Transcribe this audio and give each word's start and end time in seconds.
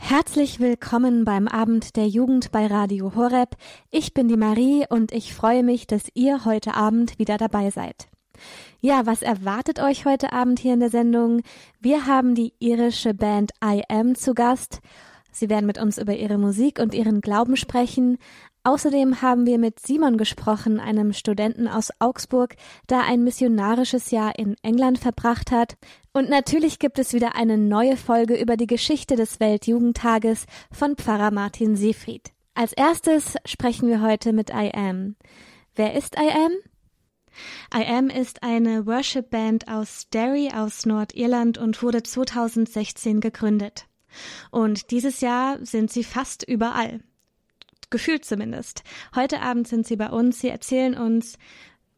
Herzlich 0.00 0.58
willkommen 0.58 1.24
beim 1.24 1.48
Abend 1.48 1.96
der 1.96 2.08
Jugend 2.08 2.50
bei 2.50 2.66
Radio 2.66 3.14
Horeb. 3.14 3.56
Ich 3.90 4.14
bin 4.14 4.28
die 4.28 4.36
Marie 4.36 4.86
und 4.88 5.12
ich 5.12 5.34
freue 5.34 5.62
mich, 5.62 5.86
dass 5.86 6.04
ihr 6.14 6.44
heute 6.46 6.74
Abend 6.74 7.18
wieder 7.18 7.36
dabei 7.36 7.70
seid. 7.70 8.08
Ja, 8.80 9.04
was 9.04 9.20
erwartet 9.20 9.80
euch 9.80 10.06
heute 10.06 10.32
Abend 10.32 10.60
hier 10.60 10.72
in 10.74 10.80
der 10.80 10.90
Sendung? 10.90 11.42
Wir 11.80 12.06
haben 12.06 12.34
die 12.34 12.54
irische 12.58 13.12
Band 13.12 13.50
I 13.62 13.82
Am 13.88 14.14
zu 14.14 14.32
Gast. 14.32 14.80
Sie 15.30 15.50
werden 15.50 15.66
mit 15.66 15.78
uns 15.78 15.98
über 15.98 16.16
ihre 16.16 16.38
Musik 16.38 16.78
und 16.78 16.94
ihren 16.94 17.20
Glauben 17.20 17.56
sprechen. 17.56 18.16
Außerdem 18.64 19.22
haben 19.22 19.46
wir 19.46 19.58
mit 19.58 19.80
Simon 19.80 20.18
gesprochen, 20.18 20.80
einem 20.80 21.12
Studenten 21.12 21.68
aus 21.68 21.90
Augsburg, 22.00 22.56
der 22.90 23.04
ein 23.04 23.24
missionarisches 23.24 24.10
Jahr 24.10 24.38
in 24.38 24.56
England 24.62 24.98
verbracht 24.98 25.50
hat. 25.50 25.76
Und 26.12 26.28
natürlich 26.28 26.78
gibt 26.78 26.98
es 26.98 27.12
wieder 27.12 27.34
eine 27.36 27.56
neue 27.56 27.96
Folge 27.96 28.34
über 28.34 28.56
die 28.56 28.66
Geschichte 28.66 29.16
des 29.16 29.40
Weltjugendtages 29.40 30.46
von 30.72 30.96
Pfarrer 30.96 31.30
Martin 31.30 31.76
Seefried. 31.76 32.32
Als 32.54 32.72
erstes 32.72 33.36
sprechen 33.44 33.88
wir 33.88 34.02
heute 34.02 34.32
mit 34.32 34.50
I 34.50 34.72
Am. 34.74 35.16
Wer 35.76 35.94
ist 35.94 36.16
I 36.18 36.28
Am? 36.28 36.52
I 37.72 37.86
Am 37.86 38.10
ist 38.10 38.42
eine 38.42 38.86
Worship-Band 38.86 39.68
aus 39.68 40.08
Derry 40.12 40.50
aus 40.52 40.84
Nordirland 40.84 41.56
und 41.56 41.80
wurde 41.82 42.02
2016 42.02 43.20
gegründet. 43.20 43.86
Und 44.50 44.90
dieses 44.90 45.20
Jahr 45.20 45.64
sind 45.64 45.92
sie 45.92 46.02
fast 46.02 46.42
überall 46.42 47.00
gefühlt 47.90 48.24
zumindest. 48.24 48.82
Heute 49.14 49.40
Abend 49.40 49.68
sind 49.68 49.86
sie 49.86 49.96
bei 49.96 50.10
uns. 50.10 50.40
Sie 50.40 50.48
erzählen 50.48 50.94
uns, 50.94 51.38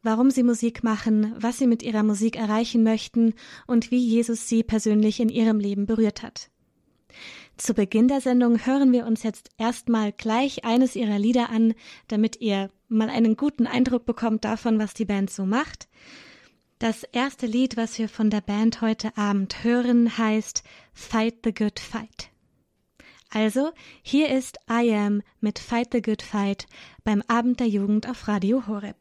warum 0.02 0.30
sie 0.30 0.42
Musik 0.42 0.82
machen, 0.82 1.34
was 1.38 1.58
sie 1.58 1.66
mit 1.66 1.82
ihrer 1.82 2.02
Musik 2.02 2.36
erreichen 2.36 2.82
möchten 2.82 3.34
und 3.66 3.90
wie 3.90 3.98
Jesus 3.98 4.48
sie 4.48 4.62
persönlich 4.62 5.20
in 5.20 5.28
ihrem 5.28 5.58
Leben 5.58 5.86
berührt 5.86 6.22
hat. 6.22 6.50
Zu 7.56 7.74
Beginn 7.74 8.08
der 8.08 8.20
Sendung 8.22 8.64
hören 8.64 8.92
wir 8.92 9.06
uns 9.06 9.22
jetzt 9.22 9.50
erstmal 9.58 10.12
gleich 10.12 10.64
eines 10.64 10.96
ihrer 10.96 11.18
Lieder 11.18 11.50
an, 11.50 11.74
damit 12.08 12.40
ihr 12.40 12.70
mal 12.88 13.10
einen 13.10 13.36
guten 13.36 13.66
Eindruck 13.66 14.06
bekommt 14.06 14.44
davon, 14.44 14.78
was 14.78 14.94
die 14.94 15.04
Band 15.04 15.30
so 15.30 15.44
macht. 15.44 15.88
Das 16.78 17.04
erste 17.04 17.44
Lied, 17.44 17.76
was 17.76 17.98
wir 17.98 18.08
von 18.08 18.30
der 18.30 18.40
Band 18.40 18.80
heute 18.80 19.14
Abend 19.18 19.62
hören, 19.62 20.16
heißt 20.16 20.62
Fight 20.94 21.40
the 21.44 21.52
Good 21.52 21.78
Fight. 21.78 22.30
Also, 23.32 23.70
hier 24.02 24.28
ist 24.30 24.58
I 24.68 24.92
Am 24.92 25.22
mit 25.40 25.60
Fight 25.60 25.90
the 25.92 26.02
Good 26.02 26.20
Fight 26.20 26.66
beim 27.04 27.22
Abend 27.28 27.60
der 27.60 27.68
Jugend 27.68 28.08
auf 28.08 28.26
Radio 28.26 28.66
Horeb. 28.66 28.96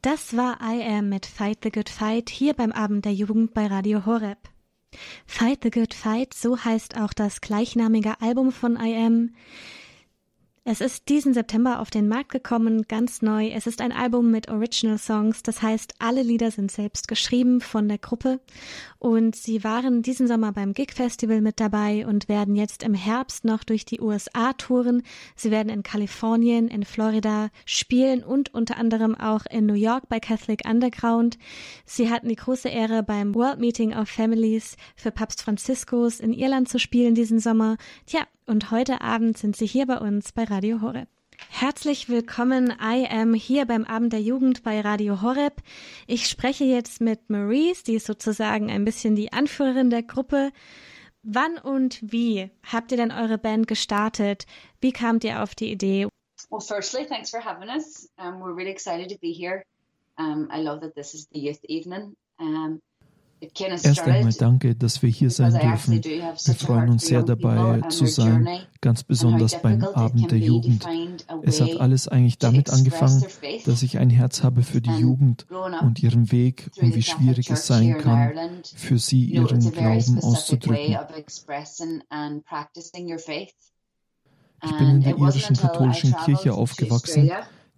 Das 0.00 0.36
war 0.36 0.58
I 0.62 0.82
Am 0.82 1.10
mit 1.10 1.26
Fight 1.26 1.58
the 1.62 1.70
Good 1.70 1.90
Fight 1.90 2.30
hier 2.30 2.54
beim 2.54 2.72
Abend 2.72 3.04
der 3.04 3.12
Jugend 3.12 3.52
bei 3.52 3.66
Radio 3.66 4.06
Horeb. 4.06 4.53
Fight 5.26 5.60
the 5.62 5.70
Good 5.70 5.94
Fight, 5.94 6.34
so 6.34 6.58
heißt 6.58 6.96
auch 6.96 7.12
das 7.12 7.40
gleichnamige 7.40 8.20
Album 8.20 8.52
von 8.52 8.76
I 8.76 8.94
Am. 8.96 9.30
Es 10.66 10.80
ist 10.80 11.10
diesen 11.10 11.34
September 11.34 11.80
auf 11.80 11.90
den 11.90 12.08
Markt 12.08 12.32
gekommen, 12.32 12.84
ganz 12.88 13.20
neu. 13.20 13.48
Es 13.48 13.66
ist 13.66 13.82
ein 13.82 13.92
Album 13.92 14.30
mit 14.30 14.48
Original 14.48 14.96
Songs, 14.96 15.42
das 15.42 15.60
heißt, 15.60 15.96
alle 15.98 16.22
Lieder 16.22 16.50
sind 16.50 16.70
selbst 16.70 17.06
geschrieben 17.06 17.60
von 17.60 17.86
der 17.86 17.98
Gruppe 17.98 18.40
und 19.04 19.36
sie 19.36 19.62
waren 19.64 20.00
diesen 20.00 20.26
Sommer 20.26 20.52
beim 20.52 20.72
Gig 20.72 20.92
Festival 20.94 21.42
mit 21.42 21.60
dabei 21.60 22.06
und 22.06 22.26
werden 22.26 22.56
jetzt 22.56 22.82
im 22.82 22.94
Herbst 22.94 23.44
noch 23.44 23.62
durch 23.62 23.84
die 23.84 24.00
USA 24.00 24.54
touren. 24.54 25.02
Sie 25.36 25.50
werden 25.50 25.68
in 25.68 25.82
Kalifornien, 25.82 26.68
in 26.68 26.86
Florida 26.86 27.50
spielen 27.66 28.24
und 28.24 28.54
unter 28.54 28.78
anderem 28.78 29.14
auch 29.14 29.44
in 29.44 29.66
New 29.66 29.74
York 29.74 30.08
bei 30.08 30.20
Catholic 30.20 30.62
Underground. 30.66 31.36
Sie 31.84 32.08
hatten 32.08 32.30
die 32.30 32.36
große 32.36 32.70
Ehre, 32.70 33.02
beim 33.02 33.34
World 33.34 33.58
Meeting 33.58 33.92
of 33.94 34.08
Families 34.08 34.78
für 34.96 35.10
Papst 35.10 35.42
Franziskus 35.42 36.18
in 36.18 36.32
Irland 36.32 36.70
zu 36.70 36.78
spielen 36.78 37.14
diesen 37.14 37.40
Sommer. 37.40 37.76
Tja, 38.06 38.22
und 38.46 38.70
heute 38.70 39.02
Abend 39.02 39.36
sind 39.36 39.54
Sie 39.54 39.66
hier 39.66 39.84
bei 39.84 39.98
uns 39.98 40.32
bei 40.32 40.44
Radio 40.44 40.80
Horeb. 40.80 41.13
Herzlich 41.50 42.08
willkommen, 42.08 42.72
I 42.80 43.06
am 43.08 43.34
hier 43.34 43.66
beim 43.66 43.84
Abend 43.84 44.12
der 44.12 44.20
Jugend 44.20 44.62
bei 44.62 44.80
Radio 44.80 45.22
Horeb. 45.22 45.62
Ich 46.06 46.28
spreche 46.28 46.64
jetzt 46.64 47.00
mit 47.00 47.30
Maurice, 47.30 47.84
die 47.84 47.94
ist 47.94 48.06
sozusagen 48.06 48.70
ein 48.70 48.84
bisschen 48.84 49.16
die 49.16 49.32
Anführerin 49.32 49.90
der 49.90 50.02
Gruppe. 50.02 50.52
Wann 51.22 51.58
und 51.58 52.00
wie 52.02 52.50
habt 52.62 52.90
ihr 52.90 52.98
denn 52.98 53.12
eure 53.12 53.38
Band 53.38 53.66
gestartet? 53.66 54.46
Wie 54.80 54.92
kamt 54.92 55.24
ihr 55.24 55.42
auf 55.42 55.54
die 55.54 55.70
Idee? 55.70 56.06
Well, 56.50 56.60
firstly, 56.60 57.06
thanks 57.06 57.30
for 57.30 57.40
having 57.40 57.68
us. 57.68 58.08
Um, 58.18 58.40
we're 58.40 58.54
really 58.54 58.70
excited 58.70 59.08
to 59.10 59.18
be 59.18 59.32
here. 59.32 59.64
Um, 60.18 60.48
I 60.52 60.60
love 60.60 60.80
that 60.82 60.94
this 60.94 61.14
is 61.14 61.28
the 61.32 61.40
youth 61.40 61.64
evening. 61.64 62.14
Um, 62.38 62.80
Erst 63.82 64.02
einmal 64.02 64.32
danke, 64.32 64.74
dass 64.74 65.02
wir 65.02 65.10
hier 65.10 65.30
sein 65.30 65.52
dürfen. 65.52 66.02
Wir 66.02 66.54
freuen 66.54 66.90
uns 66.90 67.06
sehr 67.06 67.22
dabei 67.22 67.80
zu 67.88 68.06
sein, 68.06 68.48
ganz 68.80 69.02
besonders 69.02 69.60
beim 69.60 69.82
Abend 69.84 70.30
der 70.30 70.38
Jugend. 70.38 70.86
Es 71.42 71.60
hat 71.60 71.80
alles 71.80 72.08
eigentlich 72.08 72.38
damit 72.38 72.70
angefangen, 72.70 73.24
dass 73.66 73.82
ich 73.82 73.98
ein 73.98 74.10
Herz 74.10 74.42
habe 74.42 74.62
für 74.62 74.80
die 74.80 74.94
Jugend 74.94 75.46
und 75.82 76.02
ihren 76.02 76.30
Weg 76.32 76.70
und 76.80 76.94
wie 76.94 77.02
schwierig 77.02 77.50
es 77.50 77.66
sein 77.66 77.98
kann, 77.98 78.32
für 78.74 78.98
sie 78.98 79.24
ihren 79.24 79.72
Glauben 79.72 80.18
auszudrücken. 80.20 80.98
Ich 84.66 84.78
bin 84.78 84.88
in 84.88 85.00
der 85.02 85.18
irischen 85.18 85.56
katholischen 85.56 86.14
Kirche 86.24 86.54
aufgewachsen 86.54 87.30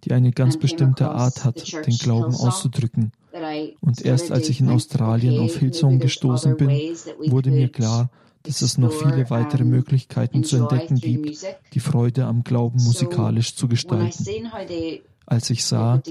die 0.03 0.13
eine 0.13 0.31
ganz 0.31 0.57
bestimmte 0.57 1.09
Art 1.09 1.43
hat, 1.43 1.73
den 1.85 1.97
Glauben 1.97 2.35
auszudrücken. 2.35 3.11
Und 3.81 4.05
erst 4.05 4.31
als 4.31 4.49
ich 4.49 4.59
in 4.59 4.69
Australien 4.69 5.39
auf 5.39 5.57
Hillsong 5.57 5.99
gestoßen 5.99 6.57
bin, 6.57 6.69
wurde 7.27 7.51
mir 7.51 7.69
klar, 7.69 8.09
dass 8.43 8.61
es 8.61 8.77
noch 8.77 8.91
viele 8.91 9.29
weitere 9.29 9.63
Möglichkeiten 9.65 10.43
zu 10.43 10.57
entdecken 10.57 10.95
gibt, 10.95 11.45
die 11.73 11.79
Freude 11.79 12.25
am 12.25 12.43
Glauben 12.43 12.81
musikalisch 12.83 13.55
zu 13.55 13.67
gestalten. 13.67 14.25
Als 15.25 15.49
ich 15.49 15.65
sah, 15.65 16.01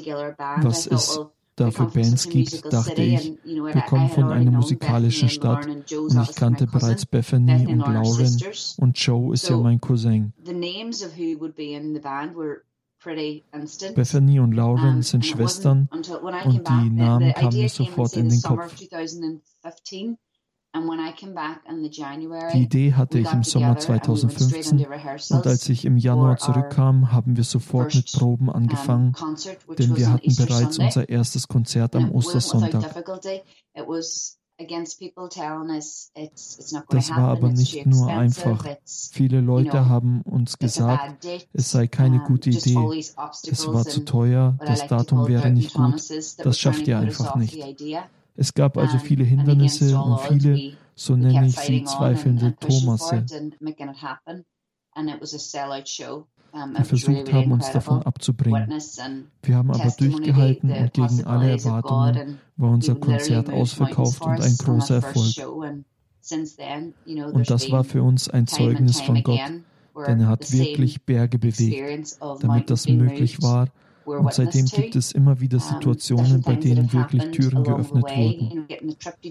was 0.61 0.87
es 0.87 1.21
da 1.57 1.71
für 1.71 1.87
Bands 1.87 2.29
gibt, 2.29 2.71
dachte 2.71 3.03
ich, 3.03 3.39
wir 3.45 3.83
kommen 3.89 4.11
von 4.11 4.25
einer 4.25 4.51
musikalischen 4.51 5.31
Stadt 5.31 5.67
und 5.67 6.23
ich 6.23 6.37
kannte 6.37 6.67
bereits 6.67 7.07
Bethany 7.07 7.67
und 7.67 7.79
Lauren 7.79 8.37
und 8.77 8.99
Joe 8.99 9.33
ist 9.33 9.49
ja 9.49 9.57
mein 9.57 9.81
Cousin. 9.81 10.35
Bethany 13.95 14.41
und 14.41 14.53
Lauren 14.53 15.03
sind 15.03 15.25
Schwestern 15.25 15.89
und 15.93 16.69
die 16.69 16.91
Namen 16.91 17.33
kamen 17.33 17.57
mir 17.57 17.69
sofort 17.69 18.15
in 18.15 18.29
den 18.29 18.43
Kopf. 18.43 18.75
Die 22.53 22.63
Idee 22.63 22.93
hatte 22.93 23.19
ich 23.19 23.33
im 23.33 23.43
Sommer 23.43 23.79
2015 23.79 24.87
und 25.31 25.47
als 25.47 25.69
ich 25.71 25.85
im 25.87 25.97
Januar 25.97 26.37
zurückkam, 26.37 27.13
haben 27.13 27.37
wir 27.37 27.45
sofort 27.45 27.95
mit 27.95 28.13
Proben 28.13 28.51
angefangen, 28.51 29.15
denn 29.79 29.97
wir 29.97 30.13
hatten 30.13 30.37
bereits 30.37 30.79
unser 30.79 31.09
erstes 31.09 31.49
Konzert 31.49 31.97
am 31.97 32.11
Ostersonntag. 32.13 32.85
Das 36.89 37.11
war 37.11 37.29
aber 37.29 37.51
nicht 37.51 37.87
nur 37.87 38.09
einfach. 38.09 38.67
Viele 39.13 39.41
Leute 39.41 39.89
haben 39.89 40.23
uns 40.23 40.59
gesagt, 40.59 41.27
es 41.53 41.71
sei 41.71 41.87
keine 41.87 42.21
gute 42.21 42.51
Idee. 42.51 42.79
Es 42.99 43.67
war 43.67 43.85
zu 43.85 44.05
teuer, 44.05 44.57
das 44.65 44.87
Datum 44.87 45.29
wäre 45.29 45.51
nicht 45.51 45.75
gut, 45.75 46.03
das 46.39 46.59
schafft 46.59 46.89
ihr 46.89 46.99
einfach 46.99 47.37
nicht. 47.37 47.59
Es 48.35 48.55
gab 48.55 48.77
also 48.77 48.99
viele 48.99 49.25
Hindernisse 49.25 49.99
und 49.99 50.21
viele, 50.21 50.77
so 50.95 51.17
nenne 51.17 51.47
ich 51.47 51.57
sie, 51.57 51.85
zweifelnde 51.85 52.57
Thomasse 52.57 53.25
die 56.79 56.85
versucht 56.85 57.33
haben, 57.33 57.53
uns 57.53 57.71
davon 57.71 58.03
abzubringen. 58.03 58.73
Wir 59.43 59.57
haben 59.57 59.71
aber 59.71 59.91
durchgehalten 59.97 60.71
und 60.71 60.93
gegen 60.93 61.25
alle 61.25 61.51
Erwartungen 61.51 62.39
war 62.57 62.71
unser 62.71 62.95
Konzert 62.95 63.51
ausverkauft 63.51 64.23
und 64.23 64.41
ein 64.41 64.57
großer 64.57 64.97
Erfolg. 64.97 65.85
Und 67.33 67.51
das 67.51 67.71
war 67.71 67.85
für 67.85 68.03
uns 68.03 68.29
ein 68.29 68.47
Zeugnis 68.47 69.01
von 69.01 69.23
Gott, 69.23 69.41
denn 70.07 70.21
er 70.21 70.29
hat 70.29 70.53
wirklich 70.53 71.03
Berge 71.03 71.39
bewegt, 71.39 72.19
damit 72.41 72.71
das 72.71 72.89
möglich 72.89 73.43
war. 73.43 73.69
Und 74.05 74.33
seitdem 74.33 74.67
gibt 74.67 74.95
es 74.95 75.13
immer 75.13 75.41
wieder 75.41 75.59
Situationen, 75.59 76.41
bei 76.43 76.55
denen 76.55 76.93
wirklich 76.93 77.31
Türen 77.33 77.65
geöffnet 77.65 78.05
wurden. 78.05 78.67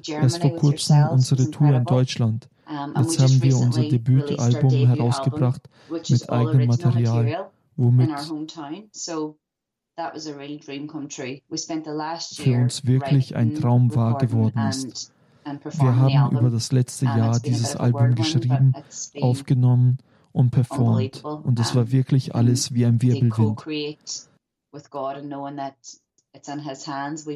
Erst 0.08 0.42
vor 0.42 0.56
kurzem 0.56 1.08
unsere 1.12 1.50
Tour 1.50 1.74
in 1.74 1.86
Deutschland. 1.86 2.50
Jetzt 2.68 3.20
haben 3.20 3.42
wir 3.44 3.58
unser 3.58 3.84
Debütalbum 3.84 4.88
herausgebracht 4.88 5.62
mit 5.90 6.30
eigenem 6.30 6.68
Material, 6.68 7.52
womit 7.76 8.12
für 12.34 12.58
uns 12.58 12.86
wirklich 12.86 13.36
ein 13.36 13.56
Traum 13.56 13.96
wahr 13.96 14.18
geworden 14.18 14.68
ist. 14.68 15.12
Wir 15.46 15.96
haben 15.96 16.38
über 16.38 16.50
das 16.50 16.72
letzte 16.72 17.06
Jahr 17.06 17.40
dieses 17.40 17.76
Album 17.76 18.16
geschrieben, 18.16 18.74
aufgenommen 19.22 20.00
und 20.32 20.50
performt. 20.50 21.24
Und 21.24 21.60
es 21.60 21.76
war 21.76 21.92
wirklich 21.92 22.34
alles 22.34 22.74
wie 22.74 22.86
ein 22.86 23.02
Wirbelwind. 23.02 23.60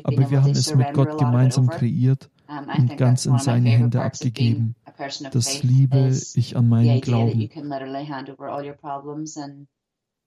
Aber 0.04 0.32
wir 0.32 0.42
haben 0.42 0.52
es 0.52 0.76
mit 0.76 0.94
Gott 0.94 1.18
gemeinsam 1.18 1.68
kreiert 1.68 2.30
und 2.78 2.98
ganz 2.98 3.26
in 3.26 3.38
seine 3.38 3.70
Hände 3.70 4.02
abgegeben. 4.02 4.76
Das 5.32 5.64
liebe 5.64 6.18
ich 6.36 6.58
an 6.58 6.68
meinen 6.68 7.02
Glauben 7.02 7.50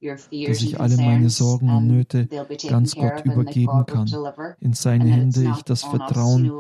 dass 0.03 0.63
ich 0.63 0.81
alle 0.81 0.97
meine 0.97 1.31
Sorgen 1.31 1.71
und 1.71 1.87
Nöte 1.87 2.29
ganz 2.69 2.95
Gott 2.95 3.25
übergeben 3.25 3.87
kann. 3.87 4.11
In 4.59 4.73
seine 4.73 5.11
Hände 5.11 5.53
ich 5.57 5.63
das 5.63 5.85
Vertrauen 5.85 6.51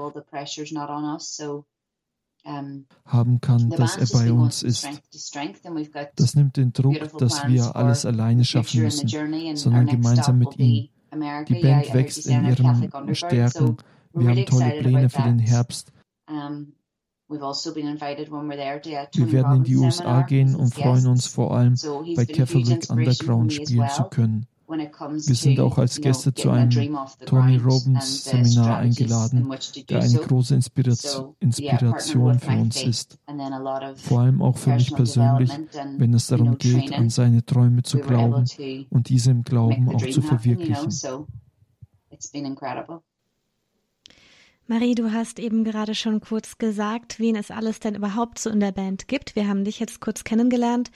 haben 3.04 3.40
kann, 3.40 3.70
dass 3.70 3.96
er 3.96 4.06
bei 4.18 4.32
uns 4.32 4.62
ist. 4.62 4.88
Das 6.16 6.34
nimmt 6.34 6.56
den 6.56 6.72
Druck, 6.72 7.18
dass 7.18 7.46
wir 7.46 7.76
alles 7.76 8.04
alleine 8.06 8.44
schaffen 8.44 8.82
müssen, 8.82 9.56
sondern 9.56 9.86
gemeinsam 9.86 10.38
mit 10.38 10.58
ihm. 10.58 10.88
Die 11.48 11.60
Band 11.60 11.94
wächst 11.94 12.26
in 12.26 12.46
ihren 12.46 13.14
Stärken. 13.14 13.76
Wir 14.14 14.28
haben 14.28 14.46
tolle 14.46 14.70
Pläne 14.80 15.08
für 15.08 15.22
den 15.22 15.38
Herbst. 15.38 15.92
Also 16.28 16.74
wir 19.14 19.32
werden 19.32 19.56
in 19.56 19.64
die 19.64 19.76
USA 19.76 20.22
gehen 20.22 20.54
und 20.54 20.74
freuen 20.74 21.06
uns 21.06 21.26
vor 21.26 21.56
allem 21.56 21.76
bei 22.14 22.26
Catholic 22.26 22.90
Underground 22.90 23.52
spielen 23.52 23.88
zu 23.88 24.04
können. 24.04 24.46
Wir 24.68 25.34
sind 25.34 25.60
auch 25.60 25.76
als 25.76 26.00
Gäste 26.00 26.32
zu 26.32 26.50
einem 26.50 26.98
Tony 27.26 27.56
Robbins 27.58 28.24
Seminar 28.24 28.78
eingeladen, 28.78 29.50
der 29.88 30.00
eine 30.00 30.18
große 30.18 30.54
Inspiration 30.54 32.38
für 32.38 32.50
uns 32.50 32.82
ist. 32.82 33.18
Vor 33.96 34.20
allem 34.20 34.40
auch 34.40 34.56
für 34.56 34.74
mich 34.74 34.94
persönlich, 34.94 35.50
wenn 35.98 36.14
es 36.14 36.28
darum 36.28 36.56
geht, 36.56 36.92
an 36.92 37.10
seine 37.10 37.44
Träume 37.44 37.82
zu 37.82 37.98
glauben 37.98 38.46
und 38.88 39.08
diese 39.08 39.30
im 39.30 39.42
Glauben 39.42 39.94
auch 39.94 40.06
zu 40.06 40.22
verwirklichen. 40.22 40.90
Marie, 44.72 44.94
du 44.94 45.12
hast 45.12 45.38
eben 45.38 45.64
gerade 45.64 45.94
schon 45.94 46.22
kurz 46.22 46.56
gesagt, 46.56 47.20
wen 47.20 47.36
es 47.36 47.50
alles 47.50 47.78
denn 47.78 47.94
überhaupt 47.94 48.38
so 48.38 48.48
in 48.48 48.58
der 48.58 48.72
Band 48.72 49.06
gibt. 49.06 49.36
Wir 49.36 49.46
haben 49.46 49.66
dich 49.66 49.78
jetzt 49.78 50.00
kurz 50.00 50.24
kennengelernt. 50.24 50.90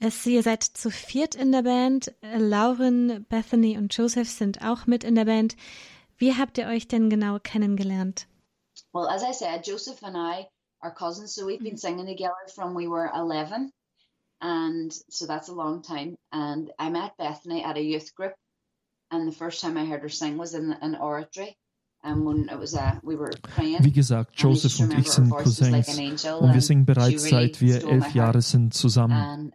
Es, 0.00 0.26
ihr 0.26 0.42
seid 0.42 0.64
zu 0.64 0.90
viert 0.90 1.36
in 1.36 1.52
der 1.52 1.62
Band. 1.62 2.12
Lauren, 2.22 3.24
Bethany 3.28 3.78
und 3.78 3.96
Joseph 3.96 4.28
sind 4.28 4.62
auch 4.64 4.88
mit 4.88 5.04
in 5.04 5.14
der 5.14 5.26
Band. 5.26 5.54
Wie 6.16 6.34
habt 6.34 6.58
ihr 6.58 6.66
euch 6.66 6.88
denn 6.88 7.08
genau 7.08 7.38
kennengelernt? 7.38 8.26
Well, 8.92 9.06
as 9.06 9.22
I 9.22 9.32
said, 9.32 9.64
Joseph 9.64 10.02
and 10.02 10.16
I 10.16 10.48
are 10.80 10.92
cousins, 10.92 11.36
so 11.36 11.46
we've 11.46 11.62
been 11.62 11.78
singing 11.78 12.08
together 12.08 12.48
from 12.52 12.74
we 12.74 12.88
were 12.88 13.12
11. 13.14 13.70
And 14.40 14.92
so 15.08 15.28
that's 15.28 15.48
a 15.48 15.54
long 15.54 15.82
time. 15.82 16.16
And 16.32 16.72
I 16.80 16.90
met 16.90 17.16
Bethany 17.16 17.62
at 17.62 17.76
a 17.76 17.80
youth 17.80 18.12
group. 18.16 18.34
And 19.12 19.28
the 19.28 19.36
first 19.36 19.60
time 19.60 19.76
I 19.76 19.84
heard 19.84 20.02
her 20.02 20.08
sing 20.08 20.36
was 20.36 20.54
in 20.54 20.72
an 20.72 20.96
oratory. 20.96 21.56
Wie 23.80 23.92
gesagt, 23.92 24.32
Joseph 24.36 24.78
und 24.80 24.98
ich 24.98 25.10
sind 25.10 25.30
Cousins. 25.30 25.88
und 26.40 26.52
wir 26.52 26.60
singen 26.60 26.84
bereits 26.84 27.28
seit 27.28 27.60
wir 27.60 27.86
elf 27.88 28.14
Jahre 28.14 28.42
sind 28.42 28.74
zusammen. 28.74 29.52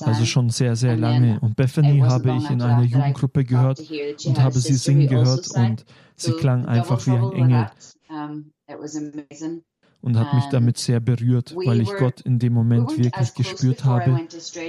Also 0.00 0.24
schon 0.24 0.50
sehr, 0.50 0.76
sehr 0.76 0.96
lange. 0.96 1.40
Und 1.40 1.56
Bethany 1.56 1.98
habe 1.98 2.36
ich 2.36 2.50
in 2.50 2.62
einer 2.62 2.82
Jugendgruppe 2.84 3.44
gehört 3.44 3.80
und 4.24 4.40
habe 4.40 4.58
sie 4.58 4.74
singen 4.74 5.08
gehört 5.08 5.48
und 5.50 5.84
sie 6.14 6.32
klang 6.32 6.66
einfach 6.66 7.04
wie 7.06 7.10
ein 7.10 7.32
Engel 7.32 7.70
und 10.00 10.18
hat 10.18 10.34
mich 10.34 10.44
damit 10.46 10.78
sehr 10.78 11.00
berührt, 11.00 11.54
weil 11.56 11.80
ich 11.80 11.92
Gott 11.96 12.20
in 12.20 12.38
dem 12.38 12.52
Moment 12.52 12.96
wirklich 12.98 13.34
gespürt 13.34 13.84
habe. 13.84 14.20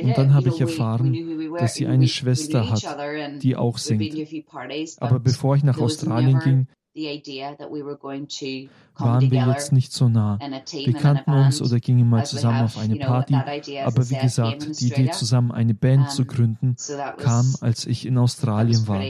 Und 0.01 0.17
dann 0.17 0.33
habe 0.33 0.49
ich 0.49 0.59
erfahren, 0.59 1.15
dass 1.57 1.75
sie 1.75 1.87
eine 1.87 2.07
Schwester 2.07 2.69
hat, 2.69 3.43
die 3.43 3.55
auch 3.55 3.77
singt. 3.77 4.15
Aber 4.99 5.19
bevor 5.19 5.55
ich 5.55 5.63
nach 5.63 5.79
Australien 5.79 6.39
ging, 6.39 6.67
waren 8.99 9.31
wir 9.31 9.47
jetzt 9.47 9.71
nicht 9.71 9.93
so 9.93 10.09
nah. 10.09 10.39
Wir 10.39 10.93
kannten 10.93 11.31
uns 11.31 11.61
oder 11.61 11.79
gingen 11.79 12.09
mal 12.09 12.25
zusammen 12.25 12.63
auf 12.63 12.77
eine 12.77 12.95
Party, 12.95 13.35
aber 13.35 14.09
wie 14.09 14.17
gesagt, 14.17 14.79
die 14.79 14.87
Idee 14.87 15.11
zusammen 15.11 15.51
eine 15.51 15.73
Band 15.73 16.11
zu 16.11 16.25
gründen 16.25 16.75
kam, 17.17 17.55
als 17.61 17.85
ich 17.85 18.05
in 18.05 18.17
Australien 18.17 18.87
war. 18.87 19.03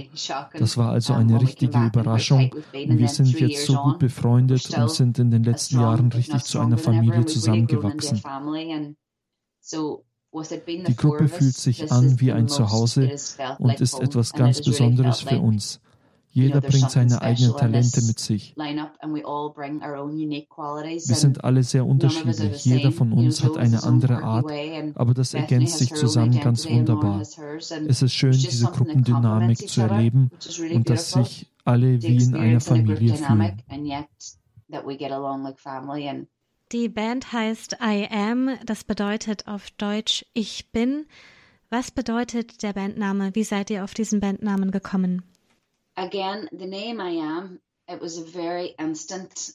Das 0.58 0.78
war 0.78 0.92
also 0.92 1.14
eine 1.14 1.40
richtige 1.42 1.78
Überraschung 1.80 2.54
und 2.54 2.98
wir 2.98 3.08
sind 3.08 3.40
jetzt 3.40 3.66
so 3.66 3.76
gut 3.78 4.00
befreundet 4.00 4.70
und 4.78 4.92
sind 4.92 5.20
in 5.20 5.32
den 5.32 5.44
letzten 5.44 5.80
Jahren 5.80 6.12
richtig 6.12 6.44
zu 6.44 6.60
einer 6.60 6.78
Familie 6.78 7.26
zusammengewachsen. 7.26 8.22
Die 10.88 10.96
Gruppe 10.96 11.28
fühlt 11.30 11.56
sich 11.56 11.92
an 11.92 12.20
wie 12.20 12.32
ein 12.32 12.48
Zuhause 12.48 13.16
und 13.60 13.82
ist 13.82 14.00
etwas 14.00 14.34
ganz 14.34 14.62
Besonderes 14.62 15.22
für 15.22 15.40
uns. 15.40 15.80
Jeder 16.38 16.62
bringt 16.62 16.92
seine 16.92 17.20
eigenen 17.20 17.58
Talente 17.58 18.04
mit 18.04 18.20
sich. 18.20 18.56
Wir 18.56 18.76
sind 21.16 21.44
alle 21.44 21.64
sehr 21.64 21.84
unterschiedlich. 21.84 22.64
Jeder 22.64 22.92
von 22.92 23.12
uns 23.12 23.44
hat 23.44 23.58
eine 23.58 23.82
andere 23.82 24.22
Art, 24.22 24.46
aber 24.94 25.16
das 25.16 25.34
ergänzt 25.34 25.80
sich 25.80 25.96
zusammen 25.96 26.40
ganz 26.40 26.70
wunderbar. 26.70 27.22
Es 27.22 28.04
ist 28.04 28.14
schön, 28.14 28.34
diese 28.34 28.68
Gruppendynamik 28.68 29.68
zu 29.68 29.82
erleben 29.82 30.30
und 30.76 30.88
dass 30.92 31.10
sich 31.10 31.48
alle 31.66 32.04
wie 32.04 32.24
in 32.24 32.36
einer 32.36 32.62
Familie 32.62 33.16
fühlen. 33.16 33.60
Die 36.72 36.90
Band 36.90 37.34
heißt 37.34 37.78
I 37.82 38.08
Am, 38.12 38.52
das 38.64 38.84
bedeutet 38.84 39.48
auf 39.48 39.72
Deutsch 39.72 40.24
Ich 40.34 40.72
bin. 40.72 41.08
Was 41.72 41.90
bedeutet 41.90 42.62
der 42.62 42.74
Bandname? 42.74 43.34
Wie 43.34 43.44
seid 43.44 43.72
ihr 43.72 43.84
auf 43.84 43.96
diesen 43.96 44.20
Bandnamen 44.20 44.70
gekommen? 44.70 45.24
Again, 45.98 46.48
the 46.52 46.68
name 46.68 47.02
I 47.02 47.10
am, 47.10 47.60
it 47.88 48.00
was 48.00 48.18
a 48.18 48.24
very 48.24 48.76
instant 48.80 49.52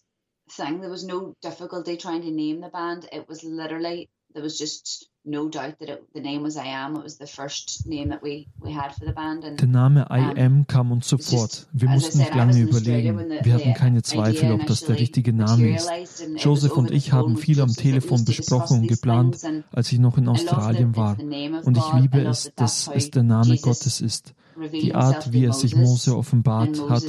thing. 0.51 0.81
There 0.81 0.91
was 0.91 1.05
no 1.05 1.35
difficulty 1.41 1.97
trying 1.97 2.23
to 2.23 2.31
name 2.31 2.61
the 2.61 2.69
band. 2.69 3.09
It 3.13 3.29
was 3.29 3.45
literally 3.45 4.11
there 4.35 4.43
was 4.43 4.57
just 4.57 5.09
no 5.27 5.49
doubt 5.51 5.79
that 5.79 5.91
it, 5.91 6.03
the 6.15 6.21
name 6.21 6.43
was 6.43 6.57
I 6.57 6.65
Am. 6.65 6.97
It 6.97 7.03
was 7.03 7.19
the 7.19 7.27
first 7.27 7.87
name 7.87 8.09
that 8.09 8.23
we, 8.23 8.49
we 8.59 8.73
had 8.73 8.95
for 8.95 9.05
the 9.05 9.13
band. 9.13 9.45
And, 9.45 9.59
Der 9.59 9.67
Name 9.67 10.07
I 10.11 10.21
um, 10.21 10.39
Am 10.39 10.67
kam 10.67 10.91
uns 10.91 11.07
sofort. 11.07 11.67
Wir 11.73 11.91
mussten 11.91 12.19
nicht 12.19 12.35
lange 12.35 12.59
überlegen. 12.59 13.19
Wir 13.19 13.53
hatten 13.53 13.75
keine 13.75 14.03
Zweifel, 14.03 14.53
ob 14.53 14.67
das 14.67 14.85
der 14.85 14.99
richtige 14.99 15.35
Name 15.35 15.77
ist. 15.77 15.91
Joseph 16.39 16.73
und 16.73 16.91
ich 16.91 17.13
haben 17.13 17.37
viel 17.37 17.61
am 17.61 17.73
Telefon 17.75 18.25
besprochen 18.25 18.81
und 18.81 18.89
geplant, 18.89 19.39
als 19.71 19.93
ich 19.93 19.99
noch 19.99 20.17
in 20.17 20.29
Australien 20.29 20.97
war. 20.97 21.19
Und 21.19 21.77
ich 21.77 21.93
liebe 22.01 22.23
es, 22.23 22.51
dass 22.57 22.89
es 22.89 23.11
der 23.11 23.23
Name 23.23 23.59
Gottes 23.59 24.01
ist 24.01 24.35
die 24.71 24.95
Art, 24.95 25.33
wie 25.33 25.45
er 25.45 25.53
sich 25.53 25.75
Mose 25.77 26.17
offenbart 26.17 26.89
hat 26.89 27.05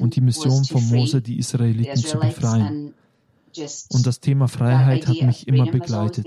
und 0.00 0.16
die 0.16 0.20
Mission 0.20 0.64
von 0.64 0.86
Mose, 0.88 1.22
die 1.22 1.38
Israeliten 1.38 1.96
zu 1.96 2.18
befreien. 2.18 2.94
Und 3.90 4.06
das 4.06 4.20
Thema 4.20 4.46
Freiheit 4.46 5.06
hat 5.08 5.20
mich 5.22 5.48
immer 5.48 5.66
begleitet. 5.66 6.26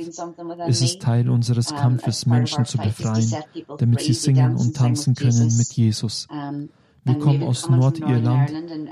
Es 0.68 0.82
ist 0.82 1.02
Teil 1.02 1.30
unseres 1.30 1.74
Kampfes, 1.74 2.26
Menschen 2.26 2.66
zu 2.66 2.78
befreien, 2.78 3.34
damit 3.78 4.02
sie 4.02 4.14
singen 4.14 4.56
und 4.56 4.76
tanzen 4.76 5.16
können 5.16 5.56
mit 5.58 5.72
Jesus. 5.74 6.28
Wir 7.06 7.20
kommen 7.20 7.44
aus 7.44 7.70
Nordirland. 7.70 8.52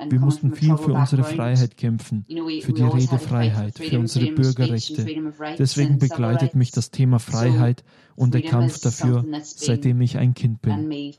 Wir 0.09 0.19
mussten 0.19 0.53
viel 0.53 0.75
für 0.77 0.93
unsere 0.93 1.23
Freiheit 1.23 1.77
kämpfen, 1.77 2.25
für 2.27 2.73
die 2.73 2.83
Redefreiheit, 2.83 3.77
für 3.77 3.99
unsere 3.99 4.31
Bürgerrechte. 4.31 5.05
Deswegen 5.57 5.97
begleitet 5.97 6.55
mich 6.55 6.71
das 6.71 6.91
Thema 6.91 7.19
Freiheit 7.19 7.83
und 8.15 8.33
der 8.33 8.41
Kampf 8.41 8.79
dafür, 8.81 9.25
seitdem 9.43 10.01
ich 10.01 10.17
ein 10.17 10.33
Kind 10.33 10.61
bin. 10.61 11.13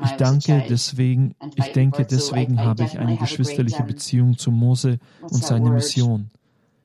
Ich 0.00 0.10
danke 0.12 0.64
deswegen, 0.68 1.34
ich 1.54 1.72
denke, 1.72 2.04
deswegen 2.04 2.60
habe 2.60 2.84
ich 2.84 2.98
eine 2.98 3.16
geschwisterliche 3.16 3.82
Beziehung 3.82 4.38
zu 4.38 4.50
Mose 4.50 4.98
und 5.20 5.44
seine 5.44 5.70
Mission. 5.70 6.30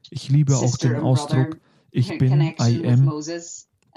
Ich 0.09 0.29
liebe 0.29 0.57
auch 0.57 0.77
den 0.77 0.95
Ausdruck, 0.97 1.59
ich 1.91 2.17
bin 2.17 2.53
I 2.61 2.85
am, 2.87 3.11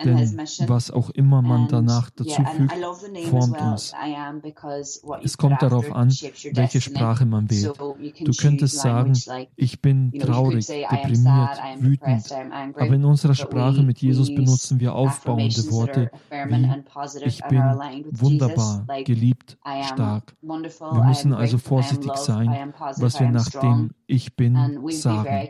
denn 0.04 0.38
was 0.66 0.90
auch 0.90 1.10
immer 1.10 1.42
man 1.42 1.68
danach 1.68 2.10
dazu 2.10 2.42
fügt, 2.44 2.74
formt 3.28 3.60
uns. 3.60 3.92
Es 5.22 5.36
kommt 5.36 5.62
darauf 5.62 5.92
an, 5.92 6.10
welche 6.52 6.80
Sprache 6.80 7.26
man 7.26 7.50
wählt. 7.50 7.78
Du 7.78 8.32
könntest 8.32 8.78
sagen, 8.78 9.12
ich 9.56 9.80
bin 9.80 10.12
traurig, 10.18 10.66
deprimiert, 10.66 11.58
wütend. 11.78 12.32
Aber 12.74 12.94
in 12.94 13.04
unserer 13.04 13.34
Sprache 13.34 13.82
mit 13.82 14.00
Jesus 14.00 14.34
benutzen 14.34 14.80
wir 14.80 14.94
aufbauende 14.94 15.70
Worte 15.70 16.10
wie 16.30 16.70
ich 17.24 17.42
bin 17.44 17.62
wunderbar, 18.10 18.86
geliebt, 19.04 19.58
stark. 19.82 20.34
Wir 20.40 21.04
müssen 21.04 21.32
also 21.32 21.58
vorsichtig 21.58 22.14
sein, 22.16 22.74
was 22.96 23.20
wir 23.20 23.30
nach 23.30 23.50
dem 23.50 23.90
Ich 24.06 24.36
bin 24.36 24.80
sagen. 24.90 25.48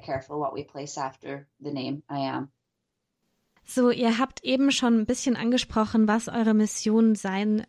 So, 3.73 3.91
ihr 3.91 4.19
habt 4.19 4.43
eben 4.43 4.73
schon 4.73 4.99
ein 4.99 5.07
bisschen 5.07 5.37
angesprochen, 5.37 6.09
was 6.09 6.27
eure 6.27 6.55
Mission 6.55 7.15
sein 7.15 7.65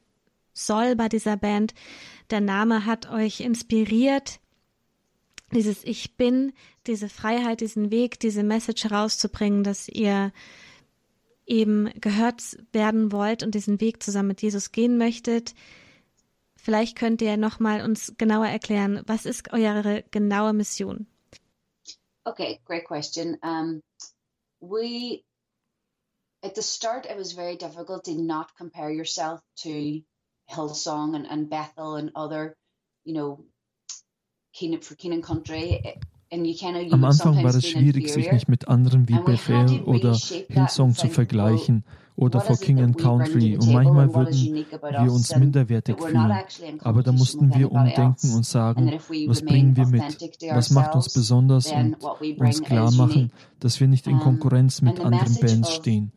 soll 0.51 0.95
bei 0.95 1.07
dieser 1.07 1.37
Band. 1.37 1.75
Der 2.31 2.41
Name 2.41 2.87
hat 2.87 3.11
euch 3.11 3.39
inspiriert. 3.41 4.39
dieses 5.51 5.83
Ich 5.83 6.17
bin, 6.17 6.53
diese 6.87 7.07
Freiheit, 7.07 7.61
diesen 7.61 7.91
Weg, 7.91 8.19
diese 8.19 8.41
Message 8.41 8.83
herauszubringen, 8.85 9.63
dass 9.63 9.87
ihr 9.87 10.33
eben 11.45 11.91
gehört 12.01 12.41
werden 12.71 13.11
wollt 13.11 13.43
und 13.43 13.53
diesen 13.53 13.79
Weg 13.79 14.01
zusammen 14.01 14.29
mit 14.29 14.41
Jesus 14.41 14.71
gehen 14.71 14.97
möchtet. 14.97 15.53
Vielleicht 16.55 16.97
könnt 16.97 17.21
ihr 17.21 17.37
nochmal 17.37 17.83
uns 17.83 18.15
genauer 18.17 18.47
erklären, 18.47 19.03
was 19.05 19.27
ist 19.27 19.53
eure 19.53 20.03
genaue 20.09 20.53
Mission? 20.53 21.05
Okay, 22.23 22.59
great 22.65 22.85
question. 22.85 23.37
Um, 23.43 23.83
we, 24.61 25.23
at 26.43 26.55
the 26.55 26.61
start, 26.61 27.05
it 27.05 27.17
was 27.17 27.33
very 27.33 27.55
difficult 27.55 28.05
to 28.05 28.15
not 28.15 28.55
compare 28.57 28.91
yourself 28.91 29.41
to 29.57 30.01
Hillsong 30.49 31.15
and, 31.15 31.27
and 31.27 31.49
Bethel 31.49 31.95
and 31.95 32.11
other, 32.15 32.55
you 33.03 33.13
know, 33.13 33.45
Keenan, 34.53 34.81
for 34.81 34.95
Keenan 34.95 35.21
Country. 35.21 35.97
Am 36.33 37.03
Anfang 37.03 37.43
war 37.43 37.53
es 37.53 37.67
schwierig, 37.67 38.09
sich 38.09 38.31
nicht 38.31 38.47
mit 38.47 38.69
anderen 38.69 39.09
wie 39.09 39.19
Bethel 39.19 39.81
oder 39.81 40.15
Hillsong 40.15 40.95
zu 40.95 41.09
vergleichen 41.09 41.83
oder 42.15 42.39
vor 42.39 42.55
King 42.55 42.79
and 42.79 42.97
Country 42.97 43.57
und 43.57 43.73
manchmal 43.73 44.13
würden 44.13 44.65
wir 44.81 45.11
uns 45.11 45.35
minderwertig 45.35 46.01
fühlen. 46.01 46.31
Aber 46.79 47.03
da 47.03 47.11
mussten 47.11 47.53
wir 47.53 47.69
umdenken 47.69 48.33
und 48.33 48.45
sagen, 48.45 48.93
was 49.27 49.41
bringen 49.41 49.75
wir 49.75 49.87
mit? 49.87 50.21
Was 50.53 50.69
macht 50.69 50.95
uns 50.95 51.11
besonders 51.11 51.69
und 51.69 51.97
uns 52.39 52.63
klar 52.63 52.91
machen, 52.91 53.33
dass 53.59 53.81
wir 53.81 53.89
nicht 53.89 54.07
in 54.07 54.19
Konkurrenz 54.19 54.81
mit 54.81 55.01
anderen 55.01 55.35
Bands 55.35 55.73
stehen. 55.73 56.13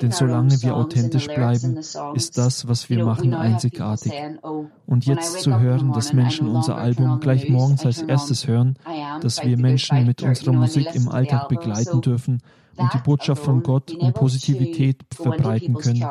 Denn 0.00 0.10
solange 0.10 0.62
wir 0.62 0.76
authentisch 0.76 1.26
bleiben, 1.26 1.76
ist 2.14 2.38
das, 2.38 2.68
was 2.68 2.88
wir 2.88 3.04
machen, 3.04 3.34
einzigartig. 3.34 4.12
Oh, 4.42 4.66
Und 4.86 5.06
jetzt 5.06 5.40
zu 5.40 5.58
hören, 5.58 5.92
dass 5.92 6.12
Menschen 6.12 6.48
unser 6.48 6.76
Album 6.76 7.20
gleich 7.20 7.48
morgens 7.48 7.84
als 7.84 8.02
erstes 8.02 8.46
hören, 8.46 8.78
dass 9.20 9.42
wir 9.44 9.56
Menschen 9.58 10.06
mit 10.06 10.22
unserer 10.22 10.52
Musik 10.52 10.94
im 10.94 11.08
Alltag 11.08 11.48
begleiten 11.48 12.00
dürfen 12.00 12.40
und 12.76 12.92
die 12.92 12.98
Botschaft 12.98 13.42
von 13.42 13.62
Gott 13.62 13.90
und 13.92 14.14
Positivität 14.14 15.02
verbreiten 15.12 15.74
können, 15.74 16.04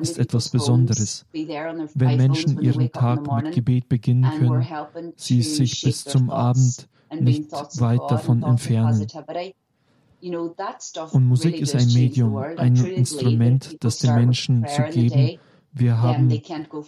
ist 0.00 0.18
etwas 0.18 0.50
Besonderes. 0.50 1.26
Wenn 1.32 2.16
Menschen 2.16 2.60
ihren 2.60 2.90
Tag 2.92 3.26
mit 3.32 3.54
Gebet 3.54 3.88
beginnen 3.88 4.30
können, 4.38 4.66
sie 5.16 5.42
sich 5.42 5.82
bis 5.82 6.04
zum 6.04 6.30
Abend 6.30 6.88
nicht 7.20 7.52
weit 7.80 8.00
davon 8.08 8.42
entfernen. 8.42 9.06
Und 10.22 11.26
Musik 11.26 11.60
ist 11.60 11.74
ein 11.74 11.92
Medium, 11.92 12.36
ein 12.36 12.76
Instrument, 12.76 13.76
das 13.82 13.98
den 13.98 14.14
Menschen 14.14 14.66
zu 14.68 14.82
geben. 14.84 15.38
Wir 15.72 16.00
haben 16.00 16.30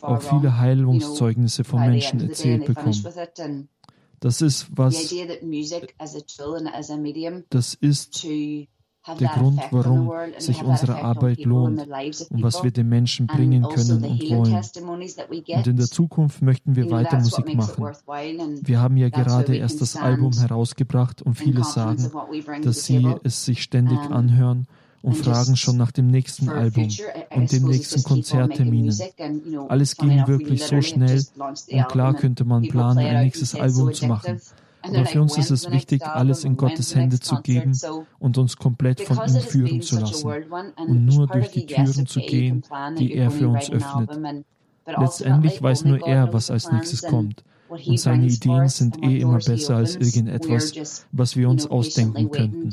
auch 0.03 0.23
viele 0.23 0.59
Heilungszeugnisse 0.59 1.65
von 1.65 1.81
Menschen 1.81 2.21
erzählt 2.21 2.67
bekommen. 2.67 3.69
Das 4.21 4.41
ist 4.41 4.69
was, 4.71 5.13
das 7.51 7.75
ist 7.75 8.25
der 8.25 9.29
Grund, 9.29 9.61
warum 9.71 10.13
sich 10.39 10.63
unsere 10.63 11.03
Arbeit 11.03 11.45
lohnt 11.45 11.81
und 11.81 12.43
was 12.43 12.63
wir 12.63 12.71
den 12.71 12.89
Menschen 12.89 13.27
bringen 13.27 13.65
also 13.65 13.99
können 13.99 14.05
und 14.05 14.31
wollen. 14.31 14.63
Und 15.49 15.67
in 15.67 15.77
der 15.77 15.87
Zukunft 15.87 16.43
möchten 16.43 16.77
wir 16.77 16.91
weiter 16.91 17.19
Musik 17.19 17.55
machen. 17.55 17.85
Wir 18.63 18.81
haben 18.81 18.97
ja 18.97 19.09
gerade 19.09 19.57
erst 19.57 19.81
das 19.81 19.97
Album 19.97 20.33
herausgebracht 20.33 21.23
und 21.23 21.35
viele 21.35 21.65
sagen, 21.65 22.11
dass 22.63 22.85
sie 22.85 23.15
es 23.23 23.45
sich 23.45 23.63
ständig 23.63 23.99
anhören 23.99 24.67
und 25.03 25.17
fragen 25.17 25.57
schon 25.57 25.77
nach 25.77 25.93
dem 25.93 26.07
nächsten 26.07 26.49
Album 26.49 26.89
und 27.35 27.53
den 27.53 27.65
nächsten 27.65 28.03
Konzertterminen. 28.03 28.97
Alles 29.69 29.97
ging 29.97 30.27
wirklich 30.27 30.65
so 30.65 30.81
schnell 30.81 31.23
und 31.37 31.89
klar 31.89 32.15
könnte 32.15 32.45
man 32.45 32.63
planen, 32.63 33.05
ein 33.05 33.25
nächstes 33.25 33.55
Album 33.55 33.93
zu 33.93 34.07
machen. 34.07 34.41
Aber 34.87 35.07
für 35.07 35.23
uns 35.23 35.39
ist 35.39 35.51
es 35.51 35.71
wichtig, 35.71 36.05
alles 36.05 36.45
in 36.45 36.57
Gottes 36.57 36.95
Hände 36.95 37.19
zu 37.19 37.37
geben 37.43 37.73
und 38.19 38.39
uns 38.39 38.57
komplett 38.57 39.01
von 39.01 39.19
ihm 39.27 39.41
führen 39.41 39.83
zu 39.83 39.99
lassen 39.99 40.31
und 40.77 41.05
nur 41.05 41.27
durch 41.27 41.51
die 41.51 41.67
Türen 41.67 42.07
zu 42.07 42.21
gehen, 42.21 42.63
die 42.99 43.15
er 43.15 43.31
für 43.31 43.49
uns 43.49 43.71
öffnet. 43.71 44.11
Letztendlich 44.87 45.63
weiß 45.63 45.85
nur 45.85 46.07
er, 46.07 46.33
was 46.33 46.51
als 46.51 46.71
nächstes 46.71 47.03
kommt. 47.03 47.45
Und 47.69 47.99
seine 47.99 48.27
Ideen 48.27 48.69
sind 48.69 49.03
eh 49.03 49.21
immer 49.21 49.39
besser 49.39 49.77
als 49.77 49.97
irgendetwas, 49.97 51.07
was 51.13 51.37
wir 51.37 51.49
uns 51.49 51.67
ausdenken 51.67 52.31
könnten. 52.31 52.71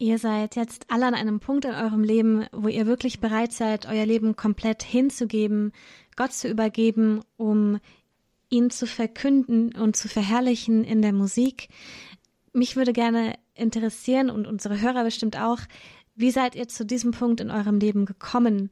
Ihr 0.00 0.18
seid 0.18 0.54
jetzt 0.54 0.86
alle 0.90 1.06
an 1.06 1.14
einem 1.14 1.40
Punkt 1.40 1.64
in 1.64 1.74
eurem 1.74 2.04
Leben, 2.04 2.46
wo 2.52 2.68
ihr 2.68 2.86
wirklich 2.86 3.18
bereit 3.18 3.52
seid, 3.52 3.86
euer 3.86 4.06
Leben 4.06 4.36
komplett 4.36 4.84
hinzugeben, 4.84 5.72
Gott 6.14 6.32
zu 6.32 6.48
übergeben, 6.48 7.22
um 7.36 7.80
ihn 8.48 8.70
zu 8.70 8.86
verkünden 8.86 9.74
und 9.74 9.96
zu 9.96 10.08
verherrlichen 10.08 10.84
in 10.84 11.02
der 11.02 11.12
Musik. 11.12 11.68
Mich 12.52 12.76
würde 12.76 12.92
gerne 12.92 13.34
interessieren 13.54 14.30
und 14.30 14.46
unsere 14.46 14.80
Hörer 14.80 15.02
bestimmt 15.04 15.36
auch, 15.36 15.58
wie 16.18 16.30
seid 16.32 16.56
ihr 16.56 16.68
zu 16.68 16.84
diesem 16.84 17.12
Punkt 17.12 17.40
in 17.40 17.50
eurem 17.50 17.78
Leben 17.78 18.04
gekommen? 18.04 18.70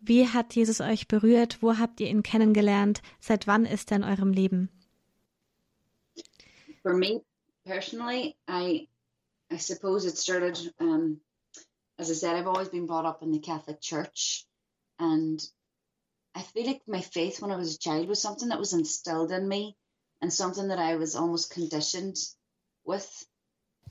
Wie 0.00 0.28
hat 0.28 0.54
Jesus 0.54 0.80
euch 0.80 1.08
berührt? 1.08 1.62
Wo 1.62 1.76
habt 1.78 2.00
ihr 2.00 2.08
ihn 2.08 2.22
kennengelernt? 2.22 3.02
Seit 3.20 3.46
wann 3.46 3.66
ist 3.66 3.90
er 3.90 3.98
in 3.98 4.04
eurem 4.04 4.32
Leben? 4.32 4.70
For 6.82 6.94
me 6.94 7.22
personally, 7.64 8.36
I 8.48 8.88
I 9.50 9.58
suppose 9.58 10.06
it 10.06 10.16
started 10.16 10.74
um, 10.80 11.20
as 11.98 12.10
I 12.10 12.14
said, 12.14 12.34
I've 12.34 12.48
always 12.48 12.70
been 12.70 12.86
brought 12.86 13.06
up 13.06 13.22
in 13.22 13.30
the 13.30 13.40
Catholic 13.40 13.80
Church 13.80 14.46
and 14.98 15.40
I 16.34 16.42
feel 16.42 16.66
like 16.66 16.82
my 16.86 17.00
faith 17.00 17.40
when 17.40 17.50
I 17.50 17.56
was 17.56 17.74
a 17.74 17.78
child 17.78 18.08
was 18.08 18.20
something 18.20 18.48
that 18.48 18.58
was 18.58 18.72
instilled 18.72 19.32
in 19.32 19.46
me 19.48 19.76
and 20.22 20.32
something 20.32 20.68
that 20.68 20.78
I 20.78 20.96
was 20.96 21.14
almost 21.14 21.50
conditioned 21.50 22.16
with 22.84 23.26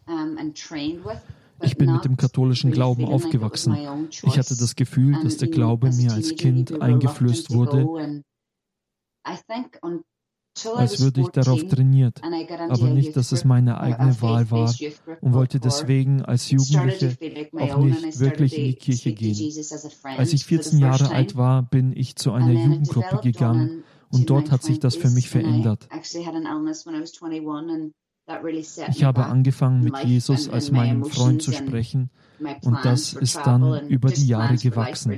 um, 0.07 0.37
and 0.37 0.55
trained 0.55 1.03
with. 1.03 1.21
Ich 1.61 1.77
bin 1.77 1.91
mit 1.91 2.05
dem 2.05 2.17
katholischen 2.17 2.71
Glauben 2.71 3.05
aufgewachsen. 3.05 3.77
Ich 4.09 4.37
hatte 4.37 4.55
das 4.57 4.75
Gefühl, 4.75 5.17
dass 5.23 5.37
der 5.37 5.49
Glaube 5.49 5.91
mir 5.91 6.11
als 6.11 6.35
Kind 6.35 6.81
eingeflößt 6.81 7.51
wurde 7.51 8.23
als 10.75 11.01
würde 11.01 11.21
ich 11.21 11.27
darauf 11.29 11.67
trainiert, 11.67 12.21
aber 12.69 12.89
nicht, 12.89 13.15
dass 13.17 13.31
es 13.31 13.43
meine 13.43 13.79
eigene 13.79 14.21
Wahl 14.21 14.49
war 14.51 14.73
und 15.21 15.33
wollte 15.33 15.59
deswegen 15.59 16.21
als 16.21 16.49
Jugendliche 16.49 17.17
auch 17.59 17.77
nicht 17.77 18.19
wirklich 18.19 18.57
in 18.57 18.63
die 18.65 18.75
Kirche 18.75 19.13
gehen. 19.13 19.53
Als 20.17 20.33
ich 20.33 20.45
14 20.45 20.79
Jahre 20.79 21.09
alt 21.09 21.35
war, 21.35 21.63
bin 21.63 21.91
ich 21.95 22.15
zu 22.15 22.31
einer 22.31 22.53
Jugendgruppe 22.53 23.19
gegangen 23.21 23.83
und 24.09 24.29
dort 24.29 24.51
hat 24.51 24.63
sich 24.63 24.79
das 24.79 24.95
für 24.95 25.09
mich 25.09 25.29
verändert. 25.29 25.89
Ich 28.89 29.03
habe 29.03 29.25
angefangen 29.25 29.83
mit 29.83 29.97
Jesus 30.03 30.49
als 30.49 30.71
meinem 30.71 31.05
Freund 31.05 31.41
zu 31.41 31.51
sprechen. 31.51 32.09
und 32.63 32.77
das 32.83 33.13
ist 33.13 33.37
dann 33.45 33.87
über 33.87 34.09
die 34.09 34.27
Jahre 34.27 34.55
gewachsen. 34.55 35.17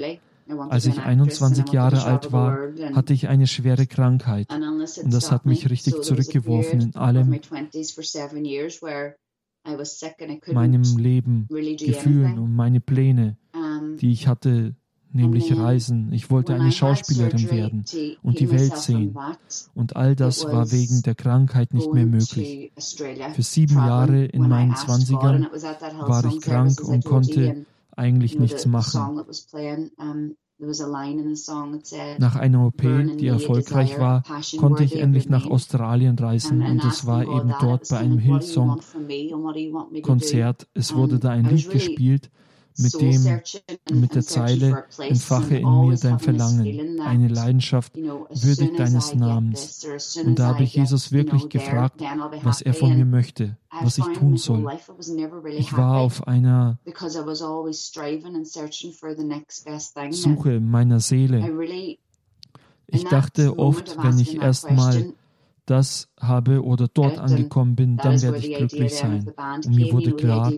Als 0.70 0.86
ich 0.86 1.00
21 1.00 1.72
Jahre 1.74 2.04
alt 2.04 2.32
war, 2.32 2.58
hatte 2.94 3.14
ich 3.14 3.28
eine 3.28 3.48
schwere 3.48 3.86
Krankheit. 3.86 4.48
und 4.52 5.14
das 5.14 5.32
hat 5.32 5.46
mich 5.46 5.70
richtig 5.70 6.02
zurückgeworfen 6.02 6.82
in 6.82 6.96
allem, 6.96 7.40
meinem 10.54 10.98
Leben, 10.98 11.48
Gefühlen 11.50 12.40
und 12.40 12.56
meine 12.56 12.80
Pläne, 12.80 13.38
die 14.00 14.12
ich 14.12 14.28
hatte, 14.28 14.76
nämlich 15.12 15.56
Reisen. 15.56 16.12
Ich 16.12 16.30
wollte 16.30 16.54
eine 16.54 16.72
Schauspielerin 16.72 17.50
werden 17.52 17.86
und 18.24 18.40
die 18.40 18.52
Welt 18.52 18.78
sehen. 18.78 19.18
Und 19.74 19.96
all 19.96 20.16
das 20.16 20.46
war 20.46 20.72
wegen 20.72 21.02
der 21.02 21.16
Krankheit 21.16 21.74
nicht 21.74 21.92
mehr 21.94 22.06
möglich. 22.06 22.72
Für 22.76 23.44
sieben 23.44 23.76
Jahre 23.76 24.26
in 24.26 24.48
meinen 24.48 24.76
Zwanzigern 24.76 25.48
war 26.00 26.26
ich 26.26 26.42
krank 26.42 26.82
und 26.82 27.06
konnte 27.06 27.66
eigentlich 27.96 28.40
nichts 28.40 28.66
machen. 28.66 29.24
Nach 32.18 32.36
einer 32.36 32.66
OP, 32.66 32.82
die 32.82 33.28
erfolgreich 33.28 34.00
war, 34.00 34.24
konnte 34.58 34.84
ich 34.84 34.96
endlich 34.96 35.30
nach 35.30 35.46
Australien 35.46 36.18
reisen 36.18 36.64
und 36.64 36.84
es 36.84 37.06
war 37.06 37.22
eben 37.22 37.54
dort 37.62 37.88
bei 37.90 38.00
einem 38.00 38.18
Hillsong-Konzert. 38.18 40.68
Es 40.74 40.96
wurde 40.96 41.20
da 41.20 41.30
ein 41.30 41.46
Lied 41.46 41.70
gespielt, 41.70 42.32
mit 42.78 43.02
dem, 43.02 43.42
mit 43.92 44.16
der 44.16 44.22
Zeile, 44.24 44.86
entfache 45.00 45.58
in 45.58 45.88
mir 45.88 45.98
dein 45.98 46.20
Verlangen, 46.20 47.00
eine 47.02 47.28
Leidenschaft 47.28 47.96
würdig 47.96 48.76
deines 48.76 49.16
Namens. 49.16 49.86
Und 50.24 50.38
da 50.38 50.48
habe 50.48 50.64
ich 50.64 50.76
Jesus 50.76 51.12
wirklich 51.12 51.50
gefragt, 51.50 52.02
was 52.44 52.62
er 52.62 52.74
von 52.74 52.96
mir 52.96 53.06
möchte, 53.06 53.58
was 53.82 53.98
ich 53.98 54.06
tun 54.14 54.38
soll. 54.38 54.68
Ich 55.58 55.76
war 55.76 55.98
auf 55.98 56.28
einer 56.28 56.78
Suche 60.12 60.60
meiner 60.60 61.00
Seele. 61.00 61.98
Ich 62.88 63.04
dachte 63.04 63.60
oft, 63.60 63.98
wenn 64.02 64.20
ich 64.20 64.42
erstmal 64.42 65.14
das 65.68 66.08
habe 66.20 66.64
oder 66.64 66.88
dort 66.88 67.20
angekommen 67.20 67.76
bin, 67.76 67.98
dann 67.98 68.22
werde 68.22 68.38
ich 68.38 68.56
glücklich 68.56 68.96
sein. 68.96 69.32
Und 69.66 69.76
mir 69.76 69.92
wurde 69.92 70.14
klar, 70.14 70.52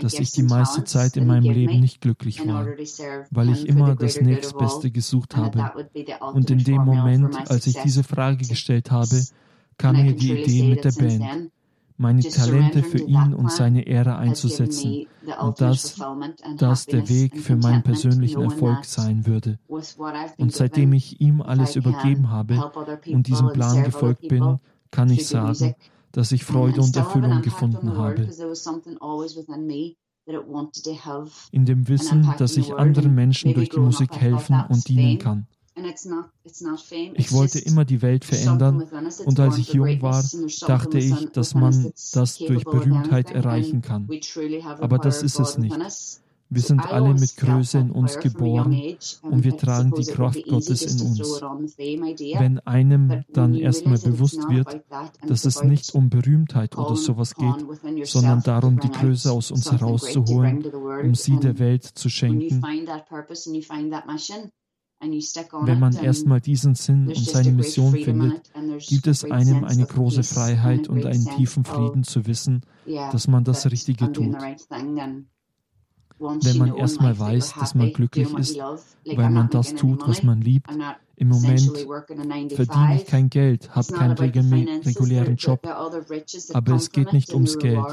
dass 0.00 0.14
ich 0.14 0.32
die 0.32 0.42
meiste 0.42 0.84
Zeit 0.84 1.16
in 1.16 1.26
meinem 1.26 1.52
Leben 1.52 1.80
nicht 1.80 2.00
glücklich 2.00 2.44
war, 2.46 2.66
weil 3.30 3.50
ich 3.50 3.68
immer 3.68 3.94
das 3.94 4.20
nächstbeste 4.20 4.90
gesucht 4.90 5.36
habe. 5.36 5.70
Und 6.32 6.50
in 6.50 6.64
dem 6.64 6.82
Moment, 6.82 7.50
als 7.50 7.66
ich 7.66 7.76
diese 7.82 8.02
Frage 8.02 8.46
gestellt 8.46 8.90
habe, 8.90 9.22
kam 9.76 10.02
mir 10.02 10.14
die 10.14 10.32
Idee 10.32 10.68
mit 10.70 10.84
der 10.84 10.92
Band 10.92 11.50
meine 11.96 12.22
Talente 12.22 12.82
für 12.82 12.98
ihn 12.98 13.34
und 13.34 13.52
seine 13.52 13.86
Ehre 13.86 14.16
einzusetzen 14.16 15.06
und 15.40 15.60
dass 15.60 15.96
das 16.56 16.86
der 16.86 17.08
Weg 17.08 17.38
für 17.38 17.56
meinen 17.56 17.82
persönlichen 17.82 18.42
Erfolg 18.42 18.84
sein 18.84 19.26
würde. 19.26 19.58
Und 19.68 20.52
seitdem 20.52 20.92
ich 20.92 21.20
ihm 21.20 21.40
alles 21.40 21.76
übergeben 21.76 22.30
habe 22.30 22.70
und 23.06 23.26
diesem 23.26 23.52
Plan 23.52 23.84
gefolgt 23.84 24.28
bin, 24.28 24.58
kann 24.90 25.10
ich 25.10 25.26
sagen, 25.26 25.74
dass 26.12 26.32
ich 26.32 26.44
Freude 26.44 26.80
und 26.80 26.96
Erfüllung 26.96 27.42
gefunden 27.42 27.96
habe. 27.96 28.28
In 31.50 31.64
dem 31.66 31.88
Wissen, 31.88 32.34
dass 32.38 32.56
ich 32.56 32.74
anderen 32.74 33.14
Menschen 33.14 33.54
durch 33.54 33.68
die 33.68 33.80
Musik 33.80 34.16
helfen 34.16 34.64
und 34.68 34.88
dienen 34.88 35.18
kann. 35.18 35.46
Ich 37.14 37.32
wollte 37.32 37.58
immer 37.58 37.84
die 37.84 38.02
Welt 38.02 38.24
verändern 38.24 38.88
und 39.24 39.40
als 39.40 39.58
ich 39.58 39.72
jung 39.72 40.00
war, 40.02 40.24
dachte 40.66 40.98
ich, 40.98 41.28
dass 41.32 41.54
man 41.54 41.92
das 42.12 42.38
durch 42.38 42.64
Berühmtheit 42.64 43.30
erreichen 43.30 43.82
kann. 43.82 44.08
Aber 44.80 44.98
das 44.98 45.22
ist 45.22 45.38
es 45.38 45.58
nicht. 45.58 45.78
Wir 46.50 46.62
sind 46.62 46.80
alle 46.80 47.14
mit 47.14 47.36
Größe 47.36 47.78
in 47.78 47.90
uns 47.90 48.18
geboren 48.18 48.96
und 49.22 49.44
wir 49.44 49.56
tragen 49.56 49.92
die 49.92 50.04
Kraft 50.04 50.46
Gottes 50.46 50.82
in 50.82 51.06
uns. 51.06 51.40
Wenn 52.38 52.60
einem 52.60 53.24
dann 53.32 53.54
erstmal 53.54 53.98
bewusst 53.98 54.48
wird, 54.48 54.82
dass 55.26 55.44
es 55.46 55.64
nicht 55.64 55.94
um 55.94 56.10
Berühmtheit 56.10 56.76
oder 56.76 56.96
sowas 56.96 57.34
geht, 57.34 58.06
sondern 58.06 58.42
darum, 58.42 58.78
die 58.78 58.90
Größe 58.90 59.32
aus 59.32 59.50
uns 59.50 59.72
herauszuholen, 59.72 60.64
um 61.02 61.14
sie 61.14 61.38
der 61.38 61.58
Welt 61.58 61.84
zu 61.84 62.08
schenken, 62.08 62.62
wenn 65.62 65.80
man 65.80 65.94
erstmal 65.96 66.40
diesen 66.40 66.74
Sinn 66.74 67.08
und 67.08 67.16
seine 67.16 67.52
Mission 67.52 67.92
findet, 67.92 68.42
gibt 68.86 69.06
es 69.06 69.24
einem 69.24 69.64
eine 69.64 69.86
große 69.86 70.22
Freiheit 70.22 70.88
und 70.88 71.04
einen 71.06 71.26
tiefen 71.36 71.64
Frieden 71.64 72.04
zu 72.04 72.26
wissen, 72.26 72.62
dass 72.86 73.28
man 73.28 73.44
das 73.44 73.70
Richtige 73.70 74.12
tut. 74.12 74.36
Wenn 76.18 76.58
man 76.58 76.76
erstmal 76.76 77.18
weiß, 77.18 77.54
dass 77.54 77.74
man 77.74 77.92
glücklich 77.92 78.32
ist, 78.34 78.56
weil 78.58 79.30
man 79.30 79.50
das 79.50 79.74
tut, 79.74 80.06
was 80.06 80.22
man 80.22 80.40
liebt, 80.40 80.70
im 81.16 81.28
Moment 81.28 81.86
verdiene 82.52 82.96
ich 82.96 83.06
kein 83.06 83.30
Geld, 83.30 83.74
habe 83.74 83.92
keinen 83.92 84.18
regulären 84.18 85.36
Job, 85.36 85.64
aber 85.66 86.74
es 86.74 86.90
geht 86.90 87.12
nicht 87.12 87.32
ums 87.32 87.58
Geld. 87.58 87.84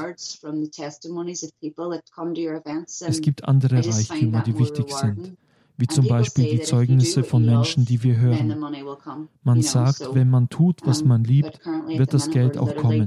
Es 3.06 3.20
gibt 3.20 3.44
andere 3.44 3.76
Reichtümer, 3.76 4.42
die 4.42 4.58
wichtig 4.58 4.92
sind 4.92 5.36
wie 5.76 5.86
zum 5.86 6.06
Beispiel 6.06 6.50
die 6.50 6.60
Zeugnisse 6.60 7.24
von 7.24 7.44
Menschen, 7.44 7.84
die 7.84 8.02
wir 8.02 8.16
hören. 8.16 8.56
Man 9.42 9.62
sagt, 9.62 10.14
wenn 10.14 10.30
man 10.30 10.48
tut, 10.48 10.80
was 10.84 11.04
man 11.04 11.24
liebt, 11.24 11.60
wird 11.86 12.14
das 12.14 12.30
Geld 12.30 12.58
auch 12.58 12.76
kommen. 12.76 13.06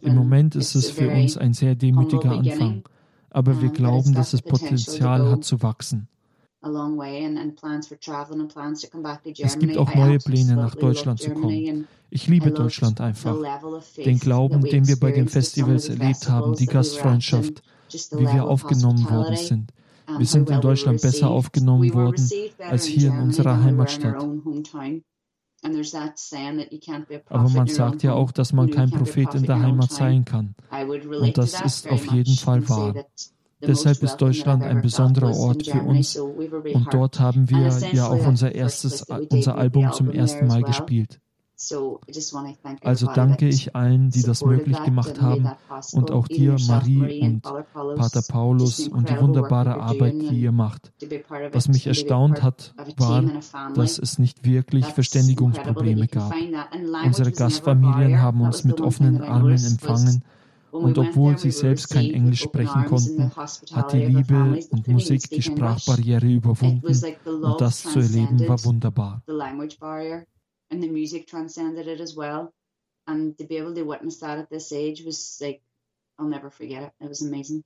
Im 0.00 0.14
Moment 0.14 0.56
ist 0.56 0.74
es 0.74 0.90
für 0.90 1.10
uns 1.10 1.36
ein 1.36 1.52
sehr 1.52 1.74
demütiger 1.74 2.32
Anfang, 2.32 2.82
aber 3.30 3.60
wir 3.62 3.70
glauben, 3.70 4.14
dass 4.14 4.32
es 4.32 4.42
Potenzial 4.42 5.30
hat 5.30 5.44
zu 5.44 5.62
wachsen. 5.62 6.08
Es 9.42 9.58
gibt 9.58 9.78
auch 9.78 9.94
neue 9.94 10.18
Pläne, 10.18 10.56
nach 10.56 10.74
Deutschland 10.74 11.20
zu 11.20 11.30
kommen. 11.30 11.86
Ich 12.10 12.26
liebe 12.26 12.50
Deutschland 12.50 13.00
einfach. 13.00 13.36
Den 13.96 14.18
Glauben, 14.18 14.60
den 14.62 14.86
wir 14.86 14.98
bei 14.98 15.12
den 15.12 15.28
Festivals 15.28 15.88
erlebt 15.88 16.28
haben, 16.28 16.54
die 16.54 16.66
Gastfreundschaft, 16.66 17.62
wie 17.90 18.26
wir 18.26 18.44
aufgenommen 18.44 19.08
worden 19.08 19.36
sind. 19.36 19.72
Wir 20.18 20.26
sind 20.26 20.50
in 20.50 20.60
Deutschland 20.60 21.00
besser 21.02 21.30
aufgenommen 21.30 21.92
worden 21.94 22.28
als 22.58 22.84
hier 22.84 23.08
in 23.08 23.18
unserer 23.18 23.62
Heimatstadt. 23.62 24.24
Aber 27.26 27.48
man 27.50 27.66
sagt 27.66 28.02
ja 28.02 28.14
auch, 28.14 28.32
dass 28.32 28.52
man 28.52 28.70
kein 28.70 28.90
Prophet 28.90 29.34
in 29.34 29.44
der 29.44 29.60
Heimat 29.60 29.92
sein 29.92 30.24
kann. 30.24 30.54
Und 31.20 31.36
das 31.36 31.60
ist 31.60 31.88
auf 31.90 32.06
jeden 32.12 32.36
Fall 32.36 32.68
wahr. 32.68 32.94
Deshalb 33.60 34.02
ist 34.02 34.16
Deutschland 34.16 34.62
ein 34.62 34.80
besonderer 34.80 35.36
Ort 35.36 35.66
für 35.66 35.82
uns 35.82 36.16
und 36.16 36.86
dort 36.92 37.20
haben 37.20 37.50
wir 37.50 37.68
ja 37.92 38.06
auch 38.08 38.26
unser 38.26 38.54
erstes, 38.54 39.02
unser 39.02 39.58
Album 39.58 39.92
zum 39.92 40.10
ersten 40.10 40.46
Mal 40.46 40.62
gespielt. 40.62 41.20
Also 42.82 43.06
danke 43.14 43.46
ich 43.46 43.76
allen, 43.76 44.08
die 44.10 44.22
das 44.22 44.44
möglich 44.44 44.82
gemacht 44.82 45.20
haben. 45.20 45.50
und 45.92 46.10
auch 46.10 46.26
dir, 46.26 46.56
Marie 46.66 47.20
und 47.20 47.42
Pater 47.42 48.22
Paulus 48.22 48.88
und 48.88 49.10
die 49.10 49.20
wunderbare 49.20 49.78
Arbeit, 49.78 50.14
die 50.14 50.40
ihr 50.40 50.52
macht. 50.52 50.90
Was 51.52 51.68
mich 51.68 51.86
erstaunt 51.86 52.42
hat, 52.42 52.74
war, 52.96 53.22
dass 53.74 53.98
es 53.98 54.18
nicht 54.18 54.44
wirklich 54.44 54.86
Verständigungsprobleme 54.86 56.08
gab. 56.08 56.32
Unsere 57.04 57.30
Gastfamilien 57.30 58.20
haben 58.20 58.40
uns 58.40 58.64
mit 58.64 58.80
offenen 58.80 59.22
Armen 59.22 59.62
empfangen. 59.62 60.24
und 60.72 60.96
obwohl 60.98 61.36
sie 61.36 61.50
selbst 61.50 61.90
kein 61.90 62.10
Englisch 62.10 62.42
sprechen 62.42 62.86
konnten, 62.86 63.32
hat 63.74 63.92
die 63.92 64.06
Liebe 64.06 64.60
und 64.70 64.88
Musik 64.88 65.28
die 65.28 65.42
Sprachbarriere 65.42 66.26
überwunden. 66.26 66.86
und 67.26 67.60
das 67.60 67.82
zu 67.82 67.98
erleben 67.98 68.48
war 68.48 68.64
wunderbar 68.64 69.22
and 70.70 70.82
the 70.82 70.88
music 70.88 71.26
transcended 71.26 71.86
it 71.86 72.00
as 72.00 72.14
well. 72.16 72.52
And 73.06 73.36
to 73.38 73.44
be 73.44 73.56
able 73.56 73.74
to 73.74 73.82
witness 73.82 74.20
that 74.20 74.38
at 74.38 74.50
this 74.50 74.72
age 74.72 75.04
was 75.04 75.38
like, 75.40 75.62
I'll 76.18 76.28
never 76.28 76.50
forget 76.50 76.82
it. 76.82 76.92
It 77.00 77.08
was 77.08 77.22
amazing. 77.22 77.64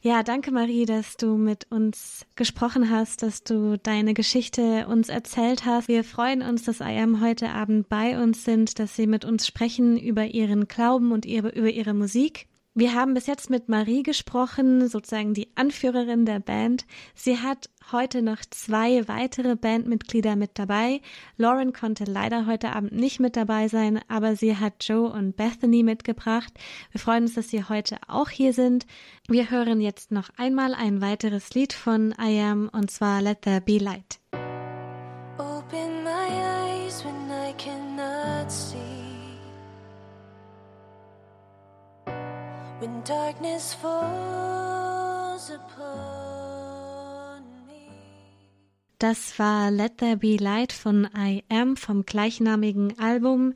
Ja, 0.00 0.22
danke 0.22 0.52
Marie, 0.52 0.84
dass 0.84 1.16
du 1.16 1.36
mit 1.36 1.66
uns 1.70 2.24
gesprochen 2.36 2.88
hast, 2.88 3.22
dass 3.22 3.42
du 3.42 3.76
deine 3.76 4.14
Geschichte 4.14 4.86
uns 4.86 5.08
erzählt 5.08 5.64
hast. 5.64 5.88
Wir 5.88 6.04
freuen 6.04 6.40
uns, 6.40 6.62
dass 6.62 6.78
IAM 6.78 7.20
heute 7.20 7.50
Abend 7.50 7.88
bei 7.88 8.22
uns 8.22 8.44
sind, 8.44 8.78
dass 8.78 8.94
sie 8.94 9.08
mit 9.08 9.24
uns 9.24 9.44
sprechen 9.44 9.98
über 9.98 10.24
ihren 10.24 10.68
Glauben 10.68 11.10
und 11.10 11.24
über 11.24 11.52
ihre 11.52 11.94
Musik. 11.94 12.46
Wir 12.78 12.94
haben 12.94 13.14
bis 13.14 13.26
jetzt 13.26 13.50
mit 13.50 13.68
Marie 13.68 14.04
gesprochen, 14.04 14.86
sozusagen 14.86 15.34
die 15.34 15.48
Anführerin 15.56 16.24
der 16.24 16.38
Band. 16.38 16.86
Sie 17.12 17.38
hat 17.38 17.68
heute 17.90 18.22
noch 18.22 18.38
zwei 18.50 19.08
weitere 19.08 19.56
Bandmitglieder 19.56 20.36
mit 20.36 20.60
dabei. 20.60 21.00
Lauren 21.36 21.72
konnte 21.72 22.04
leider 22.04 22.46
heute 22.46 22.70
Abend 22.70 22.92
nicht 22.92 23.18
mit 23.18 23.34
dabei 23.34 23.66
sein, 23.66 23.98
aber 24.06 24.36
sie 24.36 24.56
hat 24.56 24.86
Joe 24.86 25.10
und 25.10 25.36
Bethany 25.36 25.82
mitgebracht. 25.82 26.52
Wir 26.92 27.00
freuen 27.00 27.24
uns, 27.24 27.34
dass 27.34 27.48
sie 27.48 27.64
heute 27.64 27.96
auch 28.06 28.28
hier 28.28 28.52
sind. 28.52 28.86
Wir 29.26 29.50
hören 29.50 29.80
jetzt 29.80 30.12
noch 30.12 30.30
einmal 30.36 30.72
ein 30.72 31.00
weiteres 31.00 31.54
Lied 31.54 31.72
von 31.72 32.14
I 32.16 32.40
Am 32.42 32.68
und 32.68 32.92
zwar 32.92 33.20
Let 33.20 33.42
There 33.42 33.60
Be 33.60 33.78
Light. 33.78 34.20
When 42.80 43.02
darkness 43.02 43.74
falls 43.74 45.50
upon 45.50 47.42
me. 47.66 47.90
Das 48.98 49.38
war 49.38 49.70
Let 49.70 49.98
There 49.98 50.16
Be 50.16 50.36
Light 50.36 50.72
von 50.72 51.08
I 51.14 51.42
Am 51.48 51.76
vom 51.76 52.04
gleichnamigen 52.04 52.98
Album. 52.98 53.54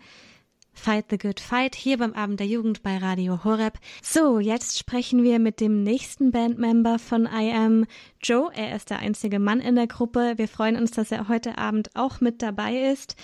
Fight 0.75 1.07
the 1.11 1.19
Good 1.19 1.39
Fight 1.39 1.75
hier 1.75 1.99
beim 1.99 2.15
Abend 2.15 2.41
der 2.41 2.47
Jugend 2.47 2.83
bei 2.83 2.97
Radio 2.97 3.45
Horeb. 3.45 3.79
So, 4.03 4.41
jetzt 4.41 4.79
sprechen 4.79 5.23
wir 5.23 5.39
mit 5.39 5.61
dem 5.61 5.83
nächsten 5.85 6.33
Bandmember 6.33 6.99
von 6.99 7.27
I 7.27 7.53
Am, 7.53 7.87
Joe. 8.23 8.51
Er 8.55 8.75
ist 8.75 8.91
der 8.91 8.99
einzige 8.99 9.39
Mann 9.39 9.61
in 9.61 9.77
der 9.77 9.87
Gruppe. 9.87 10.35
Wir 10.37 10.49
freuen 10.49 10.77
uns, 10.77 10.91
dass 10.91 11.13
er 11.13 11.29
heute 11.29 11.59
Abend 11.59 11.91
auch 11.95 12.21
mit 12.21 12.43
dabei 12.43 12.91
ist. 12.91 13.17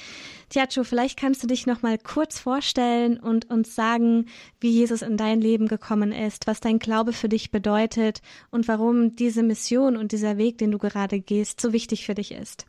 Tja, 0.50 0.66
Joe, 0.70 0.84
vielleicht 0.84 1.18
kannst 1.18 1.42
du 1.42 1.46
dich 1.46 1.66
noch 1.66 1.82
mal 1.82 1.98
kurz 1.98 2.38
vorstellen 2.38 3.18
und 3.18 3.50
uns 3.50 3.74
sagen, 3.74 4.26
wie 4.60 4.70
Jesus 4.70 5.02
in 5.02 5.16
dein 5.16 5.40
Leben 5.40 5.68
gekommen 5.68 6.12
ist, 6.12 6.46
was 6.46 6.60
dein 6.60 6.78
Glaube 6.78 7.12
für 7.12 7.28
dich 7.28 7.50
bedeutet 7.50 8.20
und 8.50 8.68
warum 8.68 9.16
diese 9.16 9.42
Mission 9.42 9.96
und 9.96 10.12
dieser 10.12 10.36
Weg, 10.36 10.58
den 10.58 10.70
du 10.70 10.78
gerade 10.78 11.20
gehst, 11.20 11.60
so 11.60 11.72
wichtig 11.72 12.06
für 12.06 12.14
dich 12.14 12.32
ist. 12.32 12.66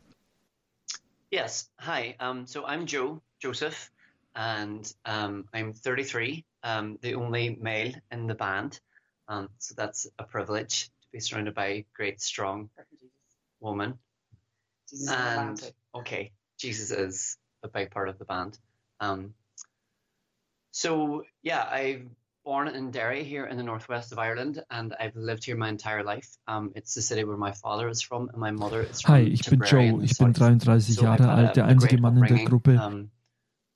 Yes, 1.30 1.70
hi. 1.78 2.16
Um, 2.20 2.46
so 2.46 2.66
I'm 2.66 2.86
Joe, 2.86 3.20
Joseph. 3.38 3.92
And 4.40 4.90
um, 5.04 5.44
I'm 5.52 5.74
33, 5.74 6.46
um, 6.62 6.98
the 7.02 7.14
only 7.14 7.58
male 7.60 7.92
in 8.10 8.26
the 8.26 8.34
band. 8.34 8.80
Um, 9.28 9.50
so 9.58 9.74
that's 9.76 10.06
a 10.18 10.24
privilege 10.24 10.84
to 10.84 11.08
be 11.12 11.20
surrounded 11.20 11.54
by 11.54 11.66
a 11.66 11.86
great, 11.94 12.22
strong 12.22 12.70
woman. 13.60 13.98
Jesus 14.88 15.10
and 15.10 15.72
okay, 15.94 16.32
Jesus 16.58 16.90
is 16.90 17.36
a 17.62 17.68
big 17.68 17.90
part 17.90 18.08
of 18.08 18.18
the 18.18 18.24
band. 18.24 18.58
Um, 18.98 19.34
so 20.70 21.24
yeah, 21.42 21.62
I'm 21.62 22.16
born 22.42 22.68
in 22.68 22.90
Derry 22.90 23.24
here 23.24 23.44
in 23.44 23.58
the 23.58 23.62
northwest 23.62 24.10
of 24.10 24.18
Ireland 24.18 24.64
and 24.70 24.94
I've 24.98 25.16
lived 25.16 25.44
here 25.44 25.56
my 25.56 25.68
entire 25.68 26.02
life. 26.02 26.30
Um, 26.48 26.72
it's 26.74 26.94
the 26.94 27.02
city 27.02 27.24
where 27.24 27.36
my 27.36 27.52
father 27.52 27.90
is 27.90 28.00
from 28.00 28.30
and 28.30 28.38
my 28.38 28.52
mother 28.52 28.80
is 28.84 29.02
from. 29.02 29.16
Hi, 29.16 29.20
ich 29.20 29.50
bin 29.50 29.60
Joe, 29.60 30.00
ich 30.02 30.16
bin 30.16 30.32
33 30.32 30.96
Jahre 30.96 31.28
alt, 31.28 31.56
der 31.56 31.66
einzige 31.66 32.00
Mann 32.00 32.16
in 32.16 32.24
der 32.24 32.44
Gruppe. 32.46 33.10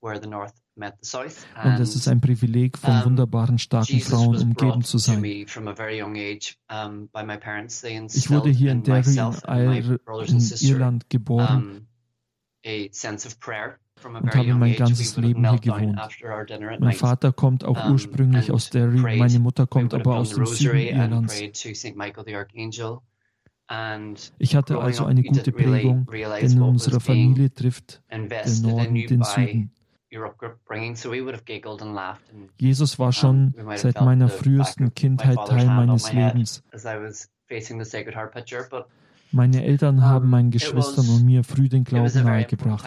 Where 0.04 0.20
the 0.20 0.28
north 0.28 0.52
Und 0.76 1.80
es 1.80 1.94
ist 1.94 2.08
ein 2.08 2.20
Privileg, 2.20 2.76
von 2.76 3.04
wunderbaren, 3.04 3.58
starken 3.58 4.00
Frauen 4.00 4.36
umgeben 4.36 4.82
zu 4.82 4.98
sein. 4.98 5.22
Ich 5.22 5.56
wurde 8.30 8.50
hier 8.50 8.72
in 8.72 8.82
Derry 8.82 9.16
in 10.26 10.40
Irland 10.62 11.08
geboren 11.08 11.86
und 12.64 14.34
habe 14.34 14.54
mein 14.54 14.74
ganzes 14.74 15.16
Leben 15.16 15.48
hier 15.48 15.60
gewohnt. 15.60 15.96
Mein 16.80 16.92
Vater 16.92 17.32
kommt 17.32 17.64
auch 17.64 17.88
ursprünglich 17.88 18.50
aus 18.50 18.70
Derry, 18.70 18.98
meine 18.98 19.38
Mutter 19.38 19.68
kommt 19.68 19.94
aber 19.94 20.16
aus 20.16 20.30
dem 20.30 20.46
Süden 20.46 20.78
Irlands. 20.78 21.40
Ich 24.38 24.56
hatte 24.56 24.78
also 24.80 25.04
eine 25.04 25.22
gute 25.22 25.52
Prägung, 25.52 26.06
denn 26.10 26.50
in 26.50 26.62
unserer 26.62 26.98
Familie 27.00 27.54
trifft 27.54 28.02
der 28.10 28.50
Norden 28.60 28.94
den 29.06 29.22
Süden. 29.22 29.70
Jesus 32.58 32.98
war 32.98 33.12
schon 33.12 33.54
seit 33.76 34.00
meiner 34.00 34.28
frühesten 34.28 34.94
Kindheit 34.94 35.38
Teil 35.46 35.66
meines 35.66 36.12
Lebens. 36.12 36.62
Meine 39.32 39.64
Eltern 39.64 40.02
haben 40.02 40.30
meinen 40.30 40.52
Geschwistern 40.52 41.08
und 41.08 41.24
mir 41.24 41.42
früh 41.42 41.68
den 41.68 41.82
Glauben 41.82 42.22
nahegebracht. 42.22 42.84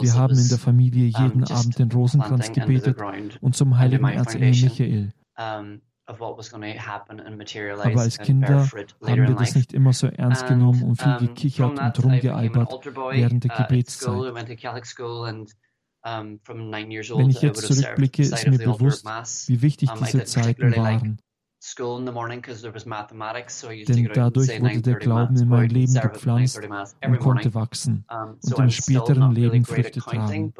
Wir 0.00 0.14
haben 0.14 0.38
in 0.38 0.48
der 0.48 0.58
Familie 0.58 1.06
jeden 1.06 1.44
Abend 1.44 1.78
den 1.78 1.90
Rosenkranz 1.90 2.52
gebetet 2.52 2.96
und 3.40 3.56
zum 3.56 3.78
heiligen 3.78 4.06
Erzengel 4.06 4.50
Michael. 4.50 5.12
Aber 6.06 8.00
als 8.00 8.18
Kinder 8.18 8.66
haben 8.66 9.28
wir 9.28 9.34
das 9.34 9.54
nicht 9.54 9.72
immer 9.72 9.92
so 9.92 10.08
ernst 10.08 10.46
genommen 10.46 10.82
und 10.82 11.00
viel 11.00 11.16
gekichert 11.18 11.78
und 11.78 12.04
rumgealbert 12.04 12.84
während 13.12 13.44
der 13.44 13.52
uh, 13.52 13.62
Gebetszeit. 13.62 14.34
Wenn 16.04 17.30
ich 17.30 17.42
jetzt 17.42 17.62
zurückblicke, 17.62 18.22
ist 18.22 18.48
mir 18.48 18.58
bewusst, 18.58 19.06
wie 19.48 19.62
wichtig 19.62 19.90
diese 19.92 20.24
Zeiten 20.24 20.76
waren. 20.76 21.20
Denn 23.86 24.10
dadurch 24.12 24.60
wurde 24.60 24.82
der 24.82 24.96
Glauben 24.96 25.36
in 25.36 25.48
mein 25.48 25.68
Leben 25.68 25.94
gepflanzt 25.94 26.60
und 27.04 27.18
konnte 27.20 27.54
wachsen 27.54 28.04
und 28.08 28.58
im 28.58 28.70
späteren 28.70 29.30
Leben 29.30 29.64
Früchte 29.64 30.00
tragen. 30.00 30.52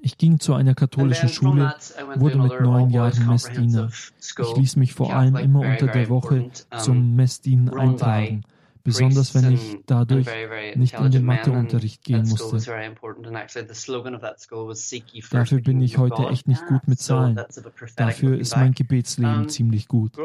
Ich 0.00 0.18
ging 0.18 0.40
zu 0.40 0.52
einer 0.54 0.74
katholischen 0.74 1.28
Schule, 1.28 1.74
wurde 2.16 2.38
mit 2.38 2.60
neun 2.60 2.90
Jahren 2.90 3.26
Messdiener. 3.26 3.90
Ich 4.20 4.56
ließ 4.56 4.76
mich 4.76 4.92
vor 4.92 5.14
allem 5.14 5.36
immer 5.36 5.60
unter 5.60 5.86
der 5.86 6.08
Woche 6.10 6.50
zum 6.78 7.14
Messdienen 7.16 7.70
eintragen 7.70 8.44
besonders 8.84 9.34
wenn 9.34 9.52
ich 9.52 9.78
dadurch 9.86 10.26
nicht 10.76 10.94
in 10.94 11.10
den 11.10 11.24
Matheunterricht 11.24 12.02
gehen 12.04 12.28
musste. 12.28 12.58
Dafür 15.30 15.60
bin 15.60 15.80
ich 15.80 15.98
heute 15.98 16.26
echt 16.28 16.48
nicht 16.48 16.66
gut 16.66 16.88
mit 16.88 17.00
Zahlen. 17.00 17.40
Dafür 17.96 18.38
ist 18.38 18.56
mein 18.56 18.72
Gebetsleben 18.72 19.48
ziemlich 19.48 19.88
gut. 19.88 20.16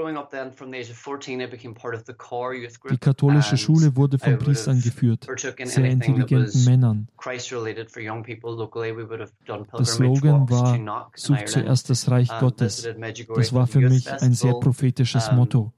Die 2.90 2.98
katholische 2.98 3.58
Schule 3.58 3.96
wurde 3.96 4.20
von 4.20 4.38
Priestern 4.38 4.82
geführt, 4.82 5.28
sehr 5.64 5.86
intelligenten 5.86 6.66
Männern. 6.66 7.08
Der 9.78 9.86
Slogan 9.86 10.50
war, 10.50 11.10
such 11.16 11.46
zuerst 11.46 11.90
das 11.90 12.10
Reich 12.10 12.30
Gottes. 12.40 12.88
Das 13.36 13.54
war 13.54 13.68
für 13.68 13.80
mich 13.80 14.12
ein 14.12 14.34
sehr 14.34 14.54
prophetisches 14.54 15.32
Motto. 15.32 15.74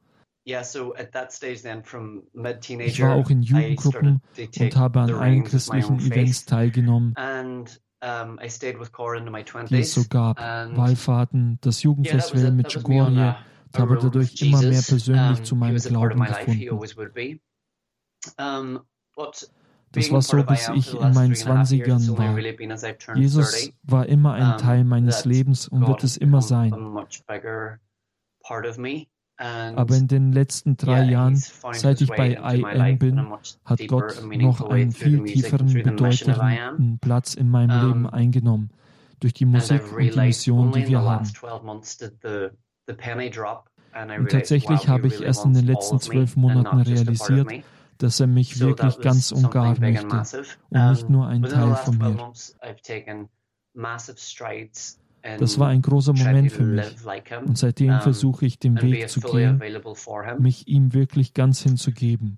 Ich 2.85 3.01
war 3.01 3.15
auch 3.15 3.29
in 3.29 3.41
Jugendgruppen 3.41 4.21
und 4.59 4.75
habe 4.75 4.99
an 4.99 5.13
allen 5.13 5.43
christlichen 5.43 5.99
Events 5.99 6.45
teilgenommen, 6.45 7.15
die 9.69 9.79
es 9.79 9.93
so 9.93 10.03
gab. 10.09 10.39
Wallfahrten, 10.39 11.57
das 11.61 11.83
Jugendfestival 11.83 12.51
mit 12.51 12.69
Chigorie. 12.69 13.33
Ich 13.71 13.79
habe 13.79 13.97
dadurch 14.01 14.41
immer 14.41 14.61
mehr 14.61 14.81
persönlich 14.81 15.43
zu 15.43 15.55
meinem 15.55 15.77
Glauben 15.77 16.19
gefunden. 16.23 16.79
Das 19.91 20.11
war 20.11 20.21
so, 20.21 20.43
bis 20.43 20.69
ich 20.75 20.93
in 20.93 21.13
meinen 21.13 21.35
Zwanzigern 21.35 22.17
war. 22.17 22.37
Jesus 23.15 23.71
war 23.83 24.05
immer 24.05 24.33
ein 24.33 24.57
Teil 24.57 24.83
meines 24.83 25.25
Lebens 25.25 25.67
und 25.67 25.87
wird 25.87 26.03
es 26.03 26.17
immer 26.17 26.41
sein. 26.41 26.73
Aber 29.39 29.95
in 29.95 30.07
den 30.09 30.33
letzten 30.33 30.75
drei 30.75 31.03
Jahren, 31.05 31.37
seit 31.71 32.01
ich 32.01 32.09
bei 32.09 32.33
IM 32.33 32.99
bin, 32.99 33.25
hat 33.63 33.87
Gott 33.87 34.21
noch 34.25 34.69
einen 34.69 34.91
viel 34.91 35.23
tieferen, 35.23 35.71
bedeutenden 35.71 36.99
Platz 36.99 37.35
in 37.35 37.49
meinem 37.49 37.87
Leben 37.87 38.09
eingenommen, 38.09 38.69
durch 39.21 39.33
die 39.33 39.45
Musik 39.45 39.81
und 39.93 40.01
die 40.01 40.19
Mission, 40.19 40.71
die 40.73 40.87
wir 40.87 41.01
haben. 41.01 41.25
Und 44.17 44.29
tatsächlich 44.29 44.87
habe 44.89 45.07
ich 45.07 45.21
erst 45.21 45.45
in 45.45 45.53
den 45.53 45.65
letzten 45.65 45.99
zwölf 45.99 46.35
Monaten 46.35 46.81
realisiert, 46.81 47.49
dass 47.97 48.19
er 48.19 48.27
mich 48.27 48.59
wirklich 48.59 48.99
ganz 48.99 49.31
und 49.31 49.49
gar 49.51 49.79
möchte 49.79 50.05
und 50.69 50.89
nicht 50.89 51.09
nur 51.09 51.27
ein 51.27 51.43
Teil 51.43 51.75
von 51.75 51.97
mir. 51.97 52.33
Das 55.21 55.59
war 55.59 55.69
ein 55.69 55.81
großer 55.81 56.13
Moment 56.13 56.51
für 56.51 56.63
mich. 56.63 56.95
Und 57.45 57.57
seitdem 57.57 57.99
versuche 58.01 58.45
ich, 58.45 58.59
den 58.59 58.81
Weg 58.81 59.09
zu 59.09 59.19
gehen, 59.19 59.61
mich 60.39 60.67
ihm 60.67 60.93
wirklich 60.93 61.33
ganz 61.33 61.61
hinzugeben. 61.61 62.37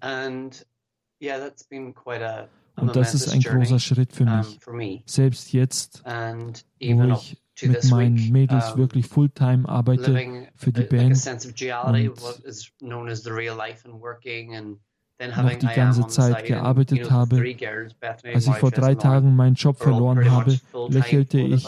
Und 2.77 2.95
das 2.95 3.13
ist 3.13 3.29
ein 3.29 3.41
großer 3.41 3.79
Schritt 3.79 4.13
für 4.13 4.25
mich. 4.25 5.03
Selbst 5.05 5.53
jetzt, 5.53 6.03
wo 6.05 6.63
ich 6.79 7.37
mit 7.61 7.83
meinen 7.91 8.31
Mädels 8.31 8.75
wirklich 8.77 9.07
Fulltime 9.07 9.67
arbeite 9.67 10.47
für 10.55 10.71
die 10.71 10.83
Band 10.83 11.17
und 11.85 12.01
noch 15.27 15.53
die 15.55 15.67
ganze 15.67 16.07
Zeit 16.07 16.45
gearbeitet 16.45 17.11
habe. 17.11 17.43
Als 18.33 18.47
ich 18.47 18.55
vor 18.55 18.71
drei 18.71 18.95
Tagen 18.95 19.35
meinen 19.35 19.55
Job 19.55 19.77
verloren 19.77 20.29
habe, 20.29 20.59
lächelte 20.89 21.39
ich 21.39 21.67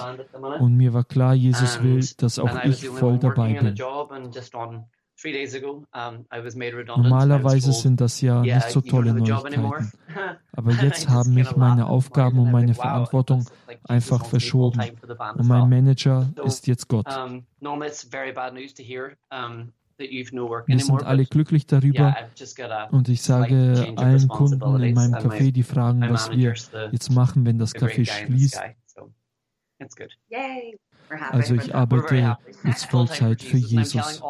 und 0.60 0.76
mir 0.76 0.94
war 0.94 1.04
klar, 1.04 1.34
Jesus 1.34 1.82
will, 1.84 2.06
dass 2.18 2.40
auch 2.40 2.64
ich 2.64 2.88
voll 2.88 3.20
dabei 3.20 3.54
bin. 3.54 3.76
Normalerweise 6.86 7.72
sind 7.72 8.02
das 8.02 8.20
ja 8.22 8.42
nicht 8.42 8.70
so 8.70 8.82
tolle 8.82 9.14
Neuigkeiten. 9.14 9.92
Aber 10.52 10.72
jetzt 10.72 11.10
haben 11.10 11.34
mich 11.34 11.56
meine 11.56 11.88
Aufgaben 11.88 12.40
und 12.40 12.52
meine 12.52 12.74
Verantwortung 12.74 13.46
einfach 13.86 14.26
verschoben. 14.26 14.82
Und 15.36 15.48
mein 15.48 15.70
Manager 15.70 16.30
ist 16.44 16.68
jetzt 16.68 16.88
Gott. 16.88 17.08
Wir 19.98 20.80
sind 20.80 21.04
alle 21.04 21.26
glücklich 21.26 21.66
darüber 21.66 22.16
und 22.92 23.10
ich 23.10 23.22
sage 23.22 23.94
allen 23.96 24.28
Kunden 24.28 24.84
in 24.84 24.94
meinem 24.94 25.14
Café, 25.16 25.52
die 25.52 25.64
fragen, 25.64 26.02
was 26.10 26.32
wir 26.32 26.54
jetzt 26.92 27.12
machen, 27.12 27.46
wenn 27.46 27.60
das 27.60 27.76
Café 27.76 28.06
schließt. 28.06 28.62
Also 31.32 31.56
ich 31.56 31.76
arbeite 31.76 32.38
jetzt 32.64 32.86
Vollzeit 32.86 33.42
für 33.42 33.58
Jesus. 33.58 34.22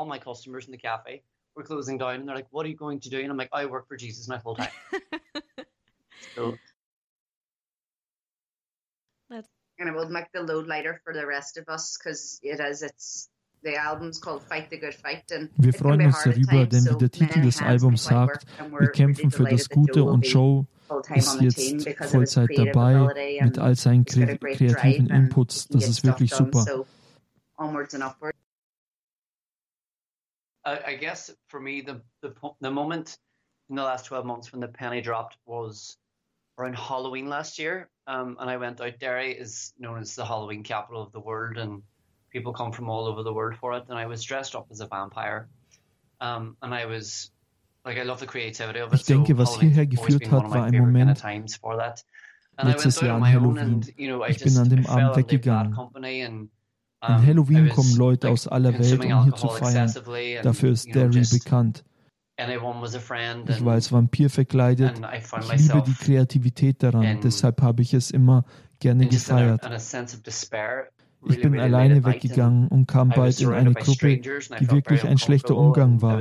We're 1.55 1.63
closing 1.63 1.99
down, 1.99 2.15
and 2.15 2.27
they're 2.27 2.33
like, 2.33 2.47
"What 2.51 2.65
are 2.65 2.69
you 2.69 2.75
going 2.75 2.99
to 3.01 3.09
do?" 3.11 3.19
And 3.21 3.31
I'm 3.31 3.37
like, 3.37 3.51
"I 3.53 3.67
work 3.67 3.87
for 3.87 3.95
Jesus 3.95 4.27
now 4.27 4.39
full 4.39 4.55
time." 4.55 4.71
so, 6.35 6.57
and 9.29 9.87
it 9.87 9.93
will 9.93 10.09
make 10.09 10.31
the 10.33 10.41
load 10.41 10.65
lighter 10.65 10.99
for 11.03 11.13
the 11.13 11.27
rest 11.27 11.57
of 11.57 11.69
us 11.69 11.95
because 11.95 12.39
it 12.41 12.59
is 12.59 12.81
it's 12.81 13.29
wir 13.63 15.73
freuen 15.73 16.05
uns 16.05 16.23
darüber, 16.23 16.65
denn 16.65 16.85
wie 16.85 16.97
der 16.97 17.11
Titel 17.11 17.41
des 17.41 17.61
Albums 17.61 18.03
sagt, 18.03 18.45
wir 18.77 18.91
kämpfen 18.91 19.31
für 19.31 19.45
das 19.45 19.69
Gute 19.69 20.03
und 20.03 20.27
Joe 20.27 20.65
ist 21.15 21.41
jetzt 21.41 21.89
Vollzeit 22.09 22.49
dabei 22.55 23.39
mit 23.41 23.57
all 23.57 23.75
seinen 23.75 24.05
kreativen 24.05 25.09
Inputs. 25.09 25.67
Das 25.67 25.87
ist 25.87 26.03
wirklich 26.03 26.33
super. 26.33 26.85
I 30.65 30.95
guess 30.95 31.35
for 31.47 31.59
me, 31.59 31.81
the, 31.81 32.01
the, 32.21 32.33
the 32.61 32.71
moment 32.71 33.19
in 33.69 33.75
the 33.75 33.81
last 33.81 34.05
12 34.05 34.25
months 34.25 34.53
when 34.53 34.61
the 34.61 34.67
penny 34.67 35.01
dropped 35.01 35.37
was 35.45 35.97
around 36.57 36.75
Halloween 36.75 37.27
last 37.27 37.59
year. 37.59 37.89
Um, 38.07 38.37
and 38.39 38.49
I 38.49 38.57
went 38.57 38.79
out. 38.79 38.99
Derry 38.99 39.33
is 39.33 39.73
known 39.77 39.99
as 39.99 40.15
the 40.15 40.25
Halloween 40.25 40.63
capital 40.63 41.01
of 41.01 41.11
the 41.11 41.19
world. 41.19 41.57
And 41.57 41.83
people 42.33 42.51
come 42.51 42.73
from 42.73 42.89
all 42.89 43.05
over 43.05 43.23
the 43.23 43.31
world 43.33 43.55
for 43.55 43.73
it. 43.77 43.85
And 43.87 43.97
I 43.97 44.07
was 44.07 44.23
dressed 44.23 44.55
up 44.55 44.67
as 44.71 44.81
a 44.81 44.87
vampire. 44.87 45.47
Um, 46.19 46.57
and 46.61 46.73
I 46.73 46.85
was 46.85 47.31
like, 47.85 47.97
I 47.97 48.03
love 48.03 48.19
the 48.19 48.25
creativity 48.25 48.79
of 48.79 48.91
it. 48.91 48.99
Ich 48.99 49.05
denke, 49.05 49.37
was 49.37 49.59
hierher 49.59 49.85
geführt 49.85 50.29
hat, 50.31 50.49
war 50.49 50.65
ein 50.65 50.77
Moment 50.77 51.21
letztes 52.61 53.01
Jahr 53.01 53.17
an 53.17 53.25
Halloween. 53.25 53.81
Ich 54.27 54.43
bin 54.43 54.57
an 54.57 54.69
dem 54.69 54.85
Abend 54.85 55.15
weggegangen. 55.15 56.49
An 56.99 57.25
Halloween 57.25 57.69
kommen 57.69 57.95
Leute 57.95 58.29
aus 58.29 58.47
aller 58.47 58.73
Welt, 58.77 59.03
um 59.03 59.23
hier 59.23 59.35
zu 59.35 59.49
feiern. 59.49 59.91
Dafür 60.43 60.71
ist 60.71 60.93
Derry 60.93 61.25
bekannt. 61.29 61.83
Ich 62.35 63.65
war 63.65 63.73
als 63.73 63.91
Vampir 63.91 64.29
verkleidet. 64.29 64.99
Ich 65.51 65.59
liebe 65.59 65.83
die 65.85 65.93
Kreativität 65.93 66.81
daran. 66.81 67.19
Deshalb 67.21 67.61
habe 67.61 67.81
ich 67.81 67.93
es 67.93 68.09
immer 68.11 68.45
gerne 68.79 69.07
gefeiert. 69.07 69.61
Ich 71.27 71.41
bin 71.41 71.59
alleine 71.59 72.05
weggegangen 72.05 72.67
und 72.67 72.87
kam 72.87 73.09
bald 73.09 73.39
in 73.39 73.51
eine 73.51 73.73
Gruppe, 73.73 74.17
die 74.17 74.71
wirklich 74.71 75.03
ein 75.05 75.17
schlechter 75.17 75.55
Umgang 75.55 76.01
war. 76.01 76.19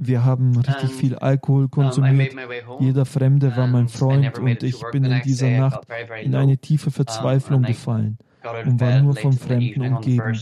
Wir 0.00 0.24
haben 0.24 0.56
richtig 0.56 0.92
viel 0.92 1.16
Alkohol 1.16 1.68
konsumiert. 1.68 2.34
Jeder 2.78 3.04
Fremde 3.04 3.56
war 3.56 3.66
mein 3.66 3.88
Freund 3.88 4.38
und 4.38 4.62
ich 4.62 4.80
bin 4.92 5.04
in 5.04 5.20
dieser 5.22 5.50
Nacht 5.50 5.80
in 6.22 6.34
eine 6.36 6.58
tiefe 6.58 6.90
Verzweiflung 6.90 7.62
gefallen 7.62 8.18
und 8.64 8.80
war 8.80 9.00
nur 9.00 9.16
von 9.16 9.32
Fremden 9.32 9.80
umgeben. 9.82 10.38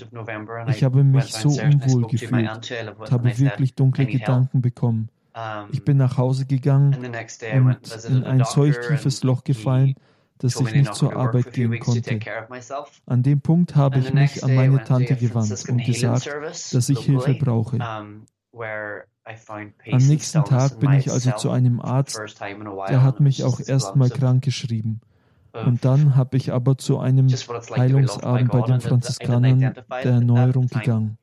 Ich 0.69 0.85
habe 0.85 1.03
mich 1.05 1.33
so 1.33 1.49
unwohl 1.49 2.07
gefühlt 2.07 2.71
und 2.99 3.11
habe 3.11 3.39
wirklich 3.39 3.75
dunkle 3.75 4.07
Gedanken 4.07 4.61
bekommen. 4.61 5.09
Ich 5.73 5.85
bin 5.85 5.97
nach 5.97 6.17
Hause 6.19 6.47
gegangen 6.47 6.95
und 6.95 8.07
in 8.09 8.25
ein 8.25 8.45
solch 8.45 8.77
tiefes 8.87 9.23
Loch 9.23 9.45
gefallen, 9.45 9.95
dass 10.39 10.61
ich 10.61 10.73
nicht 10.75 10.95
zur 10.95 11.17
Arbeit 11.17 11.53
gehen 11.53 11.79
konnte. 11.79 12.19
An 13.07 13.23
dem 13.23 13.41
Punkt 13.41 13.75
habe 13.77 13.99
ich 13.99 14.13
mich 14.13 14.45
an 14.45 14.55
meine 14.55 14.85
Tante 14.85 15.17
gewandt 15.17 15.65
und 15.69 15.85
gesagt, 15.85 16.29
dass 16.73 16.89
ich 16.89 17.01
Hilfe 17.01 17.35
brauche. 17.35 17.79
Am 17.81 18.27
nächsten 19.99 20.45
Tag 20.45 20.79
bin 20.79 20.93
ich 20.93 21.11
also 21.11 21.33
zu 21.33 21.51
einem 21.51 21.81
Arzt, 21.81 22.21
der 22.89 23.03
hat 23.03 23.21
mich 23.21 23.45
auch 23.45 23.61
erstmal 23.61 24.11
krank 24.11 24.45
geschrieben. 24.45 25.01
Und 25.65 25.85
dann 25.85 26.17
habe 26.17 26.37
ich 26.37 26.53
aber 26.53 26.77
zu 26.77 26.99
einem 26.99 27.29
Heilungsabend 27.29 28.53
bei 28.53 28.61
den 28.63 28.81
Franziskanern 28.81 29.61
der 29.61 29.85
Erneuerung 30.05 30.67
gegangen, 30.67 31.19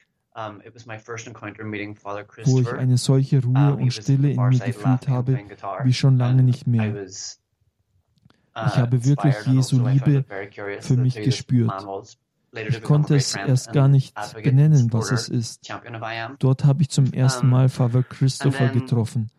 wo 2.43 2.59
ich 2.59 2.73
eine 2.73 2.97
solche 2.97 3.43
Ruhe 3.43 3.75
und 3.75 3.91
Stille 3.91 4.31
in 4.31 4.49
mir 4.49 4.59
gefühlt 4.59 5.07
habe 5.07 5.39
wie 5.83 5.93
schon 5.93 6.17
lange 6.17 6.41
nicht 6.43 6.65
mehr. 6.65 7.05
Ich 8.55 8.77
habe 8.77 9.03
wirklich 9.03 9.35
Jesu 9.47 9.87
Liebe 9.87 10.25
für 10.79 10.97
mich 10.97 11.15
gespürt. 11.15 11.71
Ich 12.55 12.83
konnte 12.83 13.15
es 13.15 13.35
erst 13.35 13.73
gar 13.73 13.87
nicht 13.87 14.13
benennen, 14.43 14.93
was 14.93 15.11
es 15.11 15.27
ist. 15.27 15.73
Dort 16.39 16.65
habe 16.65 16.83
ich 16.83 16.89
zum 16.89 17.11
ersten 17.11 17.49
Mal 17.49 17.69
Father 17.69 18.03
Christopher 18.03 18.69
getroffen. 18.69 19.29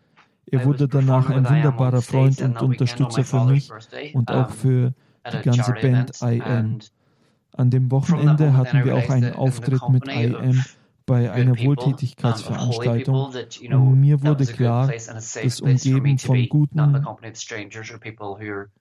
Er 0.46 0.64
wurde 0.64 0.88
danach 0.88 1.31
ein 1.31 1.48
wunderbarer 1.48 2.03
Freund 2.03 2.40
und 2.42 2.61
Unterstützer 2.61 3.24
für 3.24 3.44
mich 3.44 3.70
und 4.14 4.31
auch 4.31 4.50
für 4.50 4.92
die 5.33 5.42
ganze 5.42 5.72
Band 5.72 6.20
IM. 6.20 6.81
An 7.57 7.70
dem 7.70 7.90
Wochenende 7.90 8.57
hatten 8.57 8.85
wir 8.85 8.96
auch 8.96 9.11
einen 9.11 9.33
Auftritt 9.35 9.88
mit 9.88 10.09
IM 10.09 10.64
bei 11.06 11.30
einer 11.30 11.58
Wohltätigkeitsveranstaltung 11.58 13.32
und 13.70 14.00
mir 14.00 14.22
wurde 14.22 14.46
klar, 14.46 14.88
dass 14.88 15.60
umgeben 15.60 16.18
von 16.18 16.48
guten 16.48 17.04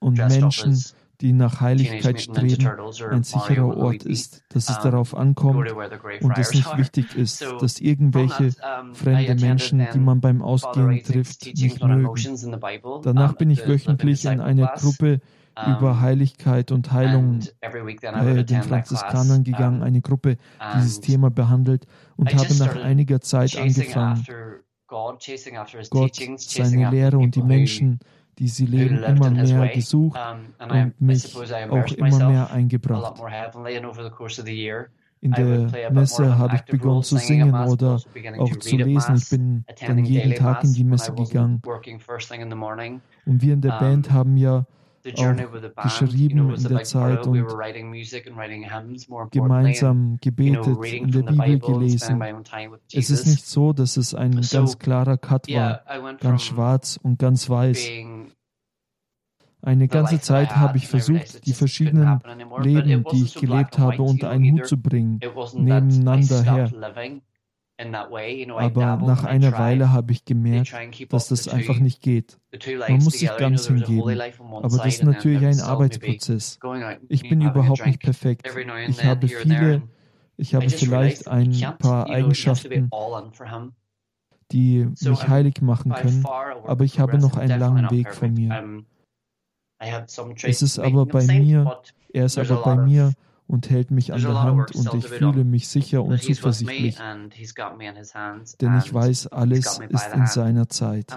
und 0.00 0.16
Menschen, 0.16 0.82
die 1.20 1.32
nach 1.32 1.60
Heiligkeit 1.60 2.20
streben, 2.20 2.68
ein 3.10 3.22
sicherer 3.22 3.76
Ort 3.76 4.04
ist, 4.04 4.42
dass 4.48 4.68
es 4.68 4.78
darauf 4.80 5.14
ankommt 5.14 5.70
und 6.20 6.38
es 6.38 6.52
nicht 6.54 6.76
wichtig 6.76 7.14
ist, 7.16 7.46
dass 7.60 7.80
irgendwelche 7.80 8.52
fremde 8.94 9.34
Menschen, 9.34 9.86
die 9.92 9.98
man 9.98 10.20
beim 10.20 10.42
Ausgehen 10.42 11.02
trifft, 11.02 11.46
nicht 11.46 11.82
mögen. 11.82 12.60
Danach 13.02 13.34
bin 13.34 13.50
ich 13.50 13.66
wöchentlich 13.66 14.24
in 14.24 14.40
einer 14.40 14.72
Gruppe 14.74 15.20
über 15.66 16.00
Heiligkeit 16.00 16.72
und 16.72 16.92
Heilung 16.92 17.40
bei 17.60 18.42
den 18.42 18.62
Franziskanern 18.62 19.44
gegangen, 19.44 19.82
eine 19.82 20.00
Gruppe, 20.00 20.36
die 20.36 20.76
dieses 20.76 21.00
Thema 21.00 21.30
behandelt 21.30 21.86
und 22.16 22.34
habe 22.34 22.54
nach 22.56 22.76
einiger 22.76 23.20
Zeit 23.20 23.56
angefangen, 23.56 24.24
Gott, 24.86 25.24
seine 26.38 26.90
Lehre 26.90 27.18
und 27.18 27.34
die 27.34 27.42
Menschen, 27.42 28.00
die 28.38 28.48
sie 28.48 28.66
leben, 28.66 29.02
immer 29.02 29.30
mehr 29.30 29.68
gesucht 29.68 30.18
und 30.60 31.00
mich 31.00 31.36
auch 31.36 31.86
immer 31.92 32.28
mehr 32.30 32.50
eingebracht. 32.50 33.20
In 35.20 35.32
der 35.32 35.90
Messe 35.90 36.36
habe 36.36 36.56
ich 36.56 36.62
begonnen 36.64 37.02
zu 37.02 37.16
singen 37.16 37.54
oder 37.54 37.98
auch 38.38 38.56
zu 38.58 38.76
lesen. 38.76 39.16
Ich 39.16 39.30
bin 39.30 39.64
dann 39.80 40.04
jeden 40.04 40.34
Tag 40.34 40.64
in 40.64 40.74
die 40.74 40.84
Messe 40.84 41.14
gegangen. 41.14 41.62
Und 41.64 43.42
wir 43.42 43.54
in 43.54 43.60
der 43.62 43.78
Band 43.78 44.10
haben 44.12 44.36
ja 44.36 44.66
auch 45.16 45.82
geschrieben 45.82 46.54
in 46.54 46.62
der 46.68 46.84
Zeit 46.84 47.26
und 47.26 47.46
gemeinsam 49.30 50.18
gebetet, 50.20 50.84
in 50.84 51.10
der 51.10 51.22
Bibel 51.22 51.58
gelesen. 51.58 52.22
Es 52.92 53.10
ist 53.10 53.26
nicht 53.26 53.46
so, 53.46 53.72
dass 53.72 53.96
es 53.96 54.14
ein 54.14 54.40
ganz 54.40 54.78
klarer 54.78 55.18
Cut 55.18 55.48
war, 55.48 55.82
ganz 56.20 56.42
schwarz 56.42 56.98
und 57.02 57.18
ganz 57.18 57.48
weiß. 57.48 57.88
Eine 59.62 59.88
ganze 59.88 60.20
Zeit 60.20 60.56
habe 60.56 60.76
ich 60.76 60.88
versucht, 60.88 61.46
die 61.46 61.54
verschiedenen 61.54 62.20
Leben, 62.62 63.04
die 63.10 63.24
ich 63.24 63.34
gelebt 63.34 63.78
habe, 63.78 64.02
unter 64.02 64.28
einen 64.28 64.58
Hut 64.58 64.66
zu 64.66 64.76
bringen, 64.76 65.20
nebeneinander 65.54 66.42
her. 66.42 66.70
Aber 67.76 68.96
nach 68.98 69.24
einer 69.24 69.52
Weile 69.52 69.92
habe 69.92 70.12
ich 70.12 70.24
gemerkt, 70.24 70.72
dass 71.08 71.28
das 71.28 71.48
einfach 71.48 71.78
nicht 71.80 72.00
geht. 72.00 72.38
Man 72.88 73.02
muss 73.02 73.14
sich 73.14 73.36
ganz 73.36 73.66
hingeben. 73.66 74.20
Aber 74.40 74.76
das 74.78 74.86
ist 74.86 75.02
natürlich 75.02 75.44
ein 75.44 75.60
Arbeitsprozess. 75.60 76.58
Ich 77.08 77.28
bin 77.28 77.40
überhaupt 77.40 77.84
nicht 77.84 78.00
perfekt. 78.00 78.48
Ich 78.88 79.04
habe 79.04 79.28
viele, 79.28 79.82
ich 80.36 80.54
habe 80.54 80.70
vielleicht 80.70 81.26
ein 81.26 81.52
paar 81.78 82.08
Eigenschaften, 82.08 82.90
die 84.52 84.86
mich 85.00 85.28
heilig 85.28 85.60
machen 85.60 85.92
können, 85.92 86.24
aber 86.24 86.84
ich 86.84 87.00
habe 87.00 87.18
noch 87.18 87.36
einen 87.36 87.58
langen 87.58 87.90
Weg 87.90 88.14
vor 88.14 88.28
mir. 88.28 88.84
Es 90.42 90.62
ist 90.62 90.78
aber 90.78 91.06
bei 91.06 91.24
mir, 91.26 91.80
er 92.12 92.26
ist 92.26 92.38
aber 92.38 92.62
bei 92.62 92.76
mir 92.76 93.12
und 93.46 93.70
hält 93.70 93.90
mich 93.90 94.12
an 94.12 94.20
der 94.20 94.42
Hand 94.42 94.74
und 94.74 94.94
ich 94.94 95.06
fühle 95.06 95.44
mich 95.44 95.68
sicher 95.68 96.02
und 96.02 96.22
zuversichtlich, 96.22 96.96
denn 96.98 98.78
ich 98.78 98.94
weiß, 98.94 99.26
alles 99.28 99.78
ist 99.88 100.12
in 100.12 100.26
seiner 100.26 100.68
Zeit. 100.68 101.12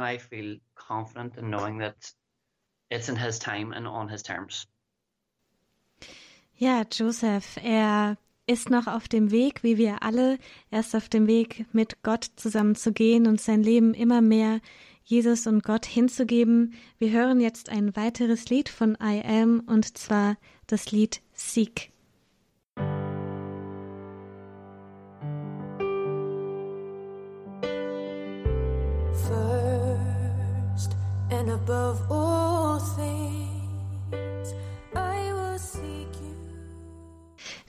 Ja, 6.60 6.84
Joseph, 6.92 7.58
er 7.64 8.18
ist 8.48 8.70
noch 8.70 8.88
auf 8.88 9.08
dem 9.08 9.30
Weg, 9.32 9.62
wie 9.64 9.78
wir 9.78 10.02
alle, 10.04 10.40
er 10.72 10.80
ist 10.80 10.96
auf 10.96 11.10
dem 11.10 11.28
Weg, 11.28 11.66
mit 11.74 12.02
Gott 12.02 12.32
zusammen 12.36 12.76
zu 12.76 12.94
gehen 12.94 13.28
und 13.28 13.42
sein 13.42 13.62
Leben 13.62 13.94
immer 13.94 14.22
mehr 14.22 14.60
Jesus 15.04 15.48
und 15.48 15.64
Gott 15.64 15.86
hinzugeben. 15.86 16.74
Wir 16.98 17.12
hören 17.12 17.40
jetzt 17.40 17.70
ein 17.70 17.96
weiteres 17.96 18.50
Lied 18.50 18.70
von 18.70 18.98
I 19.02 19.22
Am 19.24 19.62
und 19.68 19.98
zwar 19.98 20.38
das 20.66 20.92
Lied 20.92 21.22
Seek. 21.34 21.92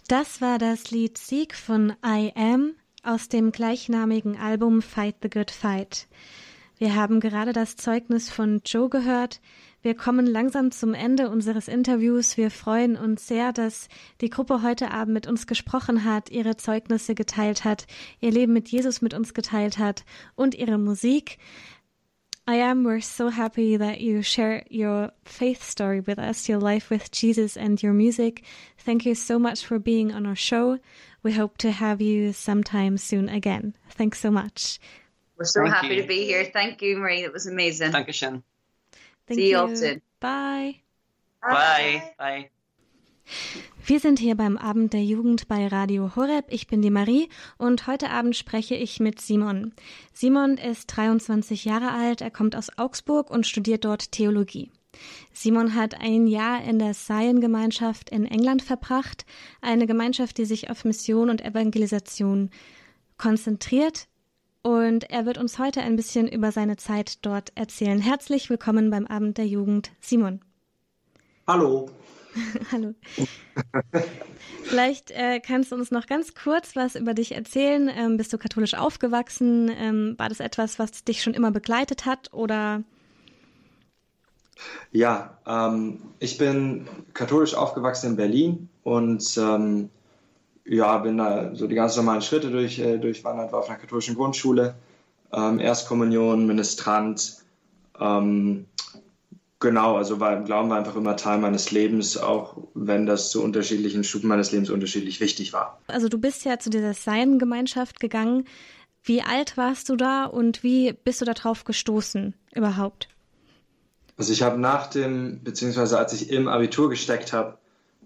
Das 0.08 0.40
war 0.40 0.56
das 0.56 0.90
Lied 0.90 1.18
Sieg 1.18 1.54
von 1.54 1.92
I 2.02 2.32
Am 2.34 2.72
aus 3.02 3.28
dem 3.28 3.52
gleichnamigen 3.52 4.38
Album 4.38 4.80
Fight 4.80 5.16
the 5.20 5.28
Good 5.28 5.50
Fight. 5.50 6.08
Wir 6.78 6.94
haben 6.94 7.20
gerade 7.20 7.52
das 7.52 7.76
Zeugnis 7.76 8.30
von 8.30 8.62
Joe 8.64 8.88
gehört. 8.88 9.42
Wir 9.82 9.94
kommen 9.94 10.26
langsam 10.26 10.70
zum 10.70 10.94
Ende 10.94 11.28
unseres 11.28 11.68
Interviews. 11.68 12.38
Wir 12.38 12.50
freuen 12.50 12.96
uns 12.96 13.26
sehr, 13.26 13.52
dass 13.52 13.90
die 14.22 14.30
Gruppe 14.30 14.62
heute 14.62 14.92
Abend 14.92 15.12
mit 15.12 15.26
uns 15.26 15.46
gesprochen 15.46 16.04
hat, 16.04 16.30
ihre 16.30 16.56
Zeugnisse 16.56 17.14
geteilt 17.14 17.64
hat, 17.64 17.86
ihr 18.20 18.30
Leben 18.30 18.54
mit 18.54 18.70
Jesus 18.70 19.02
mit 19.02 19.12
uns 19.12 19.34
geteilt 19.34 19.76
hat 19.76 20.06
und 20.34 20.54
ihre 20.54 20.78
Musik. 20.78 21.36
I 22.48 22.54
am. 22.54 22.82
We're 22.82 23.02
so 23.02 23.28
happy 23.28 23.76
that 23.76 24.00
you 24.00 24.22
share 24.22 24.64
your 24.70 25.10
faith 25.26 25.62
story 25.62 26.00
with 26.00 26.18
us, 26.18 26.48
your 26.48 26.58
life 26.58 26.88
with 26.88 27.10
Jesus, 27.10 27.58
and 27.58 27.80
your 27.82 27.92
music. 27.92 28.42
Thank 28.78 29.04
you 29.04 29.14
so 29.14 29.38
much 29.38 29.66
for 29.66 29.78
being 29.78 30.14
on 30.14 30.24
our 30.24 30.34
show. 30.34 30.78
We 31.22 31.32
hope 31.32 31.58
to 31.58 31.70
have 31.70 32.00
you 32.00 32.32
sometime 32.32 32.96
soon 32.96 33.28
again. 33.28 33.76
Thanks 33.90 34.18
so 34.18 34.30
much. 34.30 34.80
We're 35.36 35.44
so 35.44 35.60
Thank 35.60 35.74
happy 35.74 35.96
you. 35.96 36.00
to 36.00 36.08
be 36.08 36.24
here. 36.24 36.42
Thank 36.50 36.80
you, 36.80 36.96
Marie. 36.96 37.20
That 37.20 37.34
was 37.34 37.46
amazing. 37.46 37.92
Dankeschön. 37.92 38.42
Thank 39.26 39.40
See 39.40 39.50
you 39.50 39.58
all 39.58 39.76
soon. 39.76 40.00
Bye. 40.18 40.80
Bye. 41.42 42.12
Bye. 42.18 42.48
Bye. 43.26 43.68
Wir 43.88 44.00
sind 44.00 44.18
hier 44.18 44.36
beim 44.36 44.58
Abend 44.58 44.92
der 44.92 45.02
Jugend 45.02 45.48
bei 45.48 45.66
Radio 45.66 46.14
Horeb. 46.14 46.44
Ich 46.50 46.66
bin 46.66 46.82
die 46.82 46.90
Marie 46.90 47.30
und 47.56 47.86
heute 47.86 48.10
Abend 48.10 48.36
spreche 48.36 48.74
ich 48.74 49.00
mit 49.00 49.18
Simon. 49.18 49.72
Simon 50.12 50.58
ist 50.58 50.94
23 50.94 51.64
Jahre 51.64 51.92
alt, 51.92 52.20
er 52.20 52.30
kommt 52.30 52.54
aus 52.54 52.68
Augsburg 52.76 53.30
und 53.30 53.46
studiert 53.46 53.86
dort 53.86 54.12
Theologie. 54.12 54.70
Simon 55.32 55.74
hat 55.74 55.98
ein 56.02 56.26
Jahr 56.26 56.62
in 56.62 56.78
der 56.78 56.92
Zion-Gemeinschaft 56.92 58.10
in 58.10 58.26
England 58.26 58.60
verbracht, 58.60 59.24
eine 59.62 59.86
Gemeinschaft, 59.86 60.36
die 60.36 60.44
sich 60.44 60.68
auf 60.68 60.84
Mission 60.84 61.30
und 61.30 61.42
Evangelisation 61.42 62.50
konzentriert 63.16 64.06
und 64.60 65.08
er 65.08 65.24
wird 65.24 65.38
uns 65.38 65.58
heute 65.58 65.80
ein 65.80 65.96
bisschen 65.96 66.28
über 66.28 66.52
seine 66.52 66.76
Zeit 66.76 67.24
dort 67.24 67.56
erzählen. 67.56 68.02
Herzlich 68.02 68.50
willkommen 68.50 68.90
beim 68.90 69.06
Abend 69.06 69.38
der 69.38 69.46
Jugend, 69.46 69.92
Simon. 69.98 70.40
Hallo. 71.46 71.88
Hallo. 72.72 72.94
Vielleicht 74.64 75.10
äh, 75.10 75.40
kannst 75.40 75.72
du 75.72 75.76
uns 75.76 75.90
noch 75.90 76.06
ganz 76.06 76.34
kurz 76.34 76.76
was 76.76 76.94
über 76.94 77.14
dich 77.14 77.34
erzählen. 77.34 77.90
Ähm, 77.94 78.16
bist 78.16 78.32
du 78.32 78.38
katholisch 78.38 78.74
aufgewachsen? 78.74 79.70
Ähm, 79.74 80.14
war 80.18 80.28
das 80.28 80.40
etwas, 80.40 80.78
was 80.78 81.04
dich 81.04 81.22
schon 81.22 81.34
immer 81.34 81.50
begleitet 81.50 82.06
hat 82.06 82.32
oder? 82.32 82.82
Ja, 84.90 85.38
ähm, 85.46 86.00
ich 86.18 86.38
bin 86.38 86.88
katholisch 87.14 87.54
aufgewachsen 87.54 88.10
in 88.10 88.16
Berlin 88.16 88.68
und 88.82 89.38
ähm, 89.38 89.90
ja, 90.64 90.98
bin 90.98 91.18
da 91.18 91.54
so 91.54 91.66
die 91.66 91.74
ganz 91.74 91.96
normalen 91.96 92.22
Schritte 92.22 92.50
durch, 92.50 92.78
äh, 92.78 92.98
durchwandert, 92.98 93.52
war 93.52 93.60
auf 93.60 93.68
einer 93.68 93.78
katholischen 93.78 94.16
Grundschule, 94.16 94.74
ähm, 95.32 95.60
Erstkommunion, 95.60 96.46
Ministrant, 96.46 97.38
ähm, 97.98 98.66
Genau, 99.60 99.96
also 99.96 100.20
war, 100.20 100.40
Glauben 100.44 100.70
war 100.70 100.78
einfach 100.78 100.94
immer 100.94 101.16
Teil 101.16 101.38
meines 101.38 101.72
Lebens, 101.72 102.16
auch 102.16 102.58
wenn 102.74 103.06
das 103.06 103.30
zu 103.30 103.42
unterschiedlichen 103.42 104.04
Stufen 104.04 104.28
meines 104.28 104.52
Lebens 104.52 104.70
unterschiedlich 104.70 105.20
wichtig 105.20 105.52
war. 105.52 105.80
Also 105.88 106.08
du 106.08 106.18
bist 106.18 106.44
ja 106.44 106.60
zu 106.60 106.70
dieser 106.70 106.94
Sein-Gemeinschaft 106.94 107.98
gegangen. 107.98 108.46
Wie 109.02 109.22
alt 109.22 109.56
warst 109.56 109.88
du 109.88 109.96
da 109.96 110.26
und 110.26 110.62
wie 110.62 110.92
bist 110.92 111.20
du 111.20 111.24
darauf 111.24 111.64
gestoßen 111.64 112.34
überhaupt? 112.54 113.08
Also 114.16 114.32
ich 114.32 114.42
habe 114.42 114.60
nach 114.60 114.88
dem, 114.88 115.42
beziehungsweise 115.42 115.98
als 115.98 116.12
ich 116.12 116.30
im 116.30 116.46
Abitur 116.46 116.90
gesteckt 116.90 117.32
habe, 117.32 117.58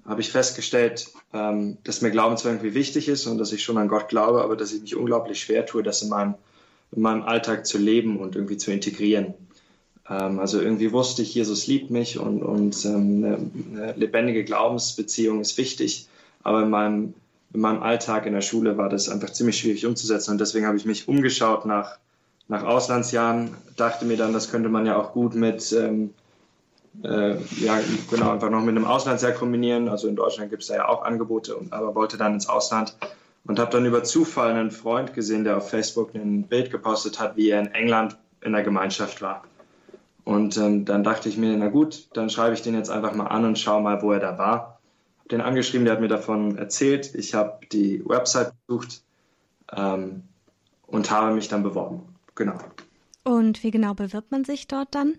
habe 0.06 0.20
ich 0.20 0.30
festgestellt, 0.30 1.08
ähm, 1.32 1.78
dass 1.84 2.00
mir 2.00 2.10
Glauben 2.10 2.36
zwar 2.36 2.52
irgendwie 2.52 2.74
wichtig 2.74 3.08
ist 3.08 3.26
und 3.26 3.38
dass 3.38 3.52
ich 3.52 3.62
schon 3.62 3.78
an 3.78 3.88
Gott 3.88 4.08
glaube, 4.08 4.42
aber 4.42 4.56
dass 4.56 4.72
ich 4.72 4.80
mich 4.80 4.96
unglaublich 4.96 5.40
schwer 5.40 5.66
tue, 5.66 5.82
das 5.82 6.02
in 6.02 6.08
meinem, 6.08 6.34
in 6.92 7.02
meinem 7.02 7.22
Alltag 7.22 7.66
zu 7.66 7.78
leben 7.78 8.18
und 8.18 8.36
irgendwie 8.36 8.56
zu 8.56 8.72
integrieren. 8.72 9.34
Ähm, 10.08 10.38
also 10.40 10.60
irgendwie 10.60 10.92
wusste 10.92 11.22
ich, 11.22 11.34
Jesus 11.34 11.66
liebt 11.66 11.90
mich 11.90 12.18
und, 12.18 12.42
und 12.42 12.84
ähm, 12.84 13.24
eine, 13.24 13.38
eine, 13.82 13.92
lebendige 13.92 14.44
Glaubensbeziehung 14.44 15.40
ist 15.40 15.56
wichtig. 15.58 16.08
Aber 16.42 16.62
in 16.62 16.70
meinem, 16.70 17.14
in 17.52 17.60
meinem 17.60 17.82
Alltag 17.82 18.26
in 18.26 18.32
der 18.32 18.40
Schule 18.40 18.76
war 18.76 18.88
das 18.88 19.08
einfach 19.08 19.30
ziemlich 19.30 19.58
schwierig 19.58 19.86
umzusetzen. 19.86 20.32
Und 20.32 20.40
deswegen 20.40 20.66
habe 20.66 20.76
ich 20.76 20.84
mich 20.84 21.08
umgeschaut 21.08 21.66
nach, 21.66 21.98
nach 22.48 22.64
Auslandsjahren, 22.64 23.54
dachte 23.76 24.04
mir 24.04 24.16
dann, 24.16 24.32
das 24.32 24.50
könnte 24.50 24.68
man 24.68 24.86
ja 24.86 24.96
auch 24.96 25.12
gut 25.12 25.34
mit, 25.34 25.72
ähm, 25.72 26.10
äh, 27.04 27.36
ja, 27.60 27.78
genau, 28.10 28.32
einfach 28.32 28.50
noch 28.50 28.60
mit 28.60 28.76
einem 28.76 28.86
Auslandsjahr 28.86 29.32
kombinieren. 29.32 29.88
Also 29.88 30.08
in 30.08 30.16
Deutschland 30.16 30.50
gibt 30.50 30.62
es 30.62 30.68
da 30.68 30.74
ja 30.74 30.88
auch 30.88 31.02
Angebote, 31.04 31.56
und, 31.56 31.72
aber 31.72 31.94
wollte 31.94 32.16
dann 32.16 32.34
ins 32.34 32.48
Ausland 32.48 32.96
und 33.44 33.58
habe 33.58 33.70
dann 33.70 33.86
über 33.86 34.04
Zufall 34.04 34.50
einen 34.50 34.70
Freund 34.70 35.14
gesehen, 35.14 35.44
der 35.44 35.56
auf 35.56 35.70
Facebook 35.70 36.14
ein 36.14 36.44
Bild 36.44 36.70
gepostet 36.70 37.20
hat, 37.20 37.36
wie 37.36 37.50
er 37.50 37.60
in 37.60 37.68
England 37.68 38.16
in 38.40 38.52
der 38.52 38.62
Gemeinschaft 38.62 39.22
war. 39.22 39.44
Und 40.24 40.56
ähm, 40.56 40.85
dann 40.85 41.02
dachte 41.02 41.28
ich 41.28 41.37
mir, 41.37 41.56
na 41.56 41.68
gut, 41.68 42.08
dann 42.14 42.30
schreibe 42.30 42.54
ich 42.54 42.62
den 42.62 42.74
jetzt 42.74 42.90
einfach 42.90 43.14
mal 43.14 43.26
an 43.26 43.44
und 43.44 43.58
schaue 43.58 43.82
mal, 43.82 44.02
wo 44.02 44.12
er 44.12 44.20
da 44.20 44.38
war. 44.38 44.80
Hab 45.18 45.28
den 45.28 45.40
angeschrieben, 45.40 45.85
der 45.85 45.94
hat 45.94 46.00
mir 46.00 46.08
davon 46.08 46.56
erzählt. 46.56 47.14
Ich 47.14 47.35
habe 47.35 47.66
die 47.72 48.04
Website 48.04 48.52
besucht 48.66 49.02
ähm, 49.72 50.22
und 50.87 51.11
habe 51.11 51.35
mich 51.35 51.48
dann 51.48 51.62
beworben. 51.62 52.02
Genau. 52.35 52.58
Und 53.24 53.62
wie 53.62 53.70
genau 53.70 53.94
bewirbt 53.94 54.30
man 54.30 54.44
sich 54.44 54.68
dort 54.68 54.94
dann? 54.94 55.18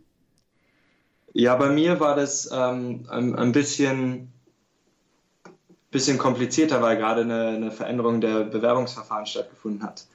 Ja, 1.34 1.56
bei 1.56 1.70
mir 1.70 2.00
war 2.00 2.16
das 2.16 2.50
ähm, 2.52 3.06
ein, 3.10 3.36
ein, 3.36 3.52
bisschen, 3.52 4.32
bisschen 5.90 6.18
komplizierter, 6.18 6.82
weil 6.82 6.98
gerade 6.98 7.22
eine, 7.22 7.48
eine 7.48 7.72
Veränderung 7.72 8.22
der 8.22 8.44
Bewerbungsverfahren 8.44 9.26
stattgefunden 9.26 9.84
hat. 9.84 10.06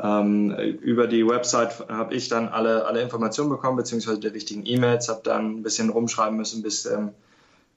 Ähm, 0.00 0.50
über 0.80 1.06
die 1.06 1.26
Website 1.26 1.88
habe 1.88 2.14
ich 2.14 2.28
dann 2.28 2.48
alle, 2.48 2.86
alle 2.86 3.02
Informationen 3.02 3.50
bekommen, 3.50 3.76
beziehungsweise 3.76 4.20
die 4.20 4.32
wichtigen 4.32 4.64
E-Mails, 4.64 5.08
habe 5.08 5.20
dann 5.24 5.58
ein 5.58 5.62
bisschen 5.62 5.90
rumschreiben 5.90 6.36
müssen, 6.36 6.62
bis 6.62 6.86
ähm, 6.86 7.10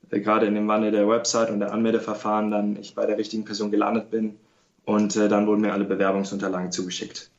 gerade 0.09 0.45
in 0.45 0.55
dem 0.55 0.67
Wandel 0.67 0.91
der 0.91 1.07
Website 1.07 1.49
und 1.49 1.59
der 1.59 1.73
Anmeldeverfahren 1.73 2.51
dann 2.51 2.75
ich 2.77 2.95
bei 2.95 3.05
der 3.05 3.17
richtigen 3.17 3.45
Person 3.45 3.71
gelandet 3.71 4.09
bin 4.09 4.37
und 4.85 5.15
äh, 5.15 5.27
dann 5.29 5.47
wurden 5.47 5.61
mir 5.61 5.73
alle 5.73 5.85
Bewerbungsunterlagen 5.85 6.71
zugeschickt. 6.71 7.29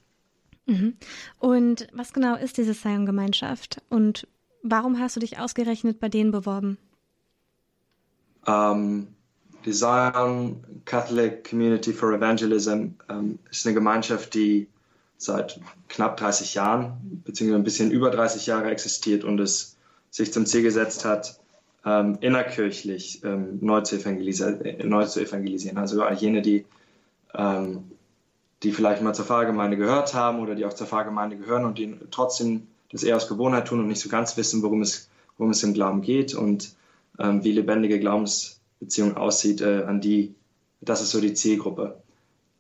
Mhm. 0.66 0.94
Und 1.38 1.88
was 1.92 2.12
genau 2.12 2.36
ist 2.36 2.56
diese 2.56 2.74
Zion-Gemeinschaft 2.74 3.82
und 3.88 4.26
warum 4.62 4.98
hast 4.98 5.16
du 5.16 5.20
dich 5.20 5.38
ausgerechnet 5.38 5.98
bei 5.98 6.08
denen 6.08 6.30
beworben? 6.30 6.78
Ähm, 8.46 9.08
die 9.64 9.72
Zion 9.72 10.64
Catholic 10.84 11.48
Community 11.48 11.92
for 11.92 12.12
Evangelism 12.12 12.94
ähm, 13.08 13.38
ist 13.50 13.66
eine 13.66 13.74
Gemeinschaft, 13.74 14.34
die 14.34 14.68
seit 15.16 15.60
knapp 15.88 16.16
30 16.16 16.54
Jahren, 16.54 17.22
beziehungsweise 17.24 17.60
ein 17.60 17.64
bisschen 17.64 17.90
über 17.90 18.10
30 18.10 18.46
Jahre 18.46 18.70
existiert 18.70 19.24
und 19.24 19.38
es 19.40 19.76
sich 20.10 20.32
zum 20.32 20.46
Ziel 20.46 20.62
gesetzt 20.62 21.04
hat, 21.04 21.38
ähm, 21.84 22.18
innerkirchlich 22.20 23.22
ähm, 23.24 23.58
neu, 23.60 23.80
zu 23.82 23.96
äh, 23.96 24.84
neu, 24.84 25.04
zu 25.04 25.20
evangelisieren. 25.20 25.78
Also 25.78 26.06
jene, 26.10 26.42
die, 26.42 26.64
ähm, 27.34 27.90
die 28.62 28.72
vielleicht 28.72 29.02
mal 29.02 29.14
zur 29.14 29.24
Pfarrgemeinde 29.24 29.76
gehört 29.76 30.14
haben 30.14 30.40
oder 30.40 30.54
die 30.54 30.64
auch 30.64 30.74
zur 30.74 30.86
Pfarrgemeinde 30.86 31.36
gehören 31.36 31.64
und 31.64 31.78
die 31.78 31.96
trotzdem 32.10 32.66
das 32.90 33.02
eher 33.02 33.16
aus 33.16 33.28
Gewohnheit 33.28 33.68
tun 33.68 33.80
und 33.80 33.88
nicht 33.88 34.00
so 34.00 34.08
ganz 34.08 34.36
wissen, 34.36 34.62
worum 34.62 34.82
es, 34.82 35.08
worum 35.38 35.50
es 35.50 35.62
im 35.62 35.72
Glauben 35.72 36.02
geht 36.02 36.34
und 36.34 36.74
ähm, 37.18 37.42
wie 37.42 37.52
lebendige 37.52 37.98
Glaubens 37.98 38.60
Beziehung 38.82 39.16
aussieht, 39.16 39.60
äh, 39.60 39.84
an 39.84 40.00
die, 40.00 40.34
das 40.80 41.00
ist 41.00 41.10
so 41.10 41.20
die 41.20 41.34
Zielgruppe. 41.34 42.02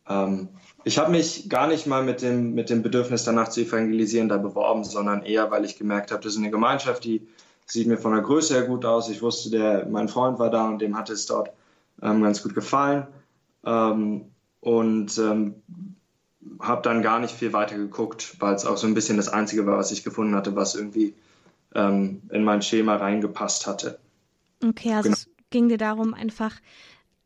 Ähm, 0.08 0.48
ich 0.84 0.98
habe 0.98 1.10
mich 1.10 1.48
gar 1.48 1.66
nicht 1.66 1.86
mal 1.86 2.02
mit 2.02 2.22
dem, 2.22 2.54
mit 2.54 2.70
dem 2.70 2.82
Bedürfnis 2.82 3.24
danach 3.24 3.48
zu 3.48 3.60
evangelisieren 3.60 4.28
da 4.28 4.36
beworben, 4.36 4.84
sondern 4.84 5.22
eher, 5.22 5.50
weil 5.50 5.64
ich 5.64 5.76
gemerkt 5.76 6.12
habe, 6.12 6.22
das 6.22 6.34
ist 6.34 6.38
eine 6.38 6.50
Gemeinschaft, 6.50 7.04
die 7.04 7.26
sieht 7.66 7.86
mir 7.86 7.98
von 7.98 8.12
der 8.12 8.22
Größe 8.22 8.54
her 8.54 8.64
gut 8.64 8.84
aus. 8.84 9.08
Ich 9.08 9.22
wusste, 9.22 9.50
der, 9.50 9.86
mein 9.86 10.08
Freund 10.08 10.38
war 10.38 10.50
da 10.50 10.68
und 10.68 10.80
dem 10.80 10.96
hat 10.96 11.10
es 11.10 11.26
dort 11.26 11.50
ähm, 12.00 12.22
ganz 12.22 12.42
gut 12.42 12.54
gefallen. 12.54 13.06
Ähm, 13.64 14.26
und 14.60 15.18
ähm, 15.18 15.54
habe 16.60 16.82
dann 16.82 17.02
gar 17.02 17.18
nicht 17.18 17.34
viel 17.34 17.52
weiter 17.52 17.76
geguckt, 17.76 18.36
weil 18.38 18.54
es 18.54 18.64
auch 18.64 18.76
so 18.76 18.86
ein 18.86 18.94
bisschen 18.94 19.16
das 19.16 19.28
Einzige 19.28 19.66
war, 19.66 19.76
was 19.76 19.90
ich 19.90 20.04
gefunden 20.04 20.36
hatte, 20.36 20.54
was 20.54 20.74
irgendwie 20.74 21.14
ähm, 21.74 22.22
in 22.30 22.44
mein 22.44 22.62
Schema 22.62 22.96
reingepasst 22.96 23.66
hatte. 23.66 23.98
Okay, 24.64 24.94
also 24.94 25.10
genau 25.10 25.31
ging 25.52 25.68
dir 25.68 25.78
darum, 25.78 26.14
einfach 26.14 26.60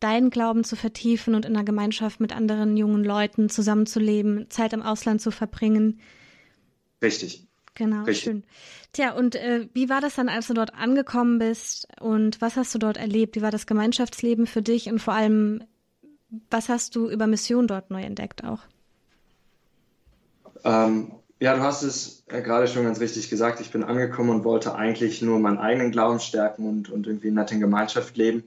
deinen 0.01 0.29
Glauben 0.29 0.65
zu 0.65 0.77
vertiefen 0.77 1.35
und 1.35 1.47
in 1.47 1.57
einer 1.57 1.65
Gemeinschaft 1.65 2.21
mit 2.21 2.35
anderen 2.37 2.77
jungen 2.77 3.03
Leuten 3.03 3.49
zusammenzuleben, 3.49 4.51
Zeit 4.51 4.75
im 4.75 4.83
Ausland 4.83 5.23
zu 5.23 5.31
verbringen. 5.31 6.01
Richtig. 7.01 7.47
Genau, 7.75 8.05
Richtig. 8.05 8.25
schön. 8.25 8.45
Tja, 8.93 9.13
und 9.13 9.35
äh, 9.35 9.69
wie 9.75 9.89
war 9.89 10.01
das 10.01 10.15
dann, 10.15 10.29
als 10.29 10.47
du 10.47 10.55
dort 10.55 10.75
angekommen 10.75 11.39
bist 11.39 11.87
und 12.01 12.41
was 12.41 12.57
hast 12.57 12.75
du 12.75 12.79
dort 12.79 12.97
erlebt? 12.97 13.37
Wie 13.37 13.43
war 13.43 13.51
das 13.51 13.67
Gemeinschaftsleben 13.67 14.47
für 14.47 14.63
dich 14.63 14.89
und 14.89 14.99
vor 14.99 15.15
allem, 15.15 15.63
was 16.51 16.69
hast 16.71 16.97
du 16.97 17.11
über 17.11 17.27
Mission 17.27 17.67
dort 17.67 17.91
neu 17.91 18.03
entdeckt 18.03 18.45
auch? 18.45 18.61
Ähm, 20.65 21.13
ja, 21.39 21.55
du 21.55 21.63
hast 21.63 21.83
es 21.83 22.25
äh, 22.29 22.41
gerade 22.41 22.67
schon 22.67 22.85
ganz 22.85 23.01
richtig 23.01 23.29
gesagt. 23.29 23.61
Ich 23.61 23.71
bin 23.71 23.85
angekommen 23.85 24.31
und 24.31 24.45
wollte 24.45 24.75
eigentlich 24.75 25.21
nur 25.23 25.39
meinen 25.39 25.59
eigenen 25.59 25.93
Glauben 25.93 26.21
stärken 26.21 26.69
und, 26.69 26.91
und 26.91 27.07
irgendwie 27.07 27.31
nett 27.31 27.53
in 27.53 27.61
Gemeinschaft 27.61 28.17
leben. 28.17 28.45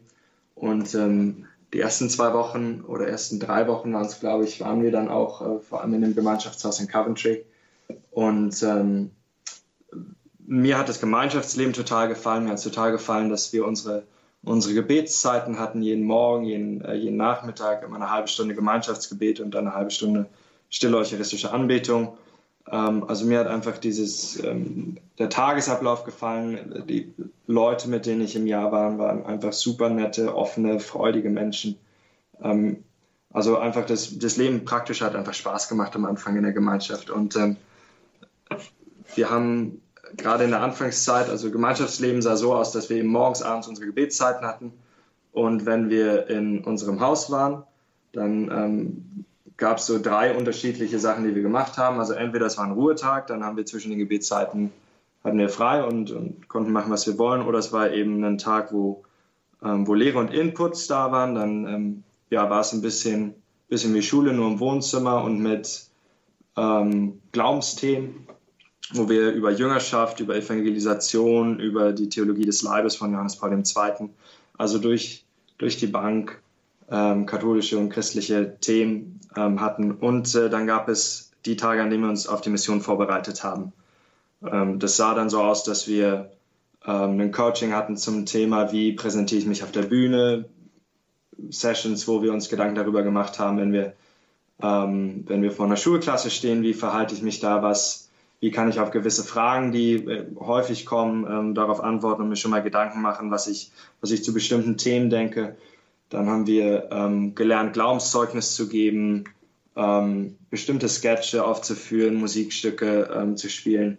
Und 0.56 0.93
ähm, 0.95 1.45
die 1.73 1.80
ersten 1.80 2.10
zwei 2.10 2.34
Wochen 2.34 2.84
oder 2.88 3.08
ersten 3.08 3.39
drei 3.39 3.67
Wochen 3.67 3.93
waren 3.93 4.06
es, 4.06 4.19
glaube 4.19 4.43
ich, 4.43 4.60
waren 4.60 4.82
wir 4.82 4.91
dann 4.91 5.08
auch 5.08 5.41
äh, 5.41 5.60
vor 5.60 5.82
allem 5.82 5.93
in 5.93 6.02
dem 6.02 6.15
Gemeinschaftshaus 6.15 6.80
in 6.80 6.88
Coventry. 6.88 7.45
Und 8.12 8.62
ähm, 8.63 9.12
mir 10.45 10.80
hat 10.80 10.89
das 10.89 10.99
Gemeinschaftsleben 10.99 11.73
total 11.73 12.08
gefallen. 12.08 12.45
Mir 12.45 12.49
hat 12.49 12.58
es 12.58 12.63
total 12.63 12.91
gefallen, 12.91 13.30
dass 13.30 13.54
wir 13.54 13.67
unsere, 13.67 14.04
unsere 14.41 14.73
Gebetszeiten 14.73 15.60
hatten, 15.60 15.84
jeden 15.84 16.06
Morgen, 16.06 16.45
jeden, 16.45 16.82
äh, 16.82 16.95
jeden 16.95 17.17
Nachmittag, 17.17 17.84
immer 17.84 17.97
eine 17.97 18.10
halbe 18.10 18.28
Stunde 18.28 18.56
Gemeinschaftsgebet 18.56 19.39
und 19.39 19.52
dann 19.52 19.67
eine 19.67 19.75
halbe 19.75 19.91
Stunde 19.91 20.25
stille 20.71 20.97
eucharistische 20.97 21.52
Anbetung. 21.52 22.17
Ähm, 22.71 23.03
also 23.08 23.25
mir 23.25 23.39
hat 23.39 23.47
einfach 23.47 23.77
dieses, 23.77 24.43
ähm, 24.43 24.97
der 25.17 25.29
Tagesablauf 25.29 26.03
gefallen. 26.03 26.84
Die 26.88 27.13
Leute, 27.47 27.89
mit 27.89 28.05
denen 28.05 28.21
ich 28.21 28.36
im 28.36 28.47
Jahr 28.47 28.71
war, 28.71 28.97
waren 28.97 29.25
einfach 29.25 29.53
super 29.53 29.89
nette, 29.89 30.36
offene, 30.36 30.79
freudige 30.79 31.29
Menschen. 31.29 31.77
Ähm, 32.41 32.84
also 33.32 33.58
einfach 33.58 33.86
das, 33.86 34.17
das 34.17 34.38
Leben 34.38 34.65
praktisch 34.65 35.01
hat 35.01 35.15
einfach 35.15 35.34
Spaß 35.34 35.69
gemacht 35.69 35.95
am 35.95 36.05
Anfang 36.05 36.36
in 36.36 36.43
der 36.43 36.53
Gemeinschaft. 36.53 37.12
Und 37.12 37.38
wir 39.15 39.29
haben 39.29 39.81
gerade 40.17 40.46
in 40.46 40.50
der 40.50 40.62
Anfangszeit, 40.62 41.29
also 41.29 41.52
Gemeinschaftsleben 41.52 42.21
sah 42.21 42.35
so 42.35 42.56
aus, 42.56 42.71
dass 42.71 42.89
wir 42.89 42.98
eben 42.98 43.10
morgens, 43.10 43.41
abends 43.41 43.67
unsere 43.67 43.87
Gebetszeiten 43.87 44.46
hatten. 44.46 44.73
Und 45.31 45.65
wenn 45.65 45.89
wir 45.89 46.27
in 46.27 46.63
unserem 46.63 47.00
Haus 47.00 47.29
waren, 47.29 47.63
dann 48.13 48.50
ähm, 48.52 49.25
gab 49.60 49.77
es 49.77 49.85
so 49.85 49.99
drei 50.01 50.35
unterschiedliche 50.35 50.97
Sachen, 50.97 51.23
die 51.25 51.35
wir 51.35 51.43
gemacht 51.43 51.77
haben. 51.77 51.99
Also 51.99 52.13
entweder 52.13 52.47
es 52.47 52.57
war 52.57 52.65
ein 52.65 52.71
Ruhetag, 52.71 53.27
dann 53.27 53.43
haben 53.43 53.57
wir 53.57 53.65
zwischen 53.65 53.89
den 53.91 53.99
Gebetszeiten 53.99 54.71
hatten 55.23 55.37
wir 55.37 55.49
frei 55.49 55.83
und, 55.83 56.12
und 56.12 56.47
konnten 56.47 56.71
machen, 56.71 56.91
was 56.91 57.05
wir 57.05 57.17
wollen, 57.17 57.41
oder 57.41 57.60
es 57.60 57.73
war 57.73 57.91
eben 57.91 58.23
ein 58.23 58.37
Tag, 58.37 58.71
wo, 58.71 59.03
ähm, 59.62 59.85
wo 59.85 59.93
Lehre 59.93 60.17
und 60.17 60.33
Inputs 60.33 60.87
da 60.87 61.12
waren. 61.12 61.35
Dann 61.35 61.67
ähm, 61.67 62.03
ja, 62.29 62.49
war 62.49 62.62
es 62.62 62.71
ein 62.71 62.81
bisschen, 62.81 63.35
bisschen 63.67 63.93
wie 63.93 64.01
Schule, 64.01 64.33
nur 64.33 64.47
im 64.47 64.60
Wohnzimmer 64.62 65.23
und 65.23 65.39
mit, 65.39 65.89
ähm, 66.60 67.21
Glaubensthemen, 67.31 68.27
wo 68.93 69.10
wir 69.10 69.31
über 69.31 69.51
Jüngerschaft, 69.51 70.19
über 70.19 70.35
Evangelisation, 70.35 71.60
über 71.60 71.93
die 71.93 72.10
Theologie 72.10 72.45
des 72.45 72.62
Leibes 72.62 72.95
von 72.95 73.12
Johannes 73.12 73.35
Paul 73.37 73.53
II., 73.53 74.10
also 74.57 74.79
durch, 74.79 75.25
durch 75.57 75.77
die 75.77 75.87
Bank 75.87 76.41
ähm, 76.92 77.25
katholische 77.25 77.77
und 77.77 77.90
christliche 77.90 78.58
Themen 78.60 79.19
ähm, 79.35 79.62
hatten. 79.62 79.92
Und 79.92 80.33
äh, 80.35 80.50
dann 80.50 80.67
gab 80.67 80.90
es 80.90 81.31
die 81.46 81.56
Tage, 81.56 81.81
an 81.81 81.90
denen 81.90 82.04
wir 82.04 82.10
uns 82.10 82.27
auf 82.27 82.42
die 82.42 82.50
Mission 82.50 82.81
vorbereitet 82.81 83.44
haben. 83.44 83.73
Ähm, 84.46 84.79
das 84.79 84.98
sah 84.98 85.13
dann 85.13 85.29
so 85.29 85.42
aus, 85.42 85.63
dass 85.63 85.87
wir 85.87 86.31
ähm, 86.85 87.19
ein 87.19 87.31
Coaching 87.31 87.73
hatten 87.73 87.98
zum 87.98 88.25
Thema, 88.25 88.71
wie 88.71 88.94
präsentiere 88.94 89.40
ich 89.40 89.48
mich 89.48 89.63
auf 89.63 89.71
der 89.71 89.83
Bühne, 89.83 90.46
Sessions, 91.50 92.08
wo 92.08 92.21
wir 92.21 92.33
uns 92.33 92.50
Gedanken 92.50 92.75
darüber 92.75 93.04
gemacht 93.04 93.40
haben, 93.40 93.58
wenn 93.58 93.71
wir, 93.71 93.94
ähm, 94.62 95.23
wenn 95.27 95.42
wir 95.42 95.52
vor 95.52 95.65
einer 95.65 95.77
Schulklasse 95.77 96.29
stehen, 96.29 96.63
wie 96.63 96.73
verhalte 96.73 97.15
ich 97.15 97.21
mich 97.21 97.40
da, 97.40 97.62
was, 97.62 98.10
wie 98.40 98.52
kann 98.52 98.69
ich 98.69 98.79
auf 98.79 98.92
gewisse 98.92 99.23
Fragen, 99.23 99.71
die 99.71 99.94
äh, 99.94 100.25
häufig 100.37 100.85
kommen, 100.85 101.25
ähm, 101.29 101.56
darauf 101.56 101.81
antworten 101.81 102.23
und 102.23 102.29
mir 102.29 102.35
schon 102.35 102.52
mal 102.52 102.63
Gedanken 102.63 103.02
machen, 103.02 103.31
was 103.31 103.48
ich, 103.48 103.71
was 104.02 104.12
ich 104.12 104.23
zu 104.23 104.33
bestimmten 104.33 104.77
Themen 104.77 105.10
denke. 105.10 105.56
Dann 106.10 106.27
haben 106.27 106.47
wir 106.47 106.89
ähm, 106.91 107.35
gelernt, 107.35 107.73
Glaubenszeugnis 107.73 108.55
zu 108.55 108.67
geben, 108.67 109.25
ähm, 109.75 110.37
bestimmte 110.49 110.89
Sketche 110.89 111.45
aufzuführen, 111.45 112.15
Musikstücke 112.15 113.10
ähm, 113.15 113.37
zu 113.37 113.49
spielen. 113.49 113.97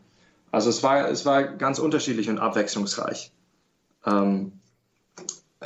Also 0.51 0.71
es 0.71 0.83
war, 0.83 1.09
es 1.09 1.25
war 1.25 1.45
ganz 1.45 1.79
unterschiedlich 1.79 2.29
und 2.29 2.39
abwechslungsreich. 2.39 3.31
Ähm, 4.05 4.53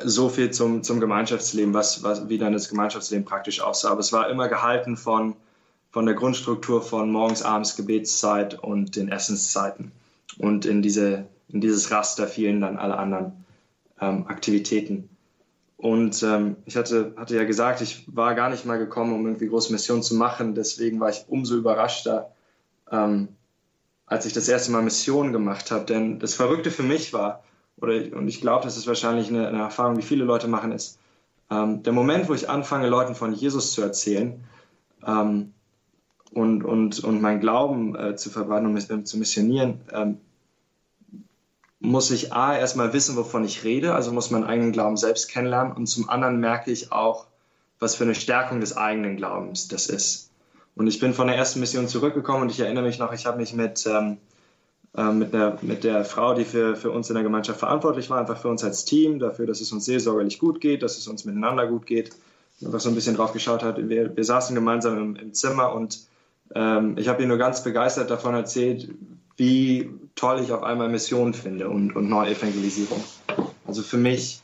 so 0.03 0.29
viel 0.29 0.51
zum, 0.51 0.83
zum 0.83 1.01
Gemeinschaftsleben, 1.01 1.73
was, 1.73 2.03
was, 2.03 2.29
wie 2.29 2.39
dann 2.39 2.53
das 2.53 2.69
Gemeinschaftsleben 2.69 3.25
praktisch 3.25 3.61
aussah. 3.61 3.91
Aber 3.91 4.01
es 4.01 4.13
war 4.13 4.29
immer 4.29 4.49
gehalten 4.49 4.97
von, 4.97 5.37
von 5.91 6.05
der 6.05 6.15
Grundstruktur 6.15 6.83
von 6.83 7.11
morgens, 7.11 7.43
abends 7.43 7.77
Gebetszeit 7.77 8.59
und 8.59 8.97
den 8.97 9.09
Essenszeiten. 9.09 9.93
Und 10.39 10.67
in, 10.67 10.83
diese, 10.83 11.27
in 11.49 11.61
dieses 11.61 11.91
Raster 11.91 12.27
fielen 12.27 12.61
dann 12.61 12.77
alle 12.77 12.97
anderen 12.97 13.45
ähm, 14.01 14.27
Aktivitäten. 14.27 15.09
Und 15.77 16.23
ähm, 16.23 16.57
ich 16.65 16.77
hatte, 16.77 17.15
hatte 17.17 17.37
ja 17.37 17.45
gesagt, 17.45 17.81
ich 17.81 18.05
war 18.15 18.35
gar 18.35 18.49
nicht 18.49 18.65
mal 18.65 18.79
gekommen, 18.79 19.13
um 19.13 19.27
irgendwie 19.27 19.49
große 19.49 19.73
Missionen 19.73 20.03
zu 20.03 20.15
machen. 20.15 20.55
Deswegen 20.55 21.01
war 21.01 21.11
ich 21.11 21.25
umso 21.29 21.57
überraschter, 21.57 22.31
ähm, 22.91 23.29
als 24.07 24.25
ich 24.27 24.33
das 24.33 24.49
erste 24.49 24.71
Mal 24.71 24.83
Missionen 24.83 25.33
gemacht 25.33 25.71
habe. 25.71 25.85
Denn 25.85 26.21
das 26.21 26.35
Verrückte 26.35 26.71
für 26.71 26.85
mich 26.85 27.13
war, 27.13 27.43
oder, 27.77 27.95
und 28.17 28.29
ich 28.29 28.41
glaube, 28.41 28.65
das 28.65 28.77
ist 28.77 28.87
wahrscheinlich 28.87 29.29
eine, 29.29 29.49
eine, 29.49 29.59
Erfahrung, 29.59 29.97
die 29.97 30.03
viele 30.03 30.25
Leute 30.25 30.47
machen, 30.47 30.73
ist, 30.73 30.99
ähm, 31.51 31.83
der 31.83 31.93
Moment, 31.93 32.29
wo 32.29 32.35
ich 32.35 32.49
anfange, 32.49 32.89
Leuten 32.89 33.15
von 33.15 33.33
Jesus 33.35 33.73
zu 33.73 33.83
erzählen 33.83 34.45
ähm, 35.05 35.53
und, 36.33 36.65
und, 36.65 37.03
und 37.03 37.21
mein 37.21 37.41
Glauben 37.41 37.97
äh, 37.97 38.17
zu 38.17 38.31
verbreiten 38.31 38.67
und 38.67 38.91
um, 38.91 39.05
zu 39.05 39.19
missionieren, 39.19 39.81
ähm, 39.93 40.19
muss 41.85 42.11
ich 42.11 42.33
A, 42.33 42.57
erstmal 42.57 42.93
wissen, 42.95 43.15
wovon 43.17 43.45
ich 43.45 43.63
rede, 43.63 43.95
also 43.95 44.11
muss 44.11 44.31
meinen 44.31 44.45
eigenen 44.45 44.73
Glauben 44.73 44.97
selbst 44.97 45.29
kennenlernen 45.29 45.73
und 45.73 45.87
zum 45.87 46.09
anderen 46.09 46.41
merke 46.41 46.71
ich 46.71 46.91
auch, 46.93 47.27
was 47.79 47.95
für 47.95 48.05
eine 48.05 48.15
Stärkung 48.15 48.61
des 48.61 48.77
eigenen 48.77 49.17
Glaubens 49.17 49.69
das 49.69 49.87
ist. 49.87 50.31
Und 50.75 50.87
ich 50.87 50.99
bin 50.99 51.13
von 51.13 51.27
der 51.27 51.37
ersten 51.37 51.61
Mission 51.61 51.87
zurückgekommen 51.87 52.43
und 52.43 52.51
ich 52.51 52.59
erinnere 52.59 52.85
mich 52.85 52.99
noch, 52.99 53.13
ich 53.13 53.27
habe 53.27 53.37
mich 53.37 53.53
mit, 53.53 53.87
ähm, 53.87 54.17
äh, 54.97 55.13
mit, 55.13 55.35
der, 55.35 55.59
mit 55.61 55.85
der 55.85 56.07
Frau, 56.07 56.35
die 56.35 56.47
für, 56.47 56.75
für 56.75 56.91
uns 56.91 57.11
in 57.11 57.15
der 57.15 57.23
Gemeinschaft 57.23 57.59
verantwortlich 57.59 58.09
war, 58.09 58.19
einfach 58.19 58.39
für 58.39 58.49
uns 58.49 58.65
als 58.65 58.87
Team, 58.87 59.19
dafür, 59.19 59.47
dass 59.47 59.61
es 59.61 59.71
uns 59.71 59.85
seelsorgerlich 59.85 60.39
gut 60.39 60.63
geht, 60.63 60.83
dass 60.83 60.97
es 60.97 61.07
uns 61.07 61.27
miteinander 61.27 61.67
gut 61.67 61.85
geht, 61.85 62.13
einfach 62.65 62.81
so 62.81 62.89
ein 62.89 62.95
bisschen 62.95 63.15
drauf 63.15 63.33
geschaut 63.33 63.63
hat. 63.63 63.77
Wir, 63.89 64.17
wir 64.17 64.25
saßen 64.25 64.55
gemeinsam 64.55 64.99
im, 64.99 65.17
im 65.17 65.35
Zimmer 65.35 65.75
und 65.75 66.01
ähm, 66.55 66.97
ich 66.97 67.09
habe 67.09 67.23
ihr 67.23 67.29
nur 67.29 67.39
ganz 67.39 67.63
begeistert 67.63 68.11
davon 68.11 68.35
erzählt, 68.35 68.89
wie 69.37 69.91
toll 70.15 70.41
ich 70.41 70.53
auf 70.53 70.63
einmal 70.63 70.89
Mission 70.89 71.35
finde 71.35 71.69
und, 71.69 71.95
und 71.97 72.09
Neuevangelisierung. 72.09 73.03
Also 73.67 73.83
für 73.83 73.97
mich, 73.97 74.43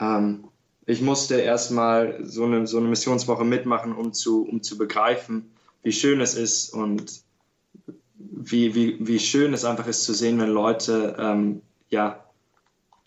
ähm, 0.00 0.44
ich 0.86 1.00
musste 1.00 1.36
erstmal 1.40 2.24
so 2.24 2.44
eine, 2.44 2.66
so 2.66 2.78
eine 2.78 2.88
Missionswoche 2.88 3.44
mitmachen, 3.44 3.92
um 3.92 4.12
zu, 4.12 4.46
um 4.46 4.62
zu 4.62 4.76
begreifen, 4.76 5.50
wie 5.82 5.92
schön 5.92 6.20
es 6.20 6.34
ist 6.34 6.74
und 6.74 7.22
wie, 8.18 8.74
wie, 8.74 8.96
wie 9.00 9.18
schön 9.18 9.54
es 9.54 9.64
einfach 9.64 9.86
ist 9.86 10.04
zu 10.04 10.12
sehen, 10.12 10.38
wenn 10.38 10.50
Leute 10.50 11.16
ähm, 11.18 11.62
ja, 11.88 12.24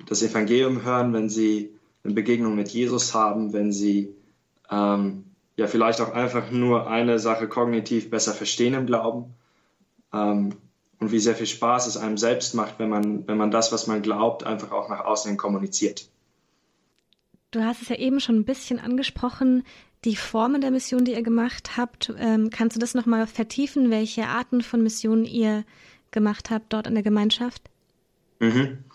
das 0.08 0.24
Evangelium 0.24 0.84
hören, 0.84 1.14
wenn 1.14 1.30
sie 1.30 1.72
eine 2.04 2.14
Begegnung 2.14 2.56
mit 2.56 2.70
Jesus 2.70 3.14
haben, 3.14 3.54
wenn 3.54 3.72
sie 3.72 4.16
ähm, 4.70 5.26
ja 5.56 5.68
vielleicht 5.68 6.02
auch 6.02 6.14
einfach 6.14 6.52
nur 6.52 6.88
eine 6.88 7.20
Sache 7.20 7.48
kognitiv 7.48 8.10
besser 8.10 8.34
verstehen 8.34 8.74
im 8.74 8.86
Glauben. 8.86 9.34
Ähm, 10.12 10.56
und 11.04 11.12
wie 11.12 11.20
sehr 11.20 11.36
viel 11.36 11.48
Spaß 11.48 11.88
es 11.88 11.98
einem 11.98 12.18
selbst 12.18 12.56
macht, 12.56 12.80
wenn 12.80 12.88
man, 12.88 13.28
wenn 13.28 13.38
man 13.38 13.52
das, 13.52 13.74
was 13.74 13.88
man 13.88 14.02
glaubt, 14.02 14.46
einfach 14.46 14.72
auch 14.72 14.88
nach 14.88 15.02
außen 15.02 15.36
kommuniziert. 15.36 16.10
Du 17.52 17.62
hast 17.62 17.82
es 17.82 17.90
ja 17.90 17.98
eben 17.98 18.22
schon 18.22 18.38
ein 18.38 18.46
bisschen 18.46 18.80
angesprochen, 18.80 19.64
die 20.06 20.16
Formen 20.16 20.62
der 20.62 20.72
Mission, 20.72 21.04
die 21.04 21.12
ihr 21.12 21.22
gemacht 21.22 21.76
habt. 21.76 22.14
Ähm, 22.18 22.50
kannst 22.52 22.78
du 22.78 22.80
das 22.80 22.94
nochmal 22.94 23.28
vertiefen, 23.28 23.92
welche 23.92 24.28
Arten 24.28 24.62
von 24.62 24.82
Missionen 24.82 25.26
ihr 25.26 25.66
gemacht 26.12 26.50
habt 26.50 26.72
dort 26.72 26.88
in 26.88 26.94
der 26.94 27.04
Gemeinschaft? 27.04 27.70
Mhm. 28.40 28.86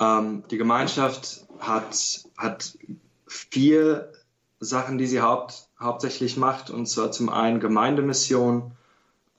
Ähm, 0.00 0.44
die 0.50 0.56
Gemeinschaft 0.56 1.46
hat, 1.58 2.24
hat 2.38 2.78
vier 3.26 4.12
Sachen, 4.60 4.96
die 4.96 5.06
sie 5.06 5.20
haupt, 5.20 5.68
hauptsächlich 5.78 6.38
macht, 6.38 6.70
und 6.70 6.86
zwar 6.86 7.12
zum 7.12 7.28
einen 7.28 7.60
Gemeindemission, 7.60 8.72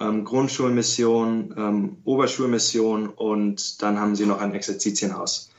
ähm, 0.01 0.25
Grundschulmission, 0.25 1.53
ähm, 1.57 1.97
Oberschulmission 2.03 3.07
und 3.09 3.81
dann 3.81 3.99
haben 3.99 4.15
sie 4.15 4.25
noch 4.25 4.41
ein 4.41 4.53
Exerzitienhaus. 4.53 5.51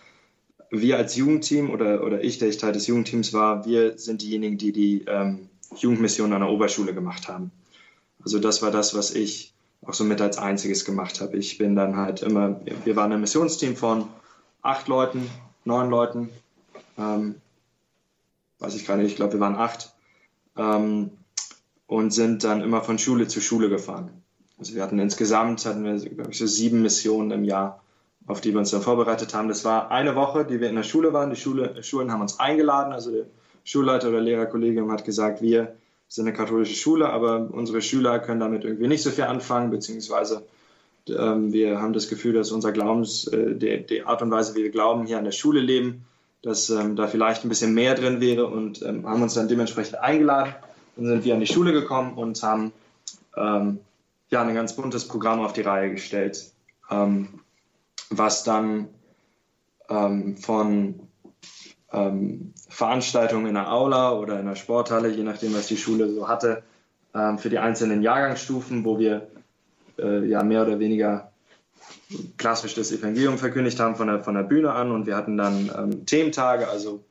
Wir 0.70 0.96
als 0.96 1.16
Jugendteam 1.16 1.70
oder, 1.70 2.02
oder 2.02 2.24
ich, 2.24 2.38
der 2.38 2.48
ich 2.48 2.56
Teil 2.56 2.72
des 2.72 2.86
Jugendteams 2.86 3.32
war, 3.32 3.64
wir 3.66 3.98
sind 3.98 4.22
diejenigen, 4.22 4.58
die 4.58 4.72
die 4.72 5.04
ähm, 5.06 5.48
Jugendmission 5.76 6.32
an 6.32 6.40
der 6.40 6.50
Oberschule 6.50 6.94
gemacht 6.94 7.28
haben. 7.28 7.52
Also 8.24 8.38
das 8.38 8.62
war 8.62 8.70
das, 8.70 8.94
was 8.94 9.14
ich 9.14 9.52
auch 9.84 9.94
so 9.94 10.04
mit 10.04 10.20
als 10.20 10.38
einziges 10.38 10.84
gemacht 10.84 11.20
habe. 11.20 11.36
Ich 11.36 11.58
bin 11.58 11.76
dann 11.76 11.96
halt 11.96 12.22
immer, 12.22 12.60
wir 12.84 12.96
waren 12.96 13.12
ein 13.12 13.20
Missionsteam 13.20 13.76
von 13.76 14.08
acht 14.62 14.88
Leuten, 14.88 15.28
neun 15.64 15.90
Leuten, 15.90 16.30
ähm, 16.98 17.36
weiß 18.58 18.74
ich 18.74 18.86
gar 18.86 18.96
nicht, 18.96 19.10
ich 19.10 19.16
glaube, 19.16 19.34
wir 19.34 19.40
waren 19.40 19.56
acht 19.56 19.92
ähm, 20.56 21.10
und 21.86 22.12
sind 22.12 22.44
dann 22.44 22.62
immer 22.62 22.80
von 22.82 22.98
Schule 22.98 23.26
zu 23.28 23.40
Schule 23.40 23.68
gefahren. 23.68 24.22
Also 24.62 24.76
wir 24.76 24.82
hatten 24.84 25.00
insgesamt, 25.00 25.66
hatten 25.66 25.84
wir, 25.84 25.96
glaube 25.96 26.30
ich, 26.30 26.38
so 26.38 26.46
sieben 26.46 26.82
Missionen 26.82 27.32
im 27.32 27.44
Jahr, 27.44 27.82
auf 28.28 28.40
die 28.40 28.52
wir 28.52 28.60
uns 28.60 28.70
dann 28.70 28.80
vorbereitet 28.80 29.34
haben. 29.34 29.48
Das 29.48 29.64
war 29.64 29.90
eine 29.90 30.14
Woche, 30.14 30.44
die 30.44 30.60
wir 30.60 30.68
in 30.68 30.76
der 30.76 30.84
Schule 30.84 31.12
waren. 31.12 31.30
Die 31.30 31.36
Schule, 31.36 31.82
Schulen 31.82 32.12
haben 32.12 32.20
uns 32.20 32.38
eingeladen. 32.38 32.92
Also 32.92 33.10
der 33.10 33.24
Schulleiter 33.64 34.10
oder 34.10 34.20
Lehrerkollegium 34.20 34.92
hat 34.92 35.04
gesagt, 35.04 35.42
wir 35.42 35.74
sind 36.06 36.28
eine 36.28 36.36
katholische 36.36 36.76
Schule, 36.76 37.10
aber 37.10 37.48
unsere 37.50 37.82
Schüler 37.82 38.20
können 38.20 38.38
damit 38.38 38.62
irgendwie 38.62 38.86
nicht 38.86 39.02
so 39.02 39.10
viel 39.10 39.24
anfangen, 39.24 39.72
beziehungsweise 39.72 40.44
ähm, 41.08 41.52
wir 41.52 41.82
haben 41.82 41.92
das 41.92 42.08
Gefühl, 42.08 42.34
dass 42.34 42.52
unser 42.52 42.70
Glaubens, 42.70 43.26
äh, 43.26 43.56
die, 43.56 43.84
die, 43.84 44.04
Art 44.04 44.22
und 44.22 44.30
Weise, 44.30 44.54
wie 44.54 44.62
wir 44.62 44.70
glauben, 44.70 45.06
hier 45.06 45.18
an 45.18 45.24
der 45.24 45.32
Schule 45.32 45.58
leben, 45.58 46.04
dass 46.42 46.70
ähm, 46.70 46.94
da 46.94 47.08
vielleicht 47.08 47.44
ein 47.44 47.48
bisschen 47.48 47.74
mehr 47.74 47.96
drin 47.96 48.20
wäre 48.20 48.46
und 48.46 48.80
ähm, 48.82 49.08
haben 49.08 49.22
uns 49.22 49.34
dann 49.34 49.48
dementsprechend 49.48 49.98
eingeladen. 49.98 50.54
Dann 50.94 51.06
sind 51.06 51.24
wir 51.24 51.34
an 51.34 51.40
die 51.40 51.46
Schule 51.48 51.72
gekommen 51.72 52.14
und 52.14 52.40
haben 52.44 52.72
ähm, 53.36 53.80
ja, 54.32 54.42
ein 54.42 54.54
ganz 54.54 54.74
buntes 54.74 55.06
Programm 55.06 55.40
auf 55.40 55.52
die 55.52 55.60
Reihe 55.60 55.90
gestellt, 55.90 56.52
ähm, 56.90 57.40
was 58.10 58.44
dann 58.44 58.88
ähm, 59.88 60.36
von 60.36 61.00
ähm, 61.92 62.54
Veranstaltungen 62.68 63.46
in 63.46 63.54
der 63.54 63.70
Aula 63.70 64.12
oder 64.12 64.40
in 64.40 64.46
der 64.46 64.56
Sporthalle, 64.56 65.08
je 65.10 65.22
nachdem, 65.22 65.54
was 65.54 65.66
die 65.66 65.76
Schule 65.76 66.10
so 66.10 66.28
hatte, 66.28 66.62
ähm, 67.14 67.38
für 67.38 67.50
die 67.50 67.58
einzelnen 67.58 68.02
Jahrgangsstufen, 68.02 68.84
wo 68.86 68.98
wir 68.98 69.28
äh, 69.98 70.26
ja 70.26 70.42
mehr 70.42 70.62
oder 70.62 70.78
weniger 70.78 71.30
klassisch 72.38 72.74
das 72.74 72.90
Evangelium 72.90 73.36
verkündigt 73.36 73.78
haben 73.80 73.96
von 73.96 74.06
der, 74.06 74.20
von 74.20 74.34
der 74.34 74.44
Bühne 74.44 74.72
an 74.72 74.90
und 74.92 75.06
wir 75.06 75.16
hatten 75.16 75.36
dann 75.36 75.70
ähm, 75.76 76.06
Thementage, 76.06 76.68
also 76.68 77.04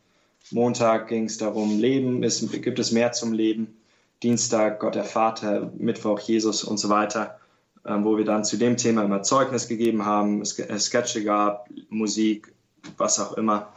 Montag 0.50 1.08
ging 1.08 1.26
es 1.26 1.38
darum, 1.38 1.80
Leben, 1.80 2.24
ist, 2.24 2.52
gibt 2.64 2.80
es 2.80 2.92
mehr 2.92 3.12
zum 3.12 3.32
Leben. 3.32 3.78
Dienstag 4.24 4.80
Gott 4.80 4.96
der 4.96 5.04
Vater, 5.04 5.72
Mittwoch 5.78 6.20
Jesus 6.20 6.64
und 6.64 6.78
so 6.78 6.90
weiter, 6.90 7.40
ähm, 7.86 8.04
wo 8.06 8.18
wir 8.18 8.26
dann 8.26 8.44
zu 8.46 8.58
dem 8.58 8.78
Thema 8.78 9.04
immer 9.04 9.24
Zeugnis 9.24 9.68
gegeben 9.68 10.06
haben, 10.06 10.42
es 10.42 10.58
äh, 10.60 10.80
Sketche 10.80 11.24
gab, 11.24 11.70
Musik, 11.90 12.54
was 12.98 13.20
auch 13.20 13.34
immer. 13.34 13.74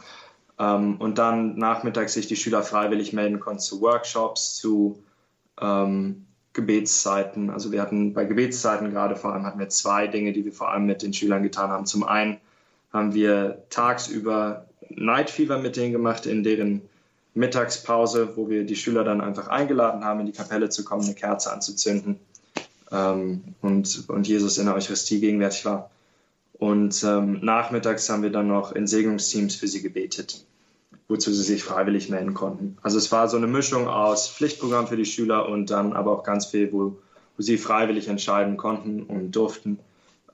Ähm, 0.59 0.97
und 0.97 1.17
dann 1.17 1.57
nachmittags 1.57 2.13
sich 2.13 2.27
die 2.27 2.35
Schüler 2.35 2.63
freiwillig 2.63 3.13
melden 3.13 3.39
konnten 3.39 3.59
zu 3.59 3.81
Workshops, 3.81 4.55
zu 4.55 5.03
ähm, 5.59 6.25
Gebetszeiten. 6.53 7.49
Also 7.49 7.71
wir 7.71 7.81
hatten 7.81 8.13
bei 8.13 8.25
Gebetszeiten 8.25 8.91
gerade 8.91 9.15
vor 9.15 9.33
allem 9.33 9.45
hatten 9.45 9.59
wir 9.59 9.69
zwei 9.69 10.07
Dinge, 10.07 10.31
die 10.31 10.45
wir 10.45 10.53
vor 10.53 10.71
allem 10.71 10.85
mit 10.85 11.01
den 11.01 11.13
Schülern 11.13 11.43
getan 11.43 11.69
haben. 11.69 11.85
Zum 11.85 12.03
einen 12.03 12.37
haben 12.93 13.13
wir 13.13 13.63
tagsüber 13.69 14.67
Night 14.89 15.29
Fever 15.29 15.57
mit 15.57 15.75
denen 15.75 15.91
gemacht, 15.91 16.25
in 16.25 16.43
deren 16.43 16.81
Mittagspause, 17.35 18.35
wo 18.35 18.49
wir 18.49 18.65
die 18.65 18.75
Schüler 18.75 19.03
dann 19.03 19.21
einfach 19.21 19.49
eingeladen 19.49 20.03
haben, 20.03 20.21
in 20.21 20.25
die 20.25 20.31
Kapelle 20.31 20.69
zu 20.69 20.83
kommen, 20.83 21.03
eine 21.03 21.13
Kerze 21.13 21.51
anzuzünden, 21.51 22.19
ähm, 22.91 23.43
und, 23.61 24.09
und 24.09 24.27
Jesus 24.27 24.57
in 24.57 24.65
der 24.65 24.75
Eucharistie 24.75 25.19
gegenwärtig 25.19 25.65
war. 25.65 25.91
Und 26.53 27.03
ähm, 27.03 27.39
nachmittags 27.41 28.09
haben 28.09 28.23
wir 28.23 28.31
dann 28.31 28.47
noch 28.47 28.71
in 28.71 28.87
Segnungsteams 28.87 29.55
für 29.55 29.67
sie 29.67 29.81
gebetet, 29.81 30.45
wozu 31.09 31.33
sie 31.33 31.43
sich 31.43 31.63
freiwillig 31.63 32.09
melden 32.09 32.33
konnten. 32.33 32.77
Also 32.81 32.97
es 32.97 33.11
war 33.11 33.27
so 33.27 33.35
eine 33.35 33.47
Mischung 33.47 33.89
aus 33.89 34.29
Pflichtprogramm 34.29 34.87
für 34.87 34.95
die 34.95 35.05
Schüler 35.05 35.49
und 35.49 35.69
dann 35.69 35.93
aber 35.93 36.13
auch 36.13 36.23
ganz 36.23 36.45
viel, 36.45 36.71
wo, 36.71 36.97
wo 37.35 37.43
sie 37.43 37.57
freiwillig 37.57 38.07
entscheiden 38.07 38.55
konnten 38.55 39.03
und 39.03 39.31
durften, 39.31 39.79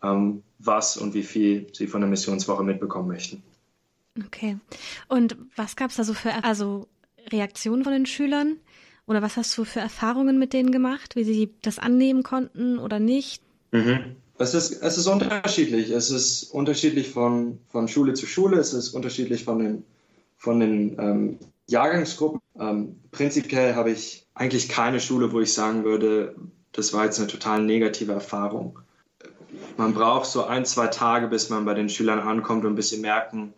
ähm, 0.03 0.43
was 0.59 0.97
und 0.97 1.15
wie 1.15 1.23
viel 1.23 1.65
sie 1.73 1.87
von 1.87 2.01
der 2.01 2.09
Missionswoche 2.09 2.63
mitbekommen 2.63 3.07
möchten. 3.07 3.41
Okay. 4.25 4.57
Und 5.07 5.37
was 5.55 5.75
gab 5.75 5.89
es 5.89 5.97
da 5.97 6.03
so 6.03 6.13
für 6.13 6.43
also 6.43 6.87
Reaktionen 7.29 7.83
von 7.83 7.93
den 7.93 8.05
Schülern? 8.05 8.57
Oder 9.07 9.21
was 9.21 9.37
hast 9.37 9.57
du 9.57 9.65
für 9.65 9.79
Erfahrungen 9.79 10.37
mit 10.37 10.53
denen 10.53 10.71
gemacht, 10.71 11.15
wie 11.15 11.23
sie 11.23 11.53
das 11.61 11.79
annehmen 11.79 12.23
konnten 12.23 12.77
oder 12.77 12.99
nicht? 12.99 13.41
Mhm. 13.71 14.15
Es, 14.37 14.53
ist, 14.53 14.81
es 14.81 14.97
ist 14.97 15.07
unterschiedlich. 15.07 15.89
Es 15.91 16.11
ist 16.11 16.43
unterschiedlich 16.43 17.09
von, 17.09 17.59
von 17.71 17.87
Schule 17.87 18.13
zu 18.13 18.25
Schule. 18.25 18.57
Es 18.57 18.73
ist 18.73 18.89
unterschiedlich 18.89 19.43
von 19.43 19.59
den, 19.59 19.83
von 20.37 20.59
den 20.59 20.97
ähm, 20.99 21.39
Jahrgangsgruppen. 21.67 22.41
Ähm, 22.59 22.99
prinzipiell 23.11 23.75
habe 23.75 23.91
ich 23.91 24.25
eigentlich 24.33 24.69
keine 24.69 24.99
Schule, 24.99 25.31
wo 25.31 25.39
ich 25.41 25.53
sagen 25.53 25.83
würde, 25.83 26.35
das 26.71 26.93
war 26.93 27.05
jetzt 27.05 27.19
eine 27.19 27.27
total 27.27 27.63
negative 27.63 28.13
Erfahrung. 28.13 28.79
Man 29.77 29.93
braucht 29.93 30.25
so 30.25 30.45
ein, 30.45 30.65
zwei 30.65 30.87
Tage, 30.87 31.27
bis 31.27 31.49
man 31.49 31.65
bei 31.65 31.73
den 31.73 31.89
Schülern 31.89 32.19
ankommt 32.19 32.65
und 32.65 32.73
ein 32.73 32.75
bisschen 32.75 33.01
merken, 33.01 33.53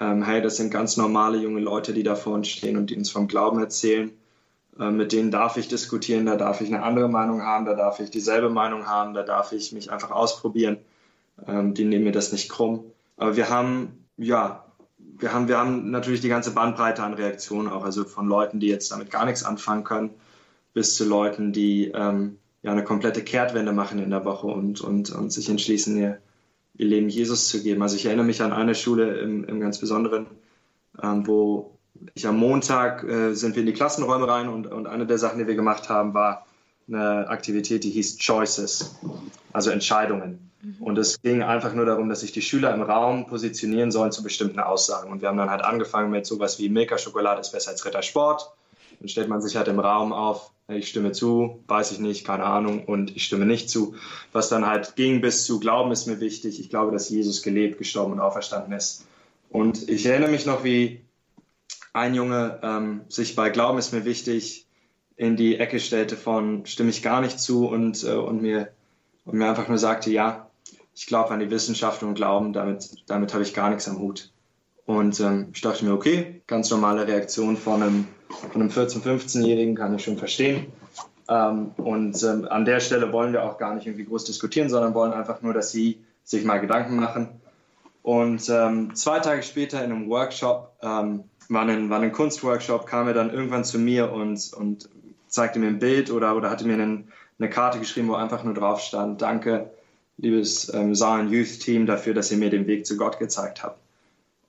ähm, 0.00 0.22
hey, 0.22 0.42
das 0.42 0.56
sind 0.56 0.70
ganz 0.70 0.96
normale 0.96 1.38
junge 1.38 1.60
Leute, 1.60 1.92
die 1.92 2.02
da 2.02 2.16
vor 2.16 2.34
uns 2.34 2.48
stehen 2.48 2.76
und 2.76 2.90
die 2.90 2.96
uns 2.96 3.10
vom 3.10 3.28
Glauben 3.28 3.60
erzählen. 3.60 4.10
Äh, 4.78 4.90
mit 4.90 5.12
denen 5.12 5.30
darf 5.30 5.56
ich 5.56 5.68
diskutieren, 5.68 6.26
da 6.26 6.36
darf 6.36 6.60
ich 6.60 6.68
eine 6.68 6.82
andere 6.82 7.08
Meinung 7.08 7.42
haben, 7.42 7.64
da 7.64 7.74
darf 7.74 8.00
ich 8.00 8.10
dieselbe 8.10 8.50
Meinung 8.50 8.86
haben, 8.86 9.14
da 9.14 9.22
darf 9.22 9.52
ich 9.52 9.72
mich 9.72 9.92
einfach 9.92 10.10
ausprobieren. 10.10 10.78
Ähm, 11.46 11.74
die 11.74 11.84
nehmen 11.84 12.04
mir 12.04 12.12
das 12.12 12.32
nicht 12.32 12.48
krumm. 12.48 12.84
Aber 13.16 13.36
wir 13.36 13.48
haben, 13.48 14.04
ja, 14.16 14.64
wir 14.98 15.32
haben, 15.32 15.48
wir 15.48 15.58
haben 15.58 15.90
natürlich 15.90 16.20
die 16.20 16.28
ganze 16.28 16.52
Bandbreite 16.52 17.02
an 17.02 17.14
Reaktionen 17.14 17.68
auch, 17.68 17.84
also 17.84 18.04
von 18.04 18.26
Leuten, 18.26 18.58
die 18.58 18.68
jetzt 18.68 18.90
damit 18.90 19.10
gar 19.10 19.24
nichts 19.24 19.44
anfangen 19.44 19.84
können, 19.84 20.10
bis 20.72 20.96
zu 20.96 21.04
Leuten, 21.04 21.52
die 21.52 21.92
ähm, 21.94 22.38
ja 22.62 22.72
eine 22.72 22.82
komplette 22.82 23.22
Kehrtwende 23.22 23.72
machen 23.72 24.00
in 24.00 24.10
der 24.10 24.24
Woche 24.24 24.48
und, 24.48 24.80
und, 24.80 25.10
und 25.10 25.32
sich 25.32 25.48
entschließen, 25.48 25.96
ihr, 25.96 26.20
ihr 26.76 26.86
Leben 26.86 27.08
Jesus 27.08 27.48
zu 27.48 27.62
geben. 27.62 27.82
Also 27.82 27.96
ich 27.96 28.06
erinnere 28.06 28.26
mich 28.26 28.42
an 28.42 28.52
eine 28.52 28.74
Schule 28.74 29.18
im, 29.18 29.44
im 29.44 29.60
ganz 29.60 29.78
Besonderen, 29.78 30.26
ähm, 31.02 31.26
wo 31.26 31.78
ich 32.14 32.26
am 32.26 32.36
Montag 32.36 33.04
äh, 33.04 33.34
sind 33.34 33.54
wir 33.54 33.60
in 33.60 33.66
die 33.66 33.72
Klassenräume 33.72 34.26
rein 34.28 34.48
und, 34.48 34.66
und 34.66 34.86
eine 34.86 35.06
der 35.06 35.18
Sachen, 35.18 35.38
die 35.38 35.46
wir 35.46 35.54
gemacht 35.54 35.88
haben, 35.88 36.14
war 36.14 36.46
eine 36.88 37.28
Aktivität, 37.28 37.84
die 37.84 37.90
hieß 37.90 38.18
Choices, 38.18 38.96
also 39.52 39.70
Entscheidungen. 39.70 40.50
Mhm. 40.62 40.76
Und 40.80 40.98
es 40.98 41.22
ging 41.22 41.42
einfach 41.42 41.72
nur 41.74 41.86
darum, 41.86 42.08
dass 42.08 42.20
sich 42.20 42.32
die 42.32 42.42
Schüler 42.42 42.74
im 42.74 42.82
Raum 42.82 43.26
positionieren 43.26 43.90
sollen 43.90 44.12
zu 44.12 44.22
bestimmten 44.22 44.60
Aussagen. 44.60 45.10
Und 45.10 45.22
wir 45.22 45.28
haben 45.28 45.38
dann 45.38 45.50
halt 45.50 45.62
angefangen 45.62 46.10
mit 46.10 46.26
sowas 46.26 46.58
wie 46.58 46.68
Milka-Schokolade 46.68 47.40
ist 47.40 47.52
besser 47.52 47.70
als 47.70 47.84
Rittersport. 47.84 48.52
Dann 48.98 49.08
stellt 49.08 49.28
man 49.28 49.40
sich 49.40 49.56
halt 49.56 49.68
im 49.68 49.80
Raum 49.80 50.12
auf, 50.12 50.50
ich 50.68 50.88
stimme 50.88 51.12
zu, 51.12 51.62
weiß 51.68 51.92
ich 51.92 51.98
nicht, 51.98 52.26
keine 52.26 52.44
Ahnung, 52.44 52.84
und 52.84 53.14
ich 53.14 53.24
stimme 53.24 53.44
nicht 53.44 53.68
zu. 53.68 53.94
Was 54.32 54.48
dann 54.48 54.66
halt 54.66 54.96
ging 54.96 55.20
bis 55.20 55.44
zu 55.44 55.60
Glauben 55.60 55.92
ist 55.92 56.06
mir 56.06 56.20
wichtig. 56.20 56.58
Ich 56.58 56.70
glaube, 56.70 56.92
dass 56.92 57.10
Jesus 57.10 57.42
gelebt, 57.42 57.78
gestorben 57.78 58.12
und 58.12 58.20
auferstanden 58.20 58.72
ist. 58.72 59.06
Und 59.50 59.88
ich 59.88 60.06
erinnere 60.06 60.30
mich 60.30 60.46
noch, 60.46 60.64
wie 60.64 61.02
ein 61.92 62.14
Junge 62.14 62.60
ähm, 62.62 63.02
sich 63.08 63.36
bei 63.36 63.50
Glauben 63.50 63.78
ist 63.78 63.92
mir 63.92 64.04
wichtig 64.04 64.64
in 65.16 65.36
die 65.36 65.58
Ecke 65.58 65.80
stellte 65.80 66.16
von 66.16 66.66
stimme 66.66 66.90
ich 66.90 67.02
gar 67.02 67.20
nicht 67.20 67.38
zu 67.38 67.68
und, 67.68 68.02
äh, 68.04 68.14
und, 68.14 68.42
mir, 68.42 68.70
und 69.24 69.38
mir 69.38 69.48
einfach 69.48 69.68
nur 69.68 69.78
sagte, 69.78 70.10
ja, 70.10 70.50
ich 70.94 71.06
glaube 71.06 71.30
an 71.30 71.40
die 71.40 71.50
Wissenschaft 71.50 72.02
und 72.02 72.14
Glauben, 72.14 72.52
damit, 72.52 72.90
damit 73.06 73.32
habe 73.32 73.42
ich 73.42 73.54
gar 73.54 73.70
nichts 73.70 73.88
am 73.88 73.98
Hut. 73.98 74.30
Und 74.86 75.18
ähm, 75.20 75.48
ich 75.52 75.60
dachte 75.60 75.84
mir, 75.84 75.92
okay, 75.92 76.42
ganz 76.46 76.70
normale 76.70 77.06
Reaktion 77.06 77.56
von 77.56 77.82
einem, 77.82 78.08
von 78.28 78.60
einem 78.60 78.70
14-, 78.70 79.02
15-Jährigen 79.02 79.74
kann 79.74 79.94
ich 79.94 80.04
schon 80.04 80.18
verstehen. 80.18 80.66
Ähm, 81.28 81.72
und 81.76 82.22
ähm, 82.22 82.46
an 82.48 82.64
der 82.64 82.80
Stelle 82.80 83.12
wollen 83.12 83.32
wir 83.32 83.44
auch 83.44 83.58
gar 83.58 83.74
nicht 83.74 83.86
irgendwie 83.86 84.04
groß 84.04 84.24
diskutieren, 84.24 84.68
sondern 84.68 84.94
wollen 84.94 85.12
einfach 85.12 85.42
nur, 85.42 85.54
dass 85.54 85.70
sie 85.70 85.98
sich 86.22 86.44
mal 86.44 86.58
Gedanken 86.58 86.96
machen. 86.96 87.28
Und 88.02 88.48
ähm, 88.50 88.94
zwei 88.94 89.20
Tage 89.20 89.42
später 89.42 89.82
in 89.82 89.90
einem 89.90 90.10
Workshop 90.10 90.72
ähm, 90.82 91.24
war 91.48 91.66
ein, 91.66 91.88
war 91.90 92.00
ein 92.00 92.12
Kunstworkshop, 92.12 92.86
kam 92.86 93.06
er 93.08 93.14
dann 93.14 93.32
irgendwann 93.32 93.64
zu 93.64 93.78
mir 93.78 94.12
und, 94.12 94.52
und 94.52 94.88
zeigte 95.28 95.58
mir 95.58 95.68
ein 95.68 95.78
Bild 95.78 96.10
oder, 96.10 96.36
oder 96.36 96.50
hatte 96.50 96.66
mir 96.66 96.74
einen, 96.74 97.08
eine 97.38 97.48
Karte 97.48 97.78
geschrieben, 97.78 98.08
wo 98.08 98.14
einfach 98.14 98.44
nur 98.44 98.54
drauf 98.54 98.80
stand, 98.80 99.22
danke, 99.22 99.70
liebes 100.18 100.72
ähm, 100.72 100.94
Zion 100.94 101.30
Youth 101.30 101.60
Team, 101.60 101.86
dafür, 101.86 102.14
dass 102.14 102.30
ihr 102.30 102.38
mir 102.38 102.50
den 102.50 102.66
Weg 102.66 102.86
zu 102.86 102.96
Gott 102.96 103.18
gezeigt 103.18 103.62
habt. 103.62 103.80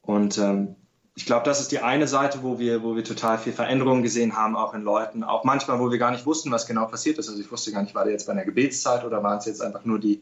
Und 0.01 0.37
ähm, 0.37 0.75
ich 1.17 1.25
glaube, 1.25 1.45
das 1.45 1.61
ist 1.61 1.71
die 1.71 1.79
eine 1.79 2.07
Seite, 2.07 2.43
wo 2.43 2.59
wir, 2.59 2.83
wo 2.83 2.97
wir 2.97 3.03
total 3.05 3.37
viel 3.37 3.53
Veränderungen 3.53 4.03
gesehen 4.03 4.35
haben, 4.35 4.57
auch 4.57 4.73
in 4.73 4.81
Leuten. 4.81 5.23
Auch 5.23 5.45
manchmal, 5.45 5.79
wo 5.79 5.89
wir 5.89 5.97
gar 5.97 6.11
nicht 6.11 6.25
wussten, 6.25 6.51
was 6.51 6.67
genau 6.67 6.85
passiert 6.87 7.17
ist. 7.17 7.29
Also 7.29 7.39
ich 7.39 7.49
wusste 7.49 7.71
gar 7.71 7.81
nicht, 7.81 7.95
war 7.95 8.03
der 8.03 8.11
jetzt 8.11 8.27
bei 8.27 8.33
einer 8.33 8.43
Gebetszeit 8.43 9.05
oder 9.05 9.23
waren 9.23 9.37
es 9.37 9.45
jetzt 9.45 9.61
einfach 9.61 9.85
nur 9.85 9.97
die, 9.97 10.21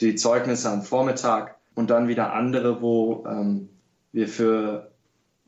die 0.00 0.16
Zeugnisse 0.16 0.68
am 0.68 0.82
Vormittag. 0.82 1.54
Und 1.76 1.90
dann 1.90 2.08
wieder 2.08 2.32
andere, 2.32 2.82
wo 2.82 3.24
ähm, 3.28 3.68
wir 4.12 4.26
für 4.26 4.90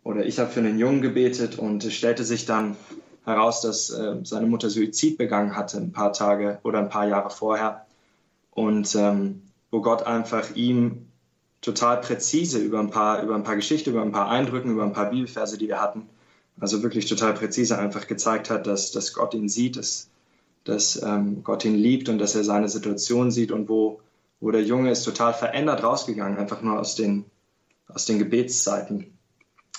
oder 0.04 0.24
ich 0.24 0.38
habe 0.38 0.50
für 0.50 0.60
einen 0.60 0.78
Jungen 0.78 1.02
gebetet 1.02 1.58
und 1.58 1.84
es 1.84 1.94
stellte 1.94 2.24
sich 2.24 2.46
dann 2.46 2.76
heraus, 3.24 3.60
dass 3.60 3.90
äh, 3.90 4.16
seine 4.22 4.46
Mutter 4.46 4.70
Suizid 4.70 5.18
begangen 5.18 5.56
hatte, 5.56 5.78
ein 5.78 5.92
paar 5.92 6.12
Tage 6.12 6.60
oder 6.62 6.78
ein 6.78 6.88
paar 6.88 7.06
Jahre 7.06 7.30
vorher. 7.30 7.84
Und 8.52 8.94
ähm, 8.94 9.42
wo 9.70 9.82
Gott 9.82 10.04
einfach 10.04 10.54
ihm 10.54 11.07
total 11.60 12.00
präzise 12.00 12.58
über 12.58 12.78
ein 12.78 12.90
paar, 12.90 13.22
über 13.22 13.34
ein 13.34 13.42
paar 13.42 13.56
Geschichten, 13.56 13.90
über 13.90 14.02
ein 14.02 14.12
paar 14.12 14.28
Eindrücken, 14.28 14.70
über 14.70 14.84
ein 14.84 14.92
paar 14.92 15.10
Bibelverse, 15.10 15.58
die 15.58 15.68
wir 15.68 15.80
hatten, 15.80 16.08
also 16.60 16.82
wirklich 16.82 17.06
total 17.06 17.34
präzise 17.34 17.78
einfach 17.78 18.06
gezeigt 18.06 18.50
hat, 18.50 18.66
dass, 18.66 18.92
dass 18.92 19.12
Gott 19.12 19.34
ihn 19.34 19.48
sieht, 19.48 19.76
dass, 19.76 20.08
dass 20.64 21.00
ähm, 21.02 21.42
Gott 21.44 21.64
ihn 21.64 21.74
liebt 21.74 22.08
und 22.08 22.18
dass 22.18 22.34
er 22.34 22.44
seine 22.44 22.68
Situation 22.68 23.30
sieht 23.30 23.52
und 23.52 23.68
wo, 23.68 24.00
wo 24.40 24.50
der 24.50 24.62
Junge 24.62 24.90
ist 24.90 25.04
total 25.04 25.34
verändert 25.34 25.82
rausgegangen, 25.82 26.38
einfach 26.38 26.62
nur 26.62 26.78
aus 26.78 26.94
den, 26.94 27.24
aus 27.88 28.06
den 28.06 28.18
Gebetszeiten. 28.18 29.18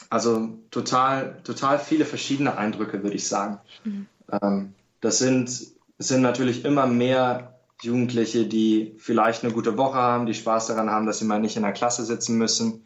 Also 0.09 0.57
total, 0.71 1.41
total 1.43 1.79
viele 1.79 2.05
verschiedene 2.05 2.57
Eindrücke, 2.57 3.03
würde 3.03 3.15
ich 3.15 3.27
sagen. 3.27 3.59
Mhm. 3.83 4.07
Ähm, 4.41 4.73
das 5.01 5.19
sind, 5.19 5.49
sind 5.97 6.21
natürlich 6.21 6.65
immer 6.65 6.87
mehr 6.87 7.58
Jugendliche, 7.81 8.45
die 8.45 8.93
vielleicht 8.97 9.43
eine 9.43 9.53
gute 9.53 9.77
Woche 9.77 9.97
haben, 9.97 10.25
die 10.25 10.33
Spaß 10.33 10.67
daran 10.67 10.89
haben, 10.89 11.05
dass 11.05 11.19
sie 11.19 11.25
mal 11.25 11.39
nicht 11.39 11.55
in 11.55 11.63
der 11.63 11.71
Klasse 11.71 12.03
sitzen 12.03 12.37
müssen 12.37 12.85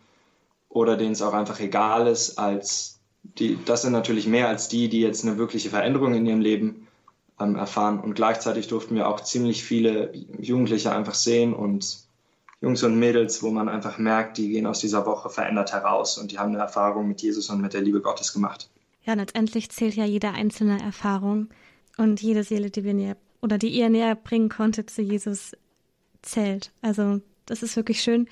oder 0.69 0.97
denen 0.97 1.13
es 1.13 1.21
auch 1.21 1.33
einfach 1.33 1.59
egal 1.59 2.07
ist, 2.07 2.37
als 2.37 2.99
die, 3.23 3.57
das 3.65 3.83
sind 3.83 3.93
natürlich 3.93 4.27
mehr 4.27 4.49
als 4.49 4.67
die, 4.67 4.89
die 4.89 4.99
jetzt 4.99 5.23
eine 5.23 5.37
wirkliche 5.37 5.69
Veränderung 5.69 6.13
in 6.13 6.25
ihrem 6.25 6.41
Leben 6.41 6.87
ähm, 7.39 7.55
erfahren. 7.55 7.99
Und 7.99 8.15
gleichzeitig 8.15 8.67
durften 8.67 8.95
wir 8.95 9.07
auch 9.07 9.21
ziemlich 9.21 9.63
viele 9.63 10.11
Jugendliche 10.39 10.91
einfach 10.91 11.15
sehen 11.15 11.53
und 11.53 11.99
Jungs 12.61 12.83
und 12.83 12.97
Mädels, 12.97 13.43
wo 13.43 13.49
man 13.49 13.69
einfach 13.69 13.97
merkt, 13.97 14.37
die 14.37 14.49
gehen 14.49 14.65
aus 14.65 14.79
dieser 14.79 15.05
Woche 15.05 15.29
verändert 15.29 15.73
heraus 15.73 16.17
und 16.17 16.31
die 16.31 16.39
haben 16.39 16.49
eine 16.49 16.59
Erfahrung 16.59 17.07
mit 17.07 17.21
Jesus 17.21 17.49
und 17.49 17.61
mit 17.61 17.73
der 17.73 17.81
Liebe 17.81 18.01
Gottes 18.01 18.31
gemacht. 18.31 18.69
Ja, 19.05 19.15
letztendlich 19.15 19.69
zählt 19.69 19.95
ja 19.95 20.05
jede 20.05 20.29
einzelne 20.29 20.81
Erfahrung 20.81 21.49
und 21.97 22.21
jede 22.21 22.43
Seele, 22.43 22.69
die 22.69 22.85
wir 22.85 22.93
näher 22.93 23.17
oder 23.43 23.57
die 23.57 23.69
ihr 23.69 23.89
näher 23.89 24.15
bringen 24.15 24.49
konntet 24.49 24.89
zu 24.89 25.01
Jesus, 25.01 25.51
zählt. 26.21 26.71
Also 26.81 27.19
das 27.45 27.61
ist 27.61 27.75
wirklich 27.75 28.01
schön. 28.01 28.27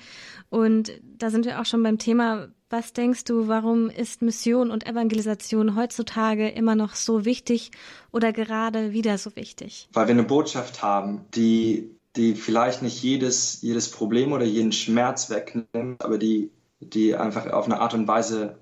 Und 0.48 0.90
da 1.18 1.30
sind 1.30 1.44
wir 1.44 1.60
auch 1.60 1.66
schon 1.66 1.82
beim 1.82 1.98
Thema, 1.98 2.48
was 2.70 2.94
denkst 2.94 3.24
du, 3.24 3.46
warum 3.48 3.90
ist 3.90 4.22
Mission 4.22 4.70
und 4.70 4.86
Evangelisation 4.86 5.76
heutzutage 5.76 6.48
immer 6.48 6.74
noch 6.74 6.94
so 6.94 7.26
wichtig 7.26 7.70
oder 8.10 8.32
gerade 8.32 8.92
wieder 8.92 9.18
so 9.18 9.36
wichtig? 9.36 9.88
Weil 9.92 10.06
wir 10.08 10.14
eine 10.14 10.22
Botschaft 10.22 10.82
haben, 10.82 11.26
die 11.34 11.90
die 12.16 12.34
vielleicht 12.34 12.82
nicht 12.82 13.02
jedes, 13.02 13.62
jedes 13.62 13.90
Problem 13.90 14.32
oder 14.32 14.44
jeden 14.44 14.72
Schmerz 14.72 15.30
wegnimmt, 15.30 16.04
aber 16.04 16.18
die, 16.18 16.50
die 16.80 17.14
einfach 17.14 17.46
auf 17.46 17.64
eine 17.64 17.80
Art 17.80 17.94
und 17.94 18.06
Weise 18.06 18.58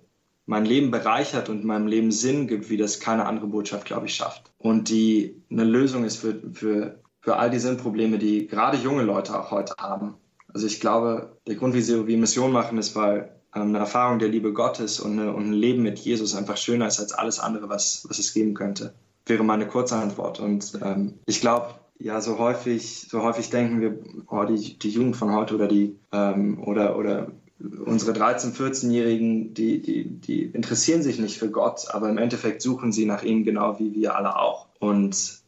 mein 0.50 0.64
Leben 0.64 0.90
bereichert 0.90 1.48
und 1.48 1.64
meinem 1.64 1.86
Leben 1.86 2.10
Sinn 2.10 2.48
gibt, 2.48 2.70
wie 2.70 2.76
das 2.76 2.98
keine 2.98 3.26
andere 3.26 3.46
Botschaft, 3.46 3.84
glaube 3.84 4.06
ich, 4.06 4.16
schafft. 4.16 4.50
Und 4.58 4.88
die 4.88 5.40
eine 5.48 5.62
Lösung 5.62 6.02
ist 6.02 6.16
für, 6.16 6.34
für, 6.52 6.98
für 7.20 7.36
all 7.36 7.50
die 7.50 7.60
Sinnprobleme, 7.60 8.18
die 8.18 8.48
gerade 8.48 8.76
junge 8.76 9.04
Leute 9.04 9.38
auch 9.38 9.52
heute 9.52 9.74
haben. 9.78 10.14
Also 10.52 10.66
ich 10.66 10.80
glaube, 10.80 11.36
der 11.46 11.54
Grund, 11.54 11.74
wie 11.74 11.80
sie 11.80 12.02
Mission 12.16 12.50
machen, 12.50 12.78
ist, 12.78 12.96
weil 12.96 13.30
ähm, 13.54 13.68
eine 13.68 13.78
Erfahrung 13.78 14.18
der 14.18 14.28
Liebe 14.28 14.52
Gottes 14.52 14.98
und, 14.98 15.20
eine, 15.20 15.32
und 15.32 15.50
ein 15.50 15.52
Leben 15.52 15.84
mit 15.84 16.00
Jesus 16.00 16.34
einfach 16.34 16.56
schöner 16.56 16.88
ist 16.88 16.98
als 16.98 17.12
alles 17.12 17.38
andere, 17.38 17.68
was, 17.68 18.04
was 18.08 18.18
es 18.18 18.34
geben 18.34 18.54
könnte. 18.54 18.92
Wäre 19.26 19.44
meine 19.44 19.68
kurze 19.68 19.94
Antwort. 19.94 20.40
Und 20.40 20.72
ähm, 20.82 21.20
ich 21.26 21.40
glaube, 21.40 21.74
ja, 22.00 22.20
so 22.20 22.40
häufig, 22.40 23.06
so 23.08 23.22
häufig 23.22 23.50
denken 23.50 23.80
wir, 23.80 24.00
oh, 24.26 24.42
die, 24.42 24.76
die 24.76 24.90
Jugend 24.90 25.14
von 25.14 25.32
heute 25.32 25.54
oder 25.54 25.68
die 25.68 25.96
ähm, 26.10 26.60
oder 26.60 26.96
oder 26.98 27.28
unsere 27.60 28.12
13-, 28.12 28.54
14-Jährigen, 28.54 29.54
die, 29.54 29.80
die, 29.82 30.04
die 30.08 30.42
interessieren 30.44 31.02
sich 31.02 31.18
nicht 31.18 31.38
für 31.38 31.50
Gott, 31.50 31.88
aber 31.90 32.08
im 32.08 32.18
Endeffekt 32.18 32.62
suchen 32.62 32.92
sie 32.92 33.04
nach 33.04 33.22
ihm 33.22 33.44
genau 33.44 33.78
wie 33.78 33.94
wir 33.94 34.16
alle 34.16 34.36
auch. 34.36 34.68
Und 34.78 35.40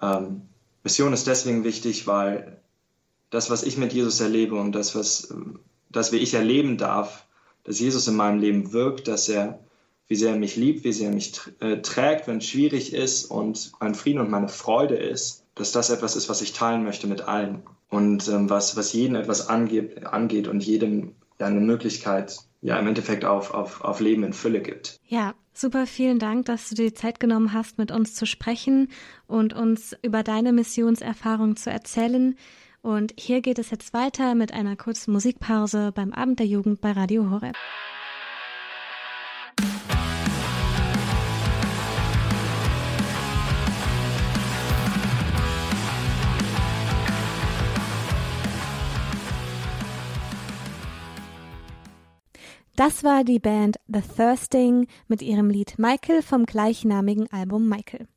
ähm, 0.00 0.42
Mission 0.82 1.12
ist 1.12 1.26
deswegen 1.26 1.64
wichtig, 1.64 2.06
weil 2.06 2.60
das, 3.30 3.48
was 3.48 3.62
ich 3.62 3.78
mit 3.78 3.92
Jesus 3.92 4.20
erlebe 4.20 4.56
und 4.56 4.72
das, 4.72 4.94
was, 4.94 5.34
das, 5.90 6.12
wie 6.12 6.18
ich 6.18 6.34
erleben 6.34 6.76
darf, 6.76 7.26
dass 7.64 7.78
Jesus 7.78 8.08
in 8.08 8.16
meinem 8.16 8.40
Leben 8.40 8.72
wirkt, 8.72 9.06
dass 9.06 9.28
er, 9.28 9.60
wie 10.08 10.16
sehr 10.16 10.32
er 10.32 10.38
mich 10.38 10.56
liebt, 10.56 10.84
wie 10.84 10.92
sehr 10.92 11.08
er 11.08 11.14
mich 11.14 11.32
äh, 11.60 11.76
trägt, 11.80 12.26
wenn 12.26 12.38
es 12.38 12.46
schwierig 12.46 12.92
ist 12.92 13.26
und 13.26 13.72
mein 13.80 13.94
Frieden 13.94 14.20
und 14.20 14.30
meine 14.30 14.48
Freude 14.48 14.96
ist, 14.96 15.44
dass 15.54 15.70
das 15.70 15.90
etwas 15.90 16.16
ist, 16.16 16.28
was 16.28 16.42
ich 16.42 16.52
teilen 16.52 16.82
möchte 16.82 17.06
mit 17.06 17.22
allen 17.22 17.62
und 17.88 18.26
ähm, 18.28 18.50
was, 18.50 18.76
was 18.76 18.92
jeden 18.92 19.14
etwas 19.14 19.48
angeht, 19.48 20.04
angeht 20.06 20.48
und 20.48 20.64
jedem 20.64 21.14
ja 21.38 21.46
eine 21.46 21.60
Möglichkeit, 21.60 22.36
ja 22.60 22.78
im 22.78 22.86
Endeffekt 22.86 23.24
auf, 23.24 23.52
auf, 23.52 23.82
auf 23.82 24.00
Leben 24.00 24.24
in 24.24 24.32
Fülle 24.32 24.60
gibt. 24.60 25.00
Ja, 25.06 25.34
super, 25.52 25.86
vielen 25.86 26.18
Dank, 26.18 26.46
dass 26.46 26.68
du 26.68 26.74
dir 26.74 26.90
die 26.90 26.94
Zeit 26.94 27.20
genommen 27.20 27.52
hast, 27.52 27.78
mit 27.78 27.90
uns 27.90 28.14
zu 28.14 28.26
sprechen 28.26 28.88
und 29.26 29.52
uns 29.52 29.96
über 30.02 30.22
deine 30.22 30.52
Missionserfahrung 30.52 31.56
zu 31.56 31.70
erzählen. 31.70 32.36
Und 32.82 33.14
hier 33.18 33.40
geht 33.42 33.58
es 33.58 33.70
jetzt 33.70 33.94
weiter 33.94 34.34
mit 34.34 34.52
einer 34.52 34.76
kurzen 34.76 35.12
Musikpause 35.12 35.92
beim 35.94 36.12
Abend 36.12 36.40
der 36.40 36.46
Jugend 36.46 36.80
bei 36.80 36.92
Radio 36.92 37.30
Horeb. 37.30 37.56
Das 52.76 53.04
war 53.04 53.22
die 53.22 53.38
Band 53.38 53.76
The 53.86 54.00
Thirsting 54.00 54.86
mit 55.06 55.20
ihrem 55.20 55.50
Lied 55.50 55.78
Michael 55.78 56.22
vom 56.22 56.46
gleichnamigen 56.46 57.30
Album 57.30 57.68
Michael. 57.68 58.08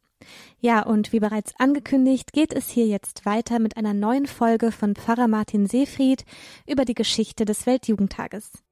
Ja, 0.59 0.81
und 0.83 1.11
wie 1.11 1.19
bereits 1.19 1.53
angekündigt, 1.59 2.31
geht 2.31 2.53
es 2.53 2.69
hier 2.69 2.87
jetzt 2.87 3.25
weiter 3.25 3.59
mit 3.59 3.75
einer 3.75 3.93
neuen 3.93 4.25
Folge 4.25 4.71
von 4.71 4.95
Pfarrer 4.95 5.27
Martin 5.27 5.67
Seefried 5.67 6.23
über 6.65 6.85
die 6.85 6.95
Geschichte 6.95 7.43
des 7.43 7.65
Weltjugendtages. 7.65 8.64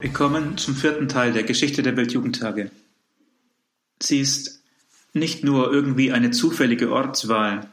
Wir 0.00 0.10
kommen 0.10 0.56
zum 0.56 0.74
vierten 0.74 1.08
Teil 1.08 1.34
der 1.34 1.42
Geschichte 1.42 1.82
der 1.82 1.94
Weltjugendtage. 1.94 2.70
Sie 4.02 4.18
ist 4.18 4.62
nicht 5.12 5.44
nur 5.44 5.70
irgendwie 5.70 6.10
eine 6.10 6.30
zufällige 6.30 6.90
Ortswahl, 6.90 7.68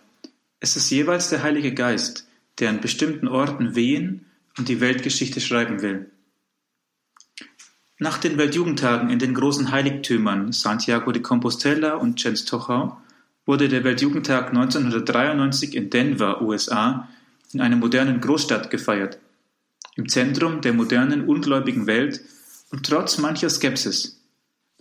es 0.60 0.76
ist 0.76 0.90
jeweils 0.90 1.30
der 1.30 1.42
Heilige 1.42 1.74
Geist, 1.74 2.28
der 2.60 2.70
an 2.70 2.82
bestimmten 2.82 3.30
Orten 3.30 3.76
wehen 3.76 4.26
und 4.58 4.68
die 4.68 4.82
Weltgeschichte 4.82 5.40
schreiben 5.40 5.82
will. 5.82 6.12
Nach 7.98 8.18
den 8.18 8.38
Weltjugendtagen 8.38 9.10
in 9.10 9.20
den 9.20 9.34
großen 9.34 9.72
Heiligtümern 9.72 10.52
Santiago 10.52 11.14
de 11.14 11.22
Compostela 11.22 11.94
und 11.94 12.18
Częstochow 12.18 12.98
wurde 13.46 13.70
der 13.70 13.86
Weltjugendtag 13.86 14.50
1993 14.50 15.76
in 15.76 15.90
Denver, 15.90 16.42
USA, 16.42 17.08
in 17.54 17.62
einer 17.62 17.78
modernen 17.78 18.20
Großstadt 18.20 18.70
gefeiert, 18.70 19.18
im 19.98 20.08
Zentrum 20.08 20.62
der 20.62 20.74
modernen 20.74 21.26
ungläubigen 21.26 21.88
Welt 21.88 22.22
und 22.72 22.86
trotz 22.86 23.18
mancher 23.18 23.50
Skepsis. 23.50 24.22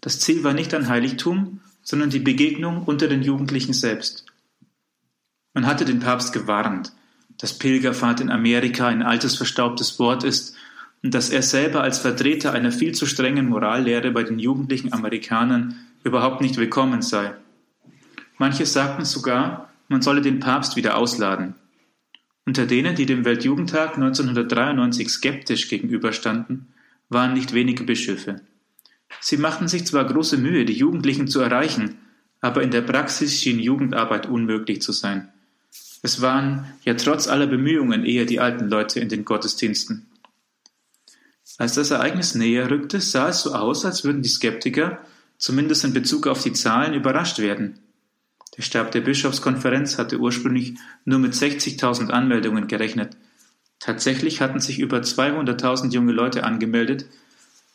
Das 0.00 0.20
Ziel 0.20 0.44
war 0.44 0.52
nicht 0.52 0.72
ein 0.74 0.88
Heiligtum, 0.88 1.60
sondern 1.82 2.10
die 2.10 2.20
Begegnung 2.20 2.84
unter 2.84 3.08
den 3.08 3.22
Jugendlichen 3.22 3.72
selbst. 3.72 4.26
Man 5.54 5.66
hatte 5.66 5.84
den 5.84 6.00
Papst 6.00 6.32
gewarnt, 6.32 6.92
dass 7.38 7.58
Pilgerfahrt 7.58 8.20
in 8.20 8.30
Amerika 8.30 8.88
ein 8.88 9.02
altes 9.02 9.36
verstaubtes 9.36 9.98
Wort 9.98 10.22
ist 10.22 10.54
und 11.02 11.14
dass 11.14 11.30
er 11.30 11.42
selber 11.42 11.82
als 11.82 11.98
Vertreter 11.98 12.52
einer 12.52 12.72
viel 12.72 12.94
zu 12.94 13.06
strengen 13.06 13.48
Morallehre 13.48 14.10
bei 14.10 14.22
den 14.22 14.38
jugendlichen 14.38 14.92
Amerikanern 14.92 15.76
überhaupt 16.04 16.40
nicht 16.40 16.56
willkommen 16.56 17.02
sei. 17.02 17.34
Manche 18.38 18.66
sagten 18.66 19.04
sogar, 19.04 19.70
man 19.88 20.02
solle 20.02 20.20
den 20.20 20.40
Papst 20.40 20.76
wieder 20.76 20.96
ausladen. 20.96 21.54
Unter 22.47 22.64
denen, 22.64 22.94
die 22.94 23.07
dem 23.07 23.24
Weltjugendtag 23.24 23.97
1993 23.97 25.09
skeptisch 25.09 25.68
gegenüberstanden, 25.68 26.68
waren 27.09 27.34
nicht 27.34 27.53
wenige 27.53 27.82
Bischöfe. 27.82 28.40
Sie 29.20 29.36
machten 29.36 29.66
sich 29.66 29.84
zwar 29.84 30.05
große 30.05 30.36
Mühe, 30.36 30.64
die 30.64 30.72
Jugendlichen 30.72 31.26
zu 31.26 31.40
erreichen, 31.40 31.99
aber 32.40 32.62
in 32.62 32.70
der 32.70 32.82
Praxis 32.82 33.40
schien 33.40 33.59
Jugendarbeit 33.59 34.26
unmöglich 34.26 34.80
zu 34.80 34.92
sein. 34.92 35.28
Es 36.03 36.20
waren 36.20 36.72
ja 36.84 36.94
trotz 36.94 37.26
aller 37.26 37.49
Bemühungen 37.49 38.05
eher 38.05 38.26
die 38.26 38.38
alten 38.38 38.68
Leute 38.68 39.01
in 39.01 39.09
den 39.09 39.24
Gottesdiensten. 39.24 40.07
Als 41.59 41.74
das 41.74 41.90
Ereignis 41.90 42.36
näher 42.36 42.70
rückte, 42.70 43.01
sah 43.01 43.30
es 43.30 43.42
so 43.42 43.55
aus, 43.55 43.84
als 43.84 44.05
würden 44.05 44.22
die 44.22 44.28
Skeptiker, 44.28 45.01
zumindest 45.36 45.84
in 45.84 45.94
Bezug 45.94 46.28
auf 46.28 46.44
die 46.44 46.53
Zahlen, 46.53 46.94
überrascht 46.94 47.40
werden. 47.40 47.80
Der 48.57 48.62
Stab 48.62 48.90
der 48.92 49.02
Bischofskonferenz 49.02 49.98
hatte 49.98 50.18
ursprünglich 50.18 50.74
nur 51.04 51.18
mit 51.18 51.34
60.000 51.34 52.11
Anmeldungen 52.11 52.68
gerechnet. 52.68 53.16
Tatsächlich 53.78 54.40
hatten 54.40 54.61
sich 54.61 54.78
über 54.78 54.98
200.000 54.98 55.92
junge 55.92 56.12
Leute 56.12 56.44
angemeldet, 56.44 57.07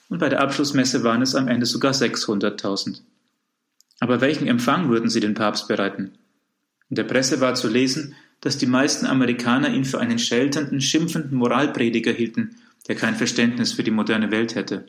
und 0.10 0.18
bei 0.18 0.28
der 0.28 0.42
Abschlussmesse 0.42 1.04
waren 1.04 1.22
es 1.22 1.36
am 1.36 1.48
Ende 1.48 1.66
sogar 1.66 1.94
600.000. 1.94 3.02
Aber 4.02 4.20
welchen 4.20 4.48
Empfang 4.48 4.90
würden 4.90 5.10
sie 5.10 5.22
den 5.22 5.36
Papst 5.36 5.70
bereiten? 5.70 6.12
In 6.90 6.96
der 6.96 7.06
Presse 7.06 7.40
war 7.40 7.56
zu 7.56 7.70
lesen, 7.70 8.16
dass 8.42 8.58
die 8.58 8.66
meisten 8.66 9.06
Amerikaner 9.06 9.70
ihn 9.70 9.86
für 9.86 10.00
einen 10.00 10.20
scheltenden, 10.20 10.82
schimpfenden 10.82 11.38
Moralprediger 11.38 12.12
hielten, 12.12 12.58
der 12.88 12.96
kein 12.96 13.16
Verständnis 13.16 13.72
für 13.72 13.84
die 13.84 13.92
moderne 13.92 14.32
Welt 14.32 14.56
hätte. 14.56 14.88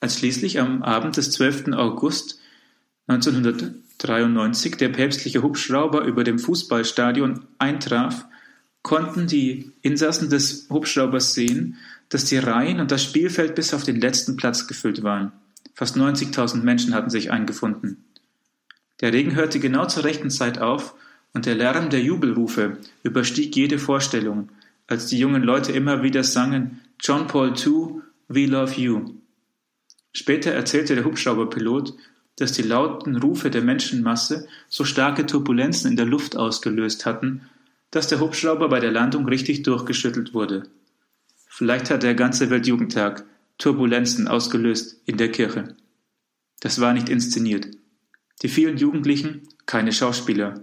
Als 0.00 0.18
schließlich 0.18 0.60
am 0.60 0.82
Abend 0.82 1.16
des 1.16 1.30
12. 1.30 1.68
August 1.72 2.40
1993 4.00 4.76
der 4.76 4.88
päpstliche 4.90 5.42
Hubschrauber 5.42 6.04
über 6.04 6.22
dem 6.22 6.38
Fußballstadion 6.38 7.46
eintraf, 7.58 8.26
konnten 8.82 9.26
die 9.26 9.72
Insassen 9.82 10.30
des 10.30 10.68
Hubschraubers 10.70 11.34
sehen, 11.34 11.76
dass 12.08 12.24
die 12.24 12.38
Reihen 12.38 12.80
und 12.80 12.90
das 12.90 13.02
Spielfeld 13.02 13.54
bis 13.54 13.74
auf 13.74 13.82
den 13.82 14.00
letzten 14.00 14.36
Platz 14.36 14.66
gefüllt 14.66 15.02
waren. 15.02 15.32
Fast 15.74 15.96
90.000 15.96 16.62
Menschen 16.62 16.94
hatten 16.94 17.10
sich 17.10 17.30
eingefunden. 17.30 18.04
Der 19.00 19.12
Regen 19.12 19.34
hörte 19.34 19.60
genau 19.60 19.86
zur 19.86 20.04
rechten 20.04 20.30
Zeit 20.30 20.58
auf 20.58 20.94
und 21.34 21.46
der 21.46 21.54
Lärm 21.54 21.90
der 21.90 22.00
Jubelrufe 22.00 22.78
überstieg 23.02 23.54
jede 23.54 23.78
Vorstellung, 23.78 24.48
als 24.86 25.06
die 25.06 25.18
jungen 25.18 25.42
Leute 25.42 25.72
immer 25.72 26.02
wieder 26.02 26.24
sangen 26.24 26.80
John 27.00 27.26
Paul 27.26 27.54
II, 27.54 28.00
We 28.28 28.46
Love 28.46 28.80
You. 28.80 29.14
Später 30.12 30.52
erzählte 30.52 30.94
der 30.94 31.04
Hubschrauberpilot, 31.04 31.94
dass 32.38 32.52
die 32.52 32.62
lauten 32.62 33.16
Rufe 33.16 33.50
der 33.50 33.62
Menschenmasse 33.62 34.46
so 34.68 34.84
starke 34.84 35.26
Turbulenzen 35.26 35.90
in 35.90 35.96
der 35.96 36.06
Luft 36.06 36.36
ausgelöst 36.36 37.04
hatten, 37.04 37.42
dass 37.90 38.06
der 38.06 38.20
Hubschrauber 38.20 38.68
bei 38.68 38.78
der 38.78 38.92
Landung 38.92 39.26
richtig 39.26 39.64
durchgeschüttelt 39.64 40.34
wurde. 40.34 40.62
Vielleicht 41.48 41.90
hat 41.90 42.04
der 42.04 42.14
ganze 42.14 42.48
Weltjugendtag 42.50 43.24
Turbulenzen 43.58 44.28
ausgelöst 44.28 45.00
in 45.04 45.16
der 45.16 45.32
Kirche. 45.32 45.74
Das 46.60 46.80
war 46.80 46.92
nicht 46.92 47.08
inszeniert. 47.08 47.66
Die 48.42 48.48
vielen 48.48 48.76
Jugendlichen, 48.76 49.42
keine 49.66 49.92
Schauspieler. 49.92 50.62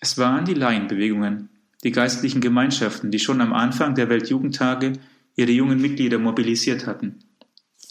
Es 0.00 0.18
waren 0.18 0.44
die 0.44 0.54
Laienbewegungen, 0.54 1.48
die 1.84 1.92
geistlichen 1.92 2.42
Gemeinschaften, 2.42 3.10
die 3.10 3.18
schon 3.18 3.40
am 3.40 3.54
Anfang 3.54 3.94
der 3.94 4.10
Weltjugendtage 4.10 4.92
ihre 5.36 5.52
jungen 5.52 5.80
Mitglieder 5.80 6.18
mobilisiert 6.18 6.86
hatten. 6.86 7.20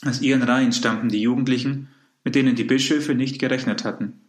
Aus 0.06 0.22
ihren 0.22 0.44
Reihen 0.44 0.72
stammten 0.72 1.10
die 1.10 1.22
Jugendlichen, 1.22 1.88
mit 2.24 2.36
denen 2.36 2.56
die 2.56 2.64
Bischöfe 2.64 3.16
nicht 3.16 3.40
gerechnet 3.40 3.84
hatten. 3.84 4.22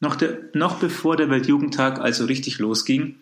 Noch, 0.00 0.16
der, 0.16 0.38
noch 0.54 0.78
bevor 0.78 1.16
der 1.16 1.28
Weltjugendtag 1.30 2.00
also 2.00 2.24
richtig 2.24 2.58
losging, 2.58 3.16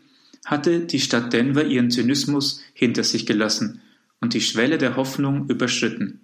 hatte 0.45 0.81
die 0.81 1.01
Stadt 1.01 1.33
Denver 1.33 1.65
ihren 1.65 1.91
Zynismus 1.91 2.63
hinter 2.75 3.03
sich 3.03 3.27
gelassen 3.27 3.81
und 4.21 4.35
die 4.35 4.41
Schwelle 4.41 4.79
der 4.79 4.97
Hoffnung 4.97 5.49
überschritten. 5.49 6.21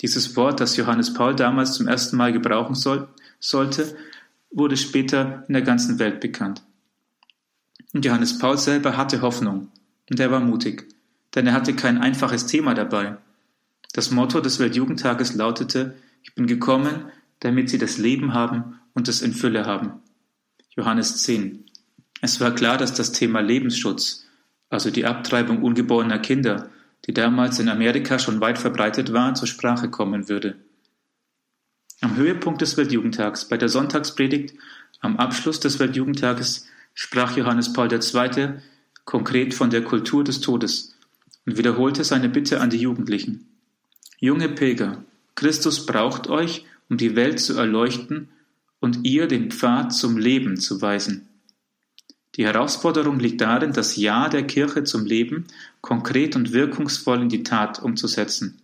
Dieses 0.00 0.36
Wort, 0.36 0.60
das 0.60 0.76
Johannes 0.76 1.14
Paul 1.14 1.34
damals 1.34 1.74
zum 1.74 1.88
ersten 1.88 2.16
Mal 2.16 2.32
gebrauchen 2.32 2.74
soll, 2.74 3.08
sollte, 3.38 3.96
wurde 4.50 4.76
später 4.76 5.44
in 5.48 5.54
der 5.54 5.62
ganzen 5.62 5.98
Welt 5.98 6.20
bekannt. 6.20 6.62
Und 7.92 8.04
Johannes 8.04 8.38
Paul 8.38 8.58
selber 8.58 8.96
hatte 8.96 9.22
Hoffnung 9.22 9.68
und 10.10 10.20
er 10.20 10.30
war 10.30 10.40
mutig, 10.40 10.88
denn 11.34 11.46
er 11.46 11.52
hatte 11.52 11.74
kein 11.74 11.98
einfaches 11.98 12.46
Thema 12.46 12.74
dabei. 12.74 13.16
Das 13.92 14.10
Motto 14.10 14.40
des 14.40 14.58
Weltjugendtages 14.58 15.34
lautete, 15.34 15.94
ich 16.24 16.34
bin 16.34 16.46
gekommen, 16.46 17.12
damit 17.40 17.68
sie 17.68 17.78
das 17.78 17.98
Leben 17.98 18.32
haben 18.34 18.80
und 18.94 19.08
es 19.08 19.22
in 19.22 19.34
Fülle 19.34 19.66
haben. 19.66 20.02
Johannes 20.70 21.18
10. 21.18 21.66
Es 22.22 22.40
war 22.40 22.54
klar, 22.54 22.78
dass 22.78 22.94
das 22.94 23.12
Thema 23.12 23.40
Lebensschutz, 23.40 24.26
also 24.70 24.90
die 24.90 25.04
Abtreibung 25.04 25.62
ungeborener 25.62 26.18
Kinder, 26.18 26.70
die 27.06 27.12
damals 27.12 27.58
in 27.58 27.68
Amerika 27.68 28.18
schon 28.18 28.40
weit 28.40 28.58
verbreitet 28.58 29.12
war, 29.12 29.34
zur 29.34 29.46
Sprache 29.46 29.90
kommen 29.90 30.28
würde. 30.30 30.56
Am 32.00 32.16
Höhepunkt 32.16 32.62
des 32.62 32.76
Weltjugendtags, 32.78 33.48
bei 33.48 33.58
der 33.58 33.68
Sonntagspredigt 33.68 34.54
Am 35.00 35.18
Abschluss 35.18 35.60
des 35.60 35.78
Weltjugendtages 35.78 36.66
sprach 36.94 37.36
Johannes 37.36 37.74
Paul 37.74 37.92
II. 37.92 38.54
konkret 39.04 39.52
von 39.52 39.68
der 39.68 39.84
Kultur 39.84 40.24
des 40.24 40.40
Todes 40.40 40.96
und 41.44 41.58
wiederholte 41.58 42.04
seine 42.04 42.30
Bitte 42.30 42.62
an 42.62 42.70
die 42.70 42.78
Jugendlichen. 42.78 43.46
Junge 44.18 44.48
Pilger, 44.48 45.04
Christus 45.34 45.86
braucht 45.86 46.28
euch, 46.28 46.64
um 46.88 46.96
die 46.96 47.16
Welt 47.16 47.40
zu 47.40 47.56
erleuchten 47.58 48.28
und 48.80 49.04
ihr 49.04 49.26
den 49.26 49.50
Pfad 49.50 49.92
zum 49.92 50.18
Leben 50.18 50.58
zu 50.58 50.80
weisen. 50.82 51.28
Die 52.36 52.44
Herausforderung 52.44 53.18
liegt 53.20 53.40
darin, 53.40 53.72
das 53.72 53.96
Ja 53.96 54.28
der 54.28 54.46
Kirche 54.46 54.84
zum 54.84 55.06
Leben 55.06 55.46
konkret 55.80 56.34
und 56.34 56.52
wirkungsvoll 56.52 57.22
in 57.22 57.28
die 57.28 57.44
Tat 57.44 57.80
umzusetzen. 57.82 58.60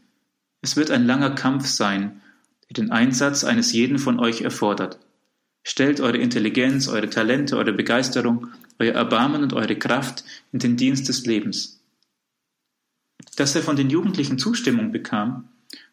Es 0.61 0.77
wird 0.77 0.91
ein 0.91 1.07
langer 1.07 1.31
Kampf 1.31 1.66
sein, 1.66 2.21
der 2.68 2.75
den 2.75 2.91
Einsatz 2.91 3.45
eines 3.45 3.73
jeden 3.73 3.99
von 3.99 4.18
euch 4.18 4.43
erfordert. 4.43 4.99
Stellt 5.62 6.01
eure 6.01 6.18
Intelligenz, 6.18 6.89
eure 6.89 7.11
Talente, 7.11 7.57
eure 7.57 7.73
Begeisterung, 7.73 8.49
euer 8.79 8.95
Erbarmen 8.95 9.43
und 9.43 9.53
eure 9.53 9.77
Kraft 9.77 10.25
in 10.53 10.59
den 10.59 10.77
Dienst 10.77 11.09
des 11.09 11.27
Lebens. 11.27 11.81
Dass 13.37 13.55
er 13.55 13.62
von 13.62 13.77
den 13.77 13.91
Jugendlichen 13.91 14.39
Zustimmung 14.39 14.91
bekam, 14.91 15.49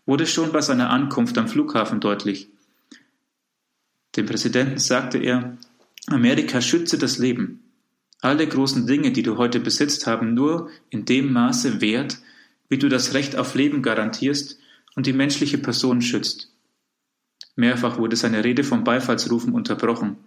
wurde 0.07 0.25
schon 0.25 0.51
bei 0.51 0.61
seiner 0.61 0.89
Ankunft 0.89 1.37
am 1.37 1.47
Flughafen 1.47 1.99
deutlich. 1.99 2.49
Dem 4.15 4.25
Präsidenten 4.25 4.79
sagte 4.79 5.19
er, 5.19 5.57
Amerika 6.07 6.61
schütze 6.61 6.97
das 6.97 7.19
Leben. 7.19 7.61
Alle 8.21 8.47
großen 8.47 8.87
Dinge, 8.87 9.11
die 9.11 9.21
du 9.21 9.37
heute 9.37 9.59
besitzt, 9.59 10.07
haben 10.07 10.33
nur 10.33 10.71
in 10.89 11.05
dem 11.05 11.31
Maße 11.31 11.81
Wert, 11.81 12.17
wie 12.69 12.79
du 12.79 12.89
das 12.89 13.13
Recht 13.13 13.35
auf 13.35 13.53
Leben 13.53 13.83
garantierst 13.83 14.57
und 14.95 15.05
die 15.05 15.13
menschliche 15.13 15.59
Person 15.59 16.01
schützt. 16.01 16.51
Mehrfach 17.55 17.97
wurde 17.97 18.15
seine 18.15 18.43
Rede 18.43 18.63
vom 18.63 18.83
Beifallsrufen 18.83 19.53
unterbrochen, 19.53 20.17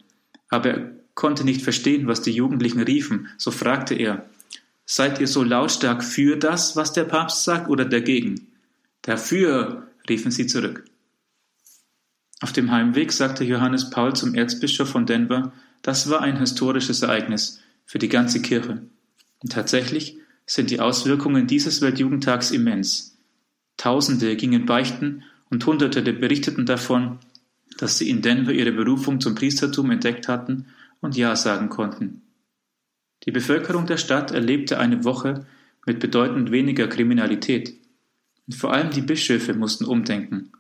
aber 0.49 0.71
er 0.71 0.91
konnte 1.15 1.45
nicht 1.45 1.63
verstehen, 1.63 2.07
was 2.07 2.23
die 2.23 2.33
Jugendlichen 2.33 2.81
riefen, 2.81 3.29
so 3.39 3.51
fragte 3.51 3.95
er, 3.95 4.29
Seid 4.85 5.21
ihr 5.21 5.29
so 5.29 5.45
lautstark 5.45 6.03
für 6.03 6.37
das, 6.37 6.75
was 6.75 6.93
der 6.93 7.05
Papst 7.05 7.45
sagt, 7.45 7.69
oder 7.69 7.85
dagegen? 7.85 8.50
Dafür, 9.03 9.89
riefen 10.09 10.31
sie 10.31 10.47
zurück. 10.47 10.85
Auf 12.41 12.53
dem 12.53 12.71
Heimweg 12.71 13.13
sagte 13.13 13.45
Johannes 13.45 13.91
Paul 13.91 14.15
zum 14.15 14.35
Erzbischof 14.35 14.89
von 14.89 15.07
Denver, 15.07 15.53
das 15.83 16.09
war 16.11 16.21
ein 16.21 16.39
historisches 16.39 17.03
Ereignis, 17.03 17.61
für 17.85 17.99
die 17.99 18.09
ganze 18.09 18.41
Kirche. 18.41 18.83
Und 19.43 19.53
tatsächlich 19.53 20.19
sind 20.47 20.71
die 20.71 20.81
Auswirkungen 20.81 21.47
dieses 21.47 21.81
Weltjugendtags 21.81 22.51
immens. 22.51 23.19
Tausende 23.77 24.37
gingen 24.37 24.67
beichten 24.67 25.23
und 25.49 25.65
Hunderte 25.65 26.03
berichteten 26.03 26.67
davon, 26.67 27.19
dass 27.79 27.99
sie 27.99 28.11
in 28.11 28.21
Denver 28.21 28.53
ihre 28.53 28.73
Berufung 28.73 29.21
zum 29.21 29.35
Priestertum 29.35 29.91
entdeckt 29.91 30.29
hatten 30.29 30.67
und 31.01 31.17
Ja 31.17 31.35
sagen 31.37 31.69
konnten. 31.69 32.23
Die 33.25 33.33
Bevölkerung 33.33 33.87
der 33.87 33.97
Stadt 33.97 34.33
erlebte 34.33 34.79
eine 34.79 35.05
Woche 35.05 35.47
mit 35.87 36.01
bedeutend 36.01 36.51
weniger 36.51 36.89
Kriminalität. 36.89 37.80
Und 38.51 38.57
vor 38.57 38.73
allem 38.73 38.91
die 38.91 39.01
Bischöfe 39.01 39.55
mussten 39.55 39.85
umdenken. 39.85 40.51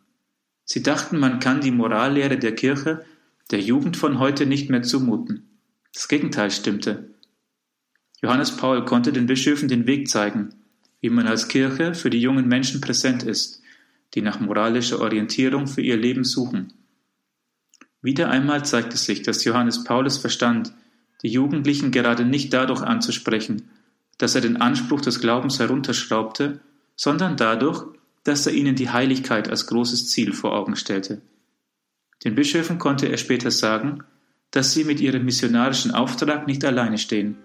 Sie 0.64 0.80
dachten, 0.80 1.18
man 1.18 1.40
kann 1.40 1.60
die 1.60 1.72
Morallehre 1.72 2.38
der 2.38 2.54
Kirche 2.54 3.04
der 3.50 3.60
Jugend 3.60 3.96
von 3.96 4.20
heute 4.20 4.46
nicht 4.46 4.70
mehr 4.70 4.82
zumuten. 4.82 5.58
Das 5.92 6.06
Gegenteil 6.06 6.52
stimmte. 6.52 7.10
Johannes 8.22 8.56
Paul 8.56 8.84
konnte 8.84 9.12
den 9.12 9.26
Bischöfen 9.26 9.66
den 9.66 9.88
Weg 9.88 10.08
zeigen, 10.08 10.50
wie 11.00 11.10
man 11.10 11.26
als 11.26 11.48
Kirche 11.48 11.94
für 11.94 12.10
die 12.10 12.20
jungen 12.20 12.46
Menschen 12.46 12.80
präsent 12.80 13.24
ist, 13.24 13.60
die 14.14 14.22
nach 14.22 14.38
moralischer 14.38 15.00
Orientierung 15.00 15.66
für 15.66 15.82
ihr 15.82 15.96
Leben 15.96 16.22
suchen. 16.22 16.72
Wieder 18.02 18.30
einmal 18.30 18.64
zeigte 18.64 18.98
sich, 18.98 19.22
dass 19.22 19.42
Johannes 19.42 19.82
Paulus 19.82 20.16
verstand, 20.16 20.72
die 21.22 21.28
Jugendlichen 21.28 21.90
gerade 21.90 22.24
nicht 22.24 22.52
dadurch 22.52 22.82
anzusprechen, 22.82 23.68
dass 24.16 24.36
er 24.36 24.42
den 24.42 24.58
Anspruch 24.58 25.00
des 25.00 25.20
Glaubens 25.20 25.58
herunterschraubte, 25.58 26.60
sondern 27.00 27.38
dadurch, 27.38 27.86
dass 28.24 28.46
er 28.46 28.52
ihnen 28.52 28.76
die 28.76 28.90
Heiligkeit 28.90 29.48
als 29.48 29.66
großes 29.68 30.10
Ziel 30.10 30.34
vor 30.34 30.54
Augen 30.54 30.76
stellte. 30.76 31.22
Den 32.24 32.34
Bischöfen 32.34 32.78
konnte 32.78 33.06
er 33.06 33.16
später 33.16 33.50
sagen, 33.50 34.04
dass 34.50 34.74
sie 34.74 34.84
mit 34.84 35.00
ihrem 35.00 35.24
missionarischen 35.24 35.92
Auftrag 35.92 36.46
nicht 36.46 36.62
alleine 36.62 36.98
stehen, 36.98 37.38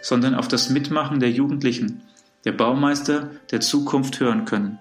sondern 0.00 0.36
auf 0.36 0.46
das 0.46 0.70
Mitmachen 0.70 1.18
der 1.18 1.32
Jugendlichen, 1.32 2.04
der 2.44 2.52
Baumeister 2.52 3.32
der 3.50 3.60
Zukunft 3.60 4.20
hören 4.20 4.44
können. 4.44 4.78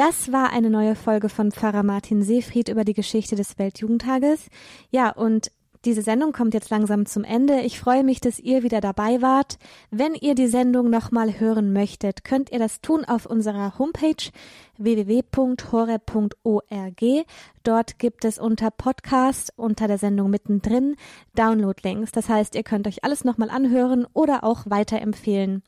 Das 0.00 0.32
war 0.32 0.50
eine 0.50 0.70
neue 0.70 0.94
Folge 0.94 1.28
von 1.28 1.52
Pfarrer 1.52 1.82
Martin 1.82 2.22
Seefried 2.22 2.70
über 2.70 2.84
die 2.84 2.94
Geschichte 2.94 3.36
des 3.36 3.58
Weltjugendtages. 3.58 4.46
Ja, 4.90 5.10
und 5.10 5.52
diese 5.84 6.00
Sendung 6.00 6.32
kommt 6.32 6.54
jetzt 6.54 6.70
langsam 6.70 7.04
zum 7.04 7.22
Ende. 7.22 7.60
Ich 7.60 7.78
freue 7.78 8.02
mich, 8.02 8.18
dass 8.18 8.38
ihr 8.38 8.62
wieder 8.62 8.80
dabei 8.80 9.20
wart. 9.20 9.58
Wenn 9.90 10.14
ihr 10.14 10.34
die 10.34 10.46
Sendung 10.46 10.88
nochmal 10.88 11.38
hören 11.38 11.74
möchtet, 11.74 12.24
könnt 12.24 12.50
ihr 12.50 12.58
das 12.58 12.80
tun 12.80 13.04
auf 13.04 13.26
unserer 13.26 13.78
Homepage 13.78 14.30
www.hore.org. 14.82 16.44
Dort 17.62 17.98
gibt 17.98 18.24
es 18.24 18.38
unter 18.38 18.70
Podcast 18.70 19.52
unter 19.56 19.86
der 19.86 19.98
Sendung 19.98 20.30
mittendrin 20.30 20.96
Download-Links. 21.34 22.12
Das 22.12 22.28
heißt, 22.28 22.54
ihr 22.54 22.62
könnt 22.62 22.86
euch 22.86 23.04
alles 23.04 23.24
nochmal 23.24 23.50
anhören 23.50 24.06
oder 24.12 24.44
auch 24.44 24.64
weiterempfehlen. 24.66 25.62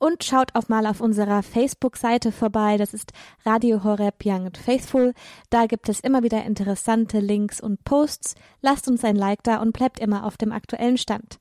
Und 0.00 0.24
schaut 0.24 0.54
auch 0.54 0.68
mal 0.68 0.86
auf 0.86 1.00
unserer 1.00 1.42
Facebook-Seite 1.42 2.32
vorbei. 2.32 2.76
Das 2.76 2.94
ist 2.94 3.12
Radio 3.44 3.84
Horeb 3.84 4.24
Young 4.24 4.46
and 4.46 4.58
Faithful. 4.58 5.14
Da 5.50 5.66
gibt 5.66 5.88
es 5.88 6.00
immer 6.00 6.22
wieder 6.22 6.44
interessante 6.44 7.20
Links 7.20 7.60
und 7.60 7.84
Posts. 7.84 8.34
Lasst 8.62 8.88
uns 8.88 9.04
ein 9.04 9.16
Like 9.16 9.42
da 9.42 9.60
und 9.60 9.72
bleibt 9.72 10.00
immer 10.00 10.24
auf 10.24 10.36
dem 10.36 10.52
aktuellen 10.52 10.98
Stand. 10.98 11.38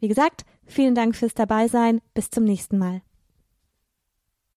Wie 0.00 0.08
gesagt, 0.08 0.44
vielen 0.66 0.94
Dank 0.94 1.16
fürs 1.16 1.34
Dabeisein. 1.34 2.00
Bis 2.12 2.28
zum 2.28 2.44
nächsten 2.44 2.76
Mal. 2.76 3.02